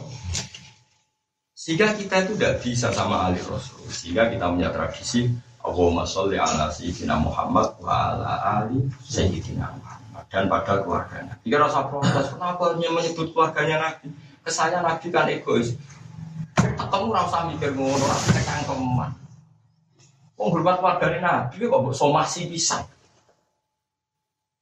Sehingga 1.56 1.96
kita 1.96 2.16
itu 2.28 2.32
tidak 2.40 2.56
bisa 2.64 2.88
sama 2.96 3.28
Ali 3.28 3.40
Rasul. 3.44 3.88
Sehingga 3.92 4.32
kita 4.32 4.52
punya 4.52 4.72
tradisi 4.72 5.28
Allahumma 5.60 6.08
sholli 6.08 6.40
ala 6.40 6.72
sayyidina 6.72 7.20
Muhammad 7.20 7.76
wa 7.84 8.16
ala 8.16 8.34
ali 8.64 8.88
sayyidina 9.04 9.68
Muhammad 9.76 10.24
dan 10.32 10.48
pada 10.48 10.84
keluarganya. 10.84 11.36
Jika 11.44 11.58
rasa 11.60 11.90
protes, 11.90 12.32
kenapa 12.32 12.76
hanya 12.76 12.90
menyebut 12.94 13.34
keluarganya 13.36 13.78
Nabi? 13.82 14.14
Kesannya 14.46 14.80
Nabi 14.86 15.08
kan 15.12 15.28
egois. 15.28 15.76
Ketemu 16.56 17.08
rasa 17.12 17.48
mikir 17.52 17.76
ngono, 17.76 18.06
rasa. 18.08 18.30
Wong 20.40 20.56
hormat 20.56 20.80
keluarga 20.80 21.20
Nabi 21.20 21.68
kok 21.68 21.80
mbok 21.84 21.92
somasi 21.92 22.48
pisan. 22.48 22.88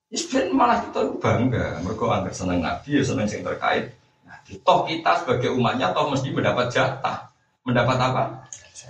Ya 0.09 0.17
malah 0.49 0.81
kita 0.81 1.19
bangga, 1.21 1.83
mereka 1.83 2.03
anggap 2.09 2.33
seneng 2.33 2.65
Nabi, 2.65 2.97
ya 2.97 3.03
seneng 3.05 3.29
yang 3.29 3.45
terkait. 3.45 3.93
Nabi. 4.25 4.51
Toh 4.65 4.87
kita 4.89 5.21
sebagai 5.21 5.53
umatnya, 5.53 5.93
toh 5.93 6.09
mesti 6.09 6.33
mendapat 6.33 6.73
jatah. 6.73 7.29
Mendapat 7.61 7.97
apa? 7.99 8.23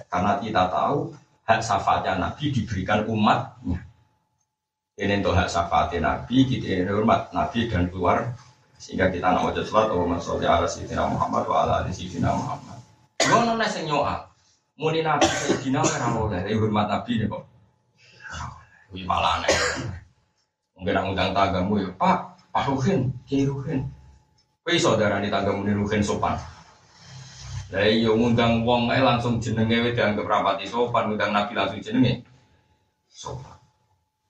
Karena 0.08 0.40
kita 0.40 0.70
tahu 0.72 1.12
hak 1.48 1.64
syafaatnya 1.64 2.20
Nabi 2.20 2.52
diberikan 2.52 3.08
umatnya. 3.08 3.80
Ini 5.00 5.24
untuk 5.24 5.40
hak 5.40 5.48
syafaatnya 5.48 6.04
Nabi, 6.04 6.44
kita 6.44 6.84
ini 6.84 6.92
hormat 6.92 7.32
Nabi 7.32 7.72
dan 7.72 7.88
keluar. 7.88 8.36
Sehingga 8.78 9.10
kita 9.10 9.34
nak 9.34 9.50
wajah 9.50 9.66
sholat, 9.66 9.90
wa 9.90 10.06
masolli 10.06 10.46
ala 10.46 10.70
sayyidina 10.70 11.10
Muhammad 11.10 11.50
wa 11.50 11.66
ala 11.66 11.74
ali 11.82 11.90
sayyidina 11.90 12.30
Muhammad. 12.30 12.78
Gue 13.18 13.40
nona 13.42 13.66
sing 13.66 13.90
nyoal, 13.90 14.22
muni 14.78 15.02
Nabi 15.02 15.26
sayyidina 15.26 15.82
ora 15.82 16.08
oleh, 16.14 16.54
hormat 16.54 16.86
Nabi 16.86 17.12
nih 17.18 17.26
kok. 17.26 17.44
Wih 18.94 19.04
malah 19.08 19.42
aneh. 19.42 19.50
Mungkin 20.78 20.94
nak 20.94 21.10
undang 21.10 21.34
tanggamu 21.34 21.82
ya, 21.82 21.90
Pak, 21.98 22.38
Pak 22.54 22.70
Ruhin, 22.70 23.10
Kiai 23.26 23.50
Ruhin. 23.50 23.82
Kowe 24.62 24.78
saudara 24.78 25.18
di 25.18 25.34
tanggamu 25.34 25.66
ni 25.66 25.74
Ruhin 25.74 26.06
sopan. 26.06 26.38
Lah 27.68 27.84
iya 27.84 28.16
ngundang 28.16 28.64
wong 28.64 28.88
ae 28.88 29.04
langsung 29.04 29.44
jenenge 29.44 29.84
wis 29.84 29.92
dianggap 29.92 30.24
rapati 30.24 30.64
sopan, 30.64 31.12
ngundang 31.12 31.36
Nabi 31.36 31.52
langsung 31.52 31.84
jenenge 31.84 32.24
sopan. 33.12 33.60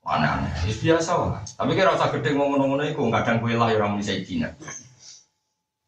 Mana 0.02 0.42
biasa 0.64 1.12
lah. 1.14 1.44
Tapi 1.46 1.72
kira 1.78 1.94
usah 1.94 2.10
gede 2.10 2.34
ngomong-ngomong 2.34 2.82
itu, 2.82 3.04
kadang 3.14 3.38
kue 3.44 3.54
lah 3.54 3.70
orang 3.70 3.94
muni 3.94 4.08
Sayyidina. 4.08 4.50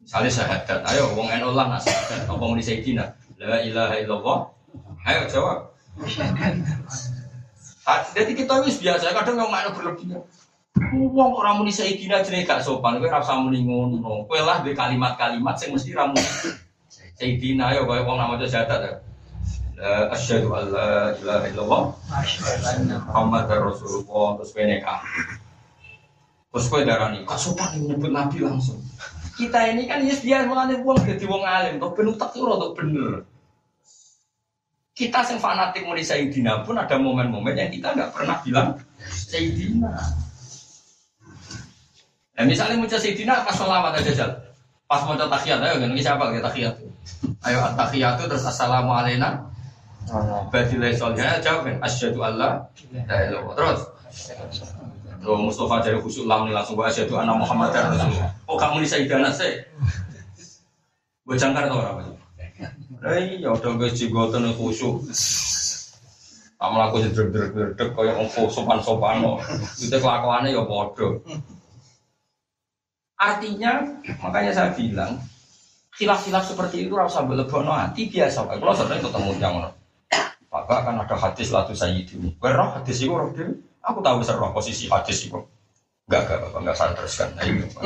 Misalnya 0.03 0.29
syahadat, 0.29 0.79
ayo 0.93 1.15
wong 1.17 1.31
eno 1.31 1.55
lah 1.55 1.71
nak 1.73 1.81
syahadat, 1.81 2.29
apa 2.29 2.43
muni 2.43 2.61
Sayyidina? 2.61 3.17
La 3.41 3.63
ilaha 3.65 3.95
illallah. 3.97 4.39
Ayo 5.09 5.21
jawab. 5.25 5.73
Jadi 8.13 8.31
kita 8.37 8.61
wis 8.61 8.77
biasa, 8.77 9.09
kadang 9.09 9.41
ngomong 9.41 9.57
ada 9.57 9.73
berlebihan. 9.73 10.21
Wong 10.93 11.31
orang 11.33 11.65
muni 11.65 11.73
Sayyidina 11.73 12.21
jenenge 12.21 12.45
gak 12.45 12.61
sopan, 12.61 13.01
kowe 13.01 13.09
ora 13.09 13.25
usah 13.25 13.41
muni 13.41 13.65
ngono. 13.65 14.29
Kowe 14.29 14.37
lah 14.37 14.61
di 14.61 14.77
kalimat-kalimat 14.77 15.57
sing 15.57 15.73
mesti 15.73 15.97
ra 15.97 16.05
muni 16.05 16.21
Sayyidina 17.19 17.75
ayo 17.75 17.83
kowe 17.83 17.99
wong 17.99 18.15
namanya 18.15 18.47
syahadat. 18.47 18.81
Ya. 18.87 18.95
Asyhadu 20.15 20.55
an 20.55 20.71
la 20.71 21.11
ilaha 21.19 21.45
illallah 21.51 21.81
Muhammad 23.07 23.47
Rasulullah 23.51 24.39
terus 24.39 24.51
kowe 24.55 24.63
nekah. 24.63 24.99
Terus 26.49 26.65
kowe 26.71 26.81
darani, 26.87 27.27
kok 27.27 27.35
sopan 27.35 27.75
nyebut 27.75 28.07
Nabi 28.07 28.39
langsung. 28.39 28.79
Kita 29.35 29.67
ini 29.71 29.87
kan 29.87 30.03
yes 30.03 30.23
dia 30.23 30.47
mulane 30.47 30.79
wong 30.79 30.99
dadi 31.03 31.23
wong 31.27 31.43
alim, 31.43 31.79
to 31.79 31.91
ben 31.91 32.11
utek 32.11 32.39
ora 32.39 32.71
bener. 32.75 33.27
Kita 34.95 35.23
yang 35.31 35.39
fanatik 35.39 35.87
muni 35.87 36.03
Sayyidina 36.03 36.67
pun 36.67 36.75
ada 36.75 36.99
momen-momen 36.99 37.55
yang 37.55 37.71
kita 37.71 37.95
nggak 37.95 38.11
pernah 38.15 38.39
bilang 38.43 38.79
Sayyidina. 39.07 39.91
Nah, 42.35 42.43
misalnya 42.47 42.79
muncul 42.79 42.99
Sayyidina 42.99 43.43
pas 43.43 43.55
sholawat 43.55 43.99
aja 43.99 44.11
jal. 44.15 44.31
Pas 44.89 45.05
mau 45.05 45.13
tahiyat, 45.13 45.61
ayo 45.61 45.85
ini 45.85 46.01
siapa 46.01 46.33
kita 46.33 46.49
tahiyat? 46.49 46.73
Ayo 47.45 47.61
tahiyat 47.77 48.17
terus 48.25 48.41
assalamualaikum 48.41 49.21
Badilai 50.49 50.97
solihah 50.97 51.37
jawab 51.37 51.69
kan? 51.69 51.75
Asyadu 51.85 52.17
Allah 52.25 52.65
Terus 53.53 53.85
Tuh 55.21 55.37
Mustafa 55.37 55.85
dari 55.85 56.01
khusyuk 56.01 56.25
lam 56.25 56.49
langsung 56.49 56.73
Wa 56.73 56.89
asyadu 56.89 57.21
anna 57.21 57.37
Muhammad 57.37 57.69
Rasulullah. 57.69 58.33
Oh 58.49 58.57
kamu 58.57 58.81
ini 58.81 58.89
Sayyidana 58.89 59.29
saya? 59.29 59.61
Bojangkar 61.21 61.69
tau 61.69 61.85
orang 61.85 62.09
Eh 63.13 63.45
ya 63.45 63.53
udah 63.53 63.69
gue 63.77 63.93
jigotan 63.93 64.49
khusyuk. 64.57 65.05
Tak 66.57 66.69
melaku 66.73 67.05
jedrek-jedrek 67.05 67.93
Kayak 67.93 68.13
ngomong 68.17 68.49
sopan-sopan 68.49 69.21
Itu 69.77 70.01
kelakuannya 70.01 70.57
ya 70.57 70.65
bodoh 70.65 71.21
Artinya 73.19 73.83
Makanya 74.23 74.51
saya 74.55 74.71
bilang 74.71 75.19
Khilaf-khilaf 75.99 76.47
seperti 76.47 76.87
itu 76.87 76.95
rasa 76.95 77.27
belebono 77.27 77.75
hati 77.75 78.07
biasa. 78.07 78.47
Kalau 78.47 78.71
sering 78.71 79.03
ketemu 79.03 79.35
yang 79.35 79.59
maka 80.47 80.75
kan 80.81 80.95
ada 80.95 81.15
hadis 81.19 81.51
latu 81.51 81.75
sayyidini. 81.75 82.39
Roh 82.39 82.71
hadis 82.71 83.03
itu 83.03 83.11
roh 83.11 83.35
dewi. 83.35 83.59
Aku 83.83 83.99
tahu 83.99 84.23
besar 84.23 84.39
roh 84.39 84.55
posisi 84.55 84.87
hadis 84.87 85.27
itu. 85.27 85.35
Enggak, 86.07 86.25
enggak, 86.25 86.37
bapak, 86.41 86.59
enggak 86.63 86.77
saya 86.79 86.91
teruskan. 86.97 87.29
Nah, 87.37 87.43
ini, 87.45 87.63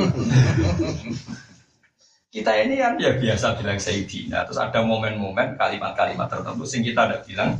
kita 2.34 2.50
ini 2.56 2.74
kan 2.80 2.96
ya 3.02 3.12
biasa 3.18 3.46
bilang 3.58 3.78
sayyidina. 3.82 4.46
Terus 4.48 4.62
ada 4.62 4.80
momen-momen 4.80 5.58
kalimat-kalimat 5.58 6.30
tertentu 6.30 6.64
sing 6.64 6.86
kita 6.86 7.10
ada 7.10 7.18
bilang 7.20 7.58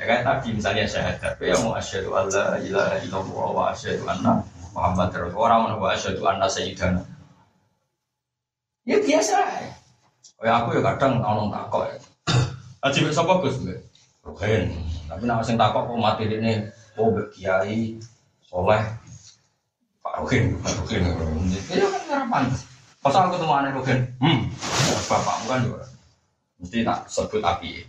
ya 0.00 0.04
kan 0.08 0.20
tadi 0.24 0.48
misalnya 0.56 0.84
syahadat 0.88 1.36
ya 1.40 1.56
mau 1.60 1.76
asyhadu 1.76 2.16
alla 2.16 2.56
ilaha 2.56 2.96
illallah 3.04 3.48
wa 3.52 3.64
asyhadu 3.68 4.08
anna 4.08 4.40
Muhammad 4.70 5.10
rasulullah 5.10 5.66
orang 5.66 5.80
wa 5.80 5.88
asyhadu 5.90 6.22
anna 6.26 6.46
sayyidana. 6.46 7.02
Ya 8.86 8.96
biasa. 9.02 9.36
Ya 10.40 10.52
aku 10.62 10.78
ya 10.78 10.82
kadang 10.94 11.20
nolong 11.20 11.52
takok 11.52 11.90
ya. 11.90 11.96
Aji 12.80 13.12
sapa 13.12 13.44
Gus? 13.44 13.60
Ruhin. 14.24 14.72
Tapi 15.08 15.22
nak 15.28 15.44
sing 15.44 15.60
takok 15.60 15.90
kok 15.90 16.00
mati 16.00 16.24
ini, 16.28 16.64
oh 16.96 17.12
kiai 17.32 17.96
soleh 18.46 18.82
Pak 20.00 20.14
Ruhin, 20.24 20.56
Pak 20.64 20.80
Ruhin. 20.80 21.02
Itu 21.52 21.86
kan 21.88 22.02
harapan. 22.08 22.44
Pas 23.00 23.16
aku 23.16 23.36
ketemu 23.36 23.52
aneh 23.56 23.70
Ruhin, 23.72 23.98
hmm, 24.20 24.38
bapak 25.08 25.36
bukan 25.44 25.60
juga. 25.72 25.84
Mesti 26.60 26.84
tak 26.84 27.08
sebut 27.08 27.40
api. 27.40 27.84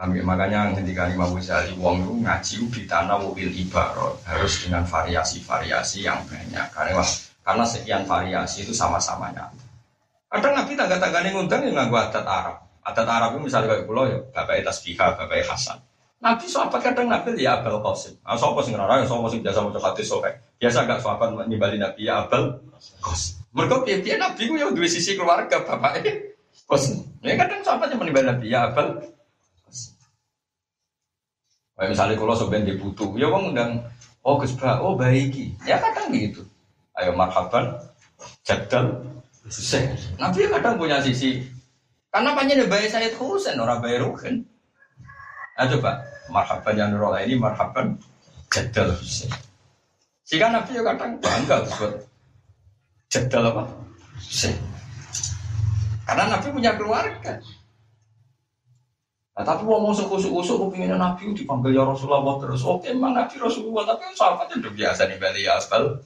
Kami, 0.00 0.24
makanya 0.24 0.72
ketika 0.72 1.12
Imam 1.12 1.36
Ghazali 1.36 1.76
wong 1.76 2.00
itu 2.00 2.12
ngaji 2.24 2.56
di 2.72 2.82
tanah 2.88 3.20
mobil 3.20 3.52
ibarat 3.52 4.16
harus 4.24 4.64
dengan 4.64 4.88
variasi-variasi 4.88 6.08
yang 6.08 6.24
banyak 6.24 6.72
karena 6.72 7.04
karena 7.44 7.64
sekian 7.68 8.08
variasi 8.08 8.64
itu 8.64 8.72
sama-samanya. 8.72 9.52
Kadang 10.32 10.56
Nabi 10.56 10.72
tangga-tangganya 10.72 11.36
ngundang 11.36 11.68
yang 11.68 11.76
nggak 11.92 12.16
adat 12.16 12.24
Arab. 12.24 12.56
Adat 12.80 13.08
Arab 13.12 13.30
itu 13.36 13.52
misalnya 13.52 13.76
kayak 13.76 13.84
pulau 13.84 14.08
ya, 14.08 14.24
bapak 14.32 14.64
tasbihah, 14.64 15.20
bapak 15.20 15.44
Hasan. 15.44 15.76
Nabi 16.20 16.44
sahabat 16.48 16.80
kadang 16.80 17.08
Nabi 17.08 17.36
ya 17.36 17.60
Abel 17.60 17.80
Qasim. 17.80 18.16
Ah 18.24 18.36
sapa 18.36 18.60
ngarang, 18.60 19.08
sapa 19.08 19.24
sing 19.32 19.40
biasa 19.40 19.64
maca 19.64 19.80
hadis 19.80 20.04
soke. 20.08 20.28
Biasa 20.60 20.84
gak 20.84 21.00
sahabat 21.00 21.32
nimbali 21.48 21.80
Nabi 21.80 22.08
ya 22.08 22.24
Abel 22.24 22.60
Qasim. 23.00 23.40
Mergo 23.56 23.84
piye 23.84 24.16
Nabi 24.20 24.48
ku 24.48 24.56
ya 24.56 24.68
duwe 24.68 24.84
sisi 24.84 25.16
keluarga 25.16 25.64
bapak 25.64 26.04
Qasim. 26.68 27.04
Ya 27.24 27.40
kadang 27.40 27.64
sahabat 27.64 27.92
yang 27.92 28.04
nimbali 28.04 28.26
Nabi 28.28 28.46
ya 28.52 28.68
Abel. 28.68 29.19
Kayak 31.80 31.96
misalnya 31.96 32.16
kalau 32.20 32.36
sebenarnya 32.36 32.76
dibutuh, 32.76 33.08
ya 33.16 33.32
wong 33.32 33.56
undang 33.56 33.80
oh 34.20 34.36
Gus 34.36 34.52
oh 34.60 35.00
baiki. 35.00 35.56
Ya 35.64 35.80
kadang 35.80 36.12
gitu. 36.12 36.44
Ayo 37.00 37.16
marhaban, 37.16 37.72
jadal, 38.44 39.00
Hussein. 39.48 39.96
Nabi 40.20 40.44
kadang 40.52 40.76
punya 40.76 41.00
sisi 41.00 41.40
karena 42.12 42.36
panjang 42.36 42.68
bayi 42.68 42.84
Sayyid 42.90 43.16
Husain 43.16 43.56
orang 43.56 43.80
bayi 43.80 43.96
Ruhin. 43.96 44.44
Nah 45.56 45.66
coba 45.72 46.04
marhaban 46.28 46.74
yang 46.76 46.92
nurul 46.92 47.16
ini 47.16 47.40
marhaban 47.40 47.96
jadal 48.52 48.92
Husain. 49.00 49.32
Jika 50.28 50.52
Nabi 50.52 50.76
juga 50.76 50.92
kadang 50.94 51.16
bangga 51.16 51.64
disebut 51.64 51.92
jadal 53.08 53.56
apa? 53.56 53.62
Husain. 54.20 54.58
Karena 56.04 56.36
Nabi 56.36 56.46
punya 56.52 56.76
keluarga. 56.76 57.40
Nah, 59.30 59.46
tapi 59.46 59.62
mau 59.62 59.94
suku-suku 59.94 60.42
kepingin 60.68 60.98
Nabi 60.98 61.32
dipanggil 61.32 61.72
ya 61.72 61.86
Rasulullah 61.86 62.36
terus. 62.42 62.66
Oke, 62.66 62.90
emang 62.90 63.14
Nabi 63.14 63.38
Rasulullah, 63.38 63.94
tapi 63.94 64.10
sahabatnya 64.12 64.66
udah 64.66 64.72
biasa 64.74 65.00
nih 65.06 65.16
beli 65.16 65.46
ya 65.46 65.56
asal. 65.56 66.02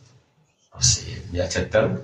Ya 1.35 1.47
jadal. 1.51 2.03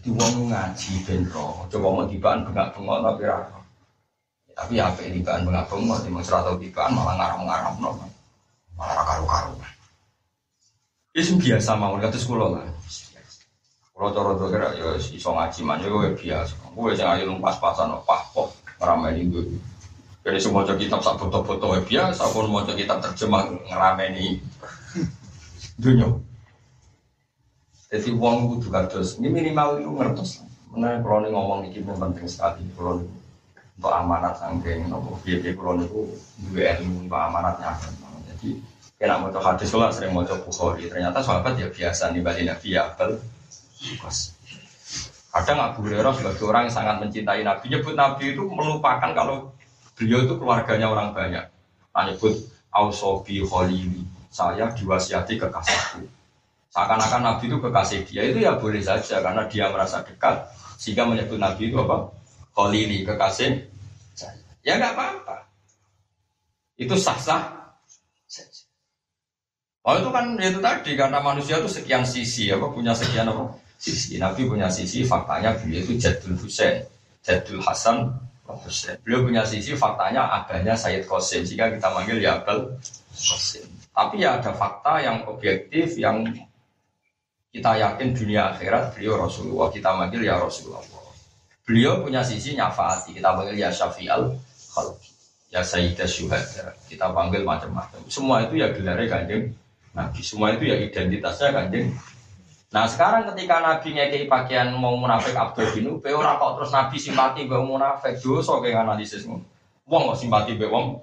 Di 0.00 0.08
wong 0.08 0.48
ngaji 0.48 0.92
ben. 1.04 1.28
Coba 1.68 1.88
mau 1.92 2.08
tibaan 2.08 2.40
bengak-bengok 2.48 2.98
tapi 3.04 3.22
ra. 3.28 3.36
Tapi 4.56 4.74
apa 4.80 5.00
ini 5.04 5.20
tibaan 5.20 5.44
bengak-bengok 5.44 5.98
di 6.04 6.10
mesra 6.12 6.40
tibaan 6.56 6.92
malah 6.96 7.16
ngaram-ngaram 7.20 7.74
no. 7.84 7.90
Malah 8.80 9.04
karu-karu. 9.04 9.60
Itu 11.12 11.36
biasa 11.36 11.76
mau 11.76 12.00
kata 12.00 12.16
sekolah 12.16 12.48
lah. 12.48 12.64
Kalau 13.92 14.08
cara 14.16 14.32
kira 14.48 14.68
ya 14.76 14.88
iso 14.96 15.30
ngaji 15.36 15.60
man 15.64 15.84
ya 15.84 16.12
biasa. 16.16 16.56
Gue 16.70 16.94
jangan 16.94 17.18
ayo 17.18 17.34
pas-pasan 17.42 17.90
pah 18.06 18.22
kok 18.30 18.54
ngerameni 18.78 19.22
gue. 19.28 19.44
Jadi 20.20 20.38
semua 20.38 20.68
kitab 20.68 21.00
sak 21.00 21.16
foto-foto 21.16 21.80
biasa, 21.80 22.28
pun 22.30 22.52
mau 22.52 22.62
kitab 22.62 23.00
terjemah 23.00 23.50
ngerameni 23.66 24.38
dunia. 25.80 26.12
Jadi 27.90 28.14
uang 28.14 28.62
itu 28.62 28.70
kados. 28.70 29.18
Ini 29.18 29.28
minimal 29.32 29.82
itu 29.82 29.90
ngertos. 29.90 30.30
Mana 30.70 31.02
kalau 31.02 31.26
ngomong 31.26 31.66
ini 31.66 31.82
penting 31.82 32.28
sekali. 32.30 32.62
Kalau 32.78 33.02
untuk 33.80 33.90
amanat 33.90 34.38
sangking, 34.38 34.86
nopo 34.86 35.18
biaya 35.26 35.50
kalau 35.56 35.82
itu 35.82 36.14
dua 36.46 36.78
ilmu 36.78 37.08
untuk 37.08 37.18
amanatnya. 37.18 37.74
Jadi 38.30 38.62
kena 38.94 39.18
mau 39.18 39.32
hadis 39.32 39.72
lah 39.74 39.90
sering 39.90 40.14
mau 40.14 40.22
coba 40.22 40.46
bukhari. 40.46 40.86
Ternyata 40.86 41.18
sahabat 41.18 41.58
ya 41.58 41.66
biasa 41.66 42.14
nih 42.14 42.22
balik 42.22 42.44
nabi 42.46 42.78
ya 42.78 42.92
abel. 42.92 43.18
Kadang 45.30 45.58
Abu 45.62 45.86
Hurairah 45.86 46.10
sebagai 46.10 46.42
orang 46.42 46.66
yang 46.66 46.74
sangat 46.74 46.96
mencintai 46.98 47.42
Nabi, 47.46 47.70
nyebut 47.70 47.94
Nabi 47.94 48.34
itu 48.34 48.42
melupakan 48.50 49.10
kalau 49.14 49.54
beliau 49.94 50.26
itu 50.26 50.34
keluarganya 50.34 50.90
orang 50.90 51.14
banyak. 51.14 51.46
Nah, 51.94 52.02
nyebut 52.10 52.34
Ausobi 52.74 53.38
Khalili, 53.46 54.02
saya 54.26 54.74
diwasiati 54.74 55.38
kekasihku. 55.38 56.02
Seakan-akan 56.74 57.22
Nabi 57.22 57.46
itu 57.46 57.58
kekasih 57.62 58.00
dia, 58.10 58.22
itu 58.26 58.42
ya 58.42 58.58
boleh 58.58 58.82
saja 58.82 59.22
karena 59.22 59.46
dia 59.46 59.70
merasa 59.70 60.02
dekat, 60.02 60.50
sehingga 60.78 61.06
menyebut 61.06 61.38
Nabi 61.38 61.70
itu 61.70 61.78
apa? 61.78 62.10
Khalili, 62.50 63.06
kekasih 63.06 63.70
Ya 64.60 64.76
nggak 64.76 64.92
apa-apa. 64.92 65.36
Itu 66.76 66.92
sah-sah. 66.96 67.72
Oh 69.80 69.96
itu 69.96 70.12
kan 70.12 70.36
itu 70.36 70.60
tadi 70.60 70.92
karena 70.92 71.24
manusia 71.24 71.56
itu 71.56 71.68
sekian 71.72 72.04
sisi 72.04 72.52
apa 72.52 72.68
punya 72.68 72.92
sekian 72.92 73.24
apa 73.32 73.56
sisi. 73.80 74.20
Nabi 74.20 74.44
punya 74.44 74.68
sisi 74.68 75.08
faktanya 75.08 75.56
beliau 75.56 75.80
itu 75.80 75.96
Jadul 75.96 76.36
Husain, 76.36 76.84
Jadul 77.24 77.64
Hasan 77.64 78.12
Husain. 78.44 79.00
Beliau 79.00 79.24
punya 79.24 79.42
sisi 79.48 79.72
faktanya 79.72 80.28
adanya 80.28 80.76
Sayyid 80.76 81.08
Qasim 81.08 81.48
jika 81.48 81.72
kita 81.72 81.88
manggil 81.88 82.20
ya 82.20 82.36
Abdul 82.36 82.76
Qasim. 83.16 83.64
Tapi 83.90 84.22
ya 84.22 84.38
ada 84.38 84.52
fakta 84.52 85.00
yang 85.00 85.24
objektif 85.26 85.96
yang 85.96 86.22
kita 87.50 87.74
yakin 87.74 88.14
dunia 88.14 88.54
akhirat 88.54 88.94
beliau 88.94 89.26
Rasulullah 89.26 89.72
kita 89.72 89.90
manggil 89.96 90.22
ya 90.22 90.38
Rasulullah. 90.38 90.84
Beliau 91.66 92.04
punya 92.04 92.22
sisi 92.22 92.54
nyafaati 92.54 93.16
kita 93.16 93.32
panggil 93.34 93.56
ya 93.58 93.70
Syafi'al 93.72 94.34
Khalqi 94.76 95.10
ya 95.50 95.62
Sayyidah 95.64 96.06
Syuhada 96.06 96.74
kita 96.86 97.10
panggil 97.10 97.42
macam-macam. 97.42 98.06
Semua 98.06 98.46
itu 98.46 98.60
ya 98.60 98.70
gelarnya 98.70 99.06
kanjeng 99.10 99.50
Nabi. 99.90 100.20
Semua 100.22 100.54
itu 100.54 100.70
ya 100.70 100.78
identitasnya 100.78 101.50
kanjeng 101.50 101.90
Nah 102.70 102.86
sekarang 102.86 103.26
ketika 103.34 103.58
Nabi 103.58 103.98
ngekei 103.98 104.30
pakaian 104.30 104.70
mau 104.78 104.94
munafik 104.94 105.34
Abdul 105.34 105.74
bin 105.74 105.90
Ubay 105.98 106.14
ora 106.14 106.38
kok 106.38 106.54
terus 106.54 106.70
Nabi 106.70 106.96
simpati 107.02 107.42
mbek 107.42 107.66
munafik 107.66 108.22
dosa 108.22 108.62
kayak 108.62 108.86
analisis. 108.86 109.26
Wong 109.26 110.02
kok 110.14 110.18
simpati 110.18 110.54
mbek 110.54 110.70
wong. 110.70 111.02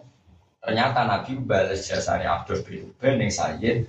Ternyata 0.64 1.04
Nabi 1.04 1.36
balas 1.44 1.84
jasanya 1.84 2.40
Abdul 2.40 2.64
bin 2.64 2.88
Ubay 2.88 3.20
ning 3.20 3.28
Sayyid 3.28 3.84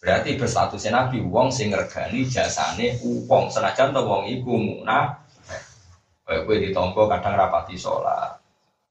Berarti 0.00 0.40
berstatusnya 0.40 0.96
Nabi 0.96 1.20
wong 1.20 1.52
sing 1.52 1.68
ngregani 1.68 2.24
jasane 2.24 2.96
wong 3.28 3.52
senajan 3.52 3.92
to 3.92 4.00
wong 4.00 4.24
iku 4.24 4.56
munafik. 4.56 5.60
Kayak 6.24 6.48
kowe 6.48 6.56
ditompo 6.56 7.00
kadang 7.04 7.36
rapati 7.36 7.76
sholat. 7.76 8.40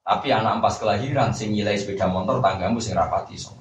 Tapi 0.05 0.29
anak 0.29 0.61
pas 0.61 0.77
kelahiran 0.77 1.33
sing 1.33 1.49
nilai 1.49 1.73
sepeda 1.73 2.05
motor 2.05 2.37
tanggamu 2.37 2.77
sing 2.77 2.93
rapati 2.93 3.33
sholat. 3.33 3.58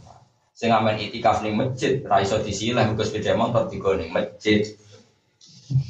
Sing 0.58 0.74
amen 0.74 0.98
itikaf 0.98 1.38
ning 1.46 1.54
masjid, 1.54 2.02
ra 2.02 2.18
iso 2.18 2.42
disilah 2.42 2.82
muga 2.90 3.06
sepeda 3.06 3.38
motor 3.38 3.70
digo 3.70 3.94
ning 3.94 4.10
masjid. 4.10 4.66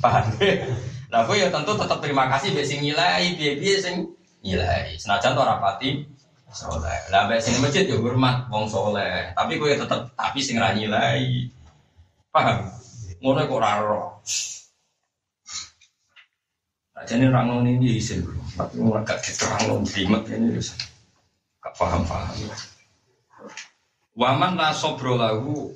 Paham? 0.04 0.28
Lah 1.12 1.24
kowe 1.24 1.32
ya 1.32 1.48
tentu 1.48 1.72
tetap 1.72 2.04
terima 2.04 2.28
kasih 2.28 2.52
mbek 2.52 2.68
sing 2.68 2.84
nilai, 2.84 3.32
piye-piye 3.32 3.80
sing 3.80 4.12
nilai. 4.44 4.92
Senajan 5.00 5.32
to 5.32 5.40
ora 5.40 5.56
pati 5.56 6.04
soleh. 6.52 7.00
Lah 7.08 7.24
mbek 7.24 7.40
sing 7.40 7.56
masjid 7.64 7.88
ya 7.88 7.96
hormat 7.96 8.44
wong 8.52 8.68
soleh, 8.68 9.32
tapi 9.32 9.56
kowe 9.56 9.72
tetep 9.72 10.12
tapi 10.12 10.44
sing 10.44 10.60
ra 10.60 10.76
nilai. 10.76 11.48
Paham? 12.28 12.68
Ngono 13.24 13.48
kok 13.48 13.56
ora 13.56 13.72
ro. 13.80 14.20
Jadi 17.08 17.24
orang 17.24 17.64
ini 17.64 17.96
isin, 17.96 18.20
tapi 18.52 18.84
gak 18.84 19.22
diterang 19.22 19.70
lo 19.70 19.74
jimat 19.86 20.28
ini, 20.28 20.60
gak 21.62 21.72
paham-paham. 21.78 22.36
Waman 24.18 24.58
la 24.58 24.74
sobro 24.74 25.14
lahu 25.14 25.70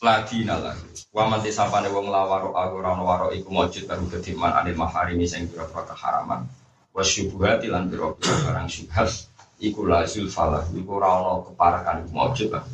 lagi 0.00 0.48
nalahu. 0.48 0.80
Waman 1.12 1.44
tisapane 1.44 1.92
wong 1.92 2.08
lawaro 2.08 2.56
aku 2.56 2.80
rano 2.80 3.04
waro 3.04 3.36
iku 3.36 3.52
mojud 3.52 3.84
baru 3.84 4.08
kediman 4.08 4.48
anil 4.56 4.80
maharimi 4.80 5.28
sing 5.28 5.52
pira-pira 5.52 5.84
keharaman. 5.92 6.48
Wasyubuhati 6.96 7.68
lan 7.68 7.92
pira-pira 7.92 8.48
barang 8.48 8.64
syubhat 8.72 9.28
iku 9.60 9.84
lazul 9.84 10.32
falah 10.32 10.64
iku 10.72 10.96
ora 10.96 11.20
ana 11.20 11.44
keparakan 11.44 12.08
iku 12.08 12.10
mojud 12.16 12.48
lah. 12.48 12.64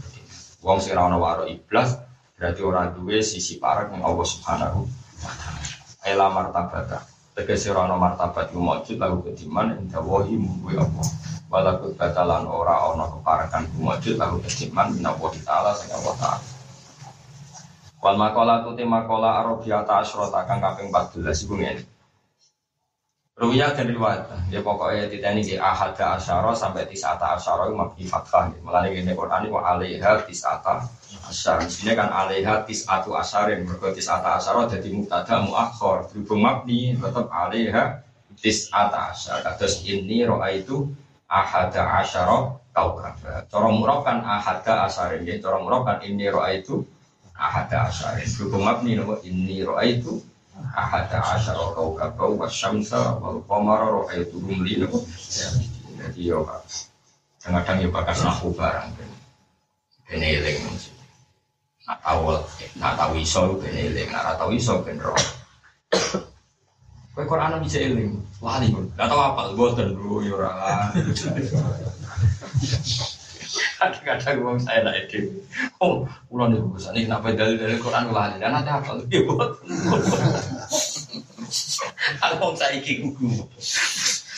Wong 0.63 0.79
sing 0.79 0.95
ora 0.95 1.19
waro 1.19 1.51
iblas 1.51 1.99
berarti 2.39 2.63
ora 2.63 2.95
duwe 2.95 3.27
sisi 3.27 3.59
parak 3.59 3.91
ning 3.91 4.07
Allah 4.07 4.23
Subhanahu 4.23 4.87
wa 5.19 5.35
taala. 5.35 5.67
Ela 6.07 6.27
martabata. 6.31 7.03
Tegese 7.35 7.75
ora 7.75 7.91
ana 7.91 7.99
martabat 7.99 8.55
iku 8.55 8.63
mojud 8.63 9.03
lahu 9.03 9.19
kediman 9.27 9.83
ing 9.83 9.91
dawahi 9.91 10.39
mungguwe 10.39 10.79
Allah 10.79 11.11
walaku 11.51 11.99
batalan 11.99 12.47
ora 12.47 12.95
ono 12.95 13.19
keparakan 13.19 13.67
kumujud 13.75 14.15
lalu 14.17 14.39
kesiman 14.47 14.95
minawa 14.95 15.35
ta'ala 15.35 15.75
sing 15.75 15.91
Allah 15.91 16.15
ta'ala 16.15 16.47
wal 18.01 18.17
makola 18.17 18.63
tu 18.63 18.79
tema 18.79 19.03
kola 19.05 19.43
arabiyata 19.43 20.07
asyrota 20.07 20.47
kang 20.47 20.63
kaping 20.63 20.89
14 20.95 21.45
iku 21.45 21.55
ngene 21.59 21.83
Ruya 23.41 23.73
dan 23.73 23.89
riwayat, 23.89 24.53
ya 24.53 24.61
pokoknya 24.61 25.09
titani 25.09 25.41
di 25.41 25.57
ahada 25.57 26.21
asyara 26.21 26.53
sampai 26.53 26.85
tisata 26.85 27.41
asyara 27.41 27.73
itu 27.73 27.77
mabni 27.81 28.05
fathah. 28.05 28.53
Melani 28.61 29.01
ini 29.01 29.17
Quran 29.17 29.49
itu 29.49 29.57
alaiha 29.57 30.29
tisata 30.29 30.85
asyara. 31.25 31.65
Di 31.65 31.73
sini 31.73 31.97
kan 31.97 32.13
alaiha 32.13 32.69
tisatu 32.69 33.17
asyarin. 33.17 33.65
Mereka 33.65 33.97
tisata 33.97 34.37
asyara 34.37 34.69
jadi 34.69 34.93
muktada 34.93 35.41
muakhor. 35.41 36.13
Berhubung 36.13 36.45
mabni 36.45 36.93
tetap 37.01 37.33
alaiha 37.33 38.05
tisata 38.37 39.09
asyara. 39.09 39.57
Terus 39.57 39.89
ini 39.89 40.21
roa 40.29 40.53
itu 40.53 40.93
ahada 41.31 42.03
asyara 42.03 42.59
kaukaba. 42.75 43.47
Cara 43.47 43.69
murab 43.71 44.03
kan 44.03 44.27
ahada 44.27 44.91
asarin 44.91 45.23
ya. 45.23 45.39
Cara 45.39 45.63
murab 45.63 45.87
kan 45.87 46.03
ini 46.03 46.27
roa 46.27 46.51
itu 46.51 46.83
ahada 47.39 47.87
asarin. 47.87 48.27
Berhubung 48.27 48.67
mabni 48.67 48.99
nopo 48.99 49.23
ini 49.23 49.63
roa 49.63 49.87
itu 49.87 50.19
ahada 50.75 51.23
asyara 51.39 51.71
kaukaba 51.79 52.25
wa 52.35 52.51
syamsa 52.51 53.15
wal 53.23 53.47
qamara 53.47 53.87
roa 53.87 54.11
itu 54.19 54.43
rumli 54.43 54.83
nopo. 54.83 55.07
Jadi 56.03 56.21
yo 56.27 56.43
kadang-kadang 57.39 57.79
yo 57.87 57.89
bakas 57.95 58.27
nahu 58.27 58.51
barang. 58.51 58.91
Kene 60.11 60.27
eling 60.43 60.59
Nak 61.87 62.07
tahu, 62.07 62.39
nak 62.79 62.95
tahu 62.95 63.19
iso 63.19 63.59
eling, 63.67 64.11
nak 64.15 64.39
tahu 64.39 64.55
iso 64.55 64.79
ben 64.83 64.99
roh. 64.99 65.19
Kowe 67.11 67.27
Quran 67.27 67.59
bisa 67.59 67.83
eling, 67.83 68.23
lali 68.39 68.71
pun. 68.71 68.87
Gak 68.95 69.11
tau 69.11 69.19
apa, 69.19 69.51
boten 69.59 69.99
dulu 69.99 70.23
ya 70.23 70.33
ora. 70.39 70.51
Kadang-kadang 73.81 74.37
wong 74.47 74.59
saya 74.63 74.87
nak 74.87 74.95
ide. 74.95 75.27
Oh, 75.83 76.07
kula 76.31 76.47
niku 76.53 76.71
bosan 76.71 76.95
iki 76.95 77.11
kenapa 77.11 77.35
dalil-dalil 77.35 77.83
Quran 77.83 78.15
lali. 78.15 78.39
Dan 78.39 78.55
nanti 78.55 78.71
apa? 78.71 78.95
Ya 79.11 79.21
boten. 79.27 79.67
Aku 82.23 82.35
wong 82.39 82.55
saiki 82.55 83.03
gugu. 83.03 83.43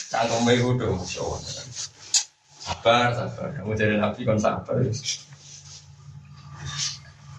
Cangkeme 0.09 0.53
kudu 0.61 0.97
masyaallah. 0.97 1.41
Sabar, 2.63 3.13
sabar. 3.13 3.49
Kamu 3.53 3.77
jadi 3.77 4.01
nabi 4.01 4.25
kon 4.25 4.39
sabar. 4.41 4.81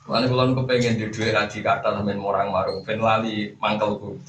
Lalu 0.04 0.26
kalau 0.28 0.44
aku 0.52 0.62
pengen 0.68 1.00
di 1.00 1.08
dua 1.08 1.32
raji 1.32 1.64
kata 1.64 1.96
sampai 1.96 2.20
orang 2.20 2.52
marung, 2.52 2.84
pengen 2.84 3.02
lali 3.02 3.56
mangkelku. 3.56 4.20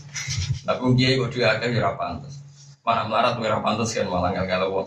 Tapi 0.65 0.81
kiai 0.97 1.17
kok 1.17 1.29
dua 1.33 1.57
akeh 1.57 1.73
ya 1.73 1.93
pantas. 1.93 2.41
Mana 2.85 3.09
melarat 3.09 3.37
ora 3.41 3.59
pantas 3.61 3.89
kan 3.93 4.05
malah 4.05 4.29
nggak 4.33 4.45
kalau 4.49 4.85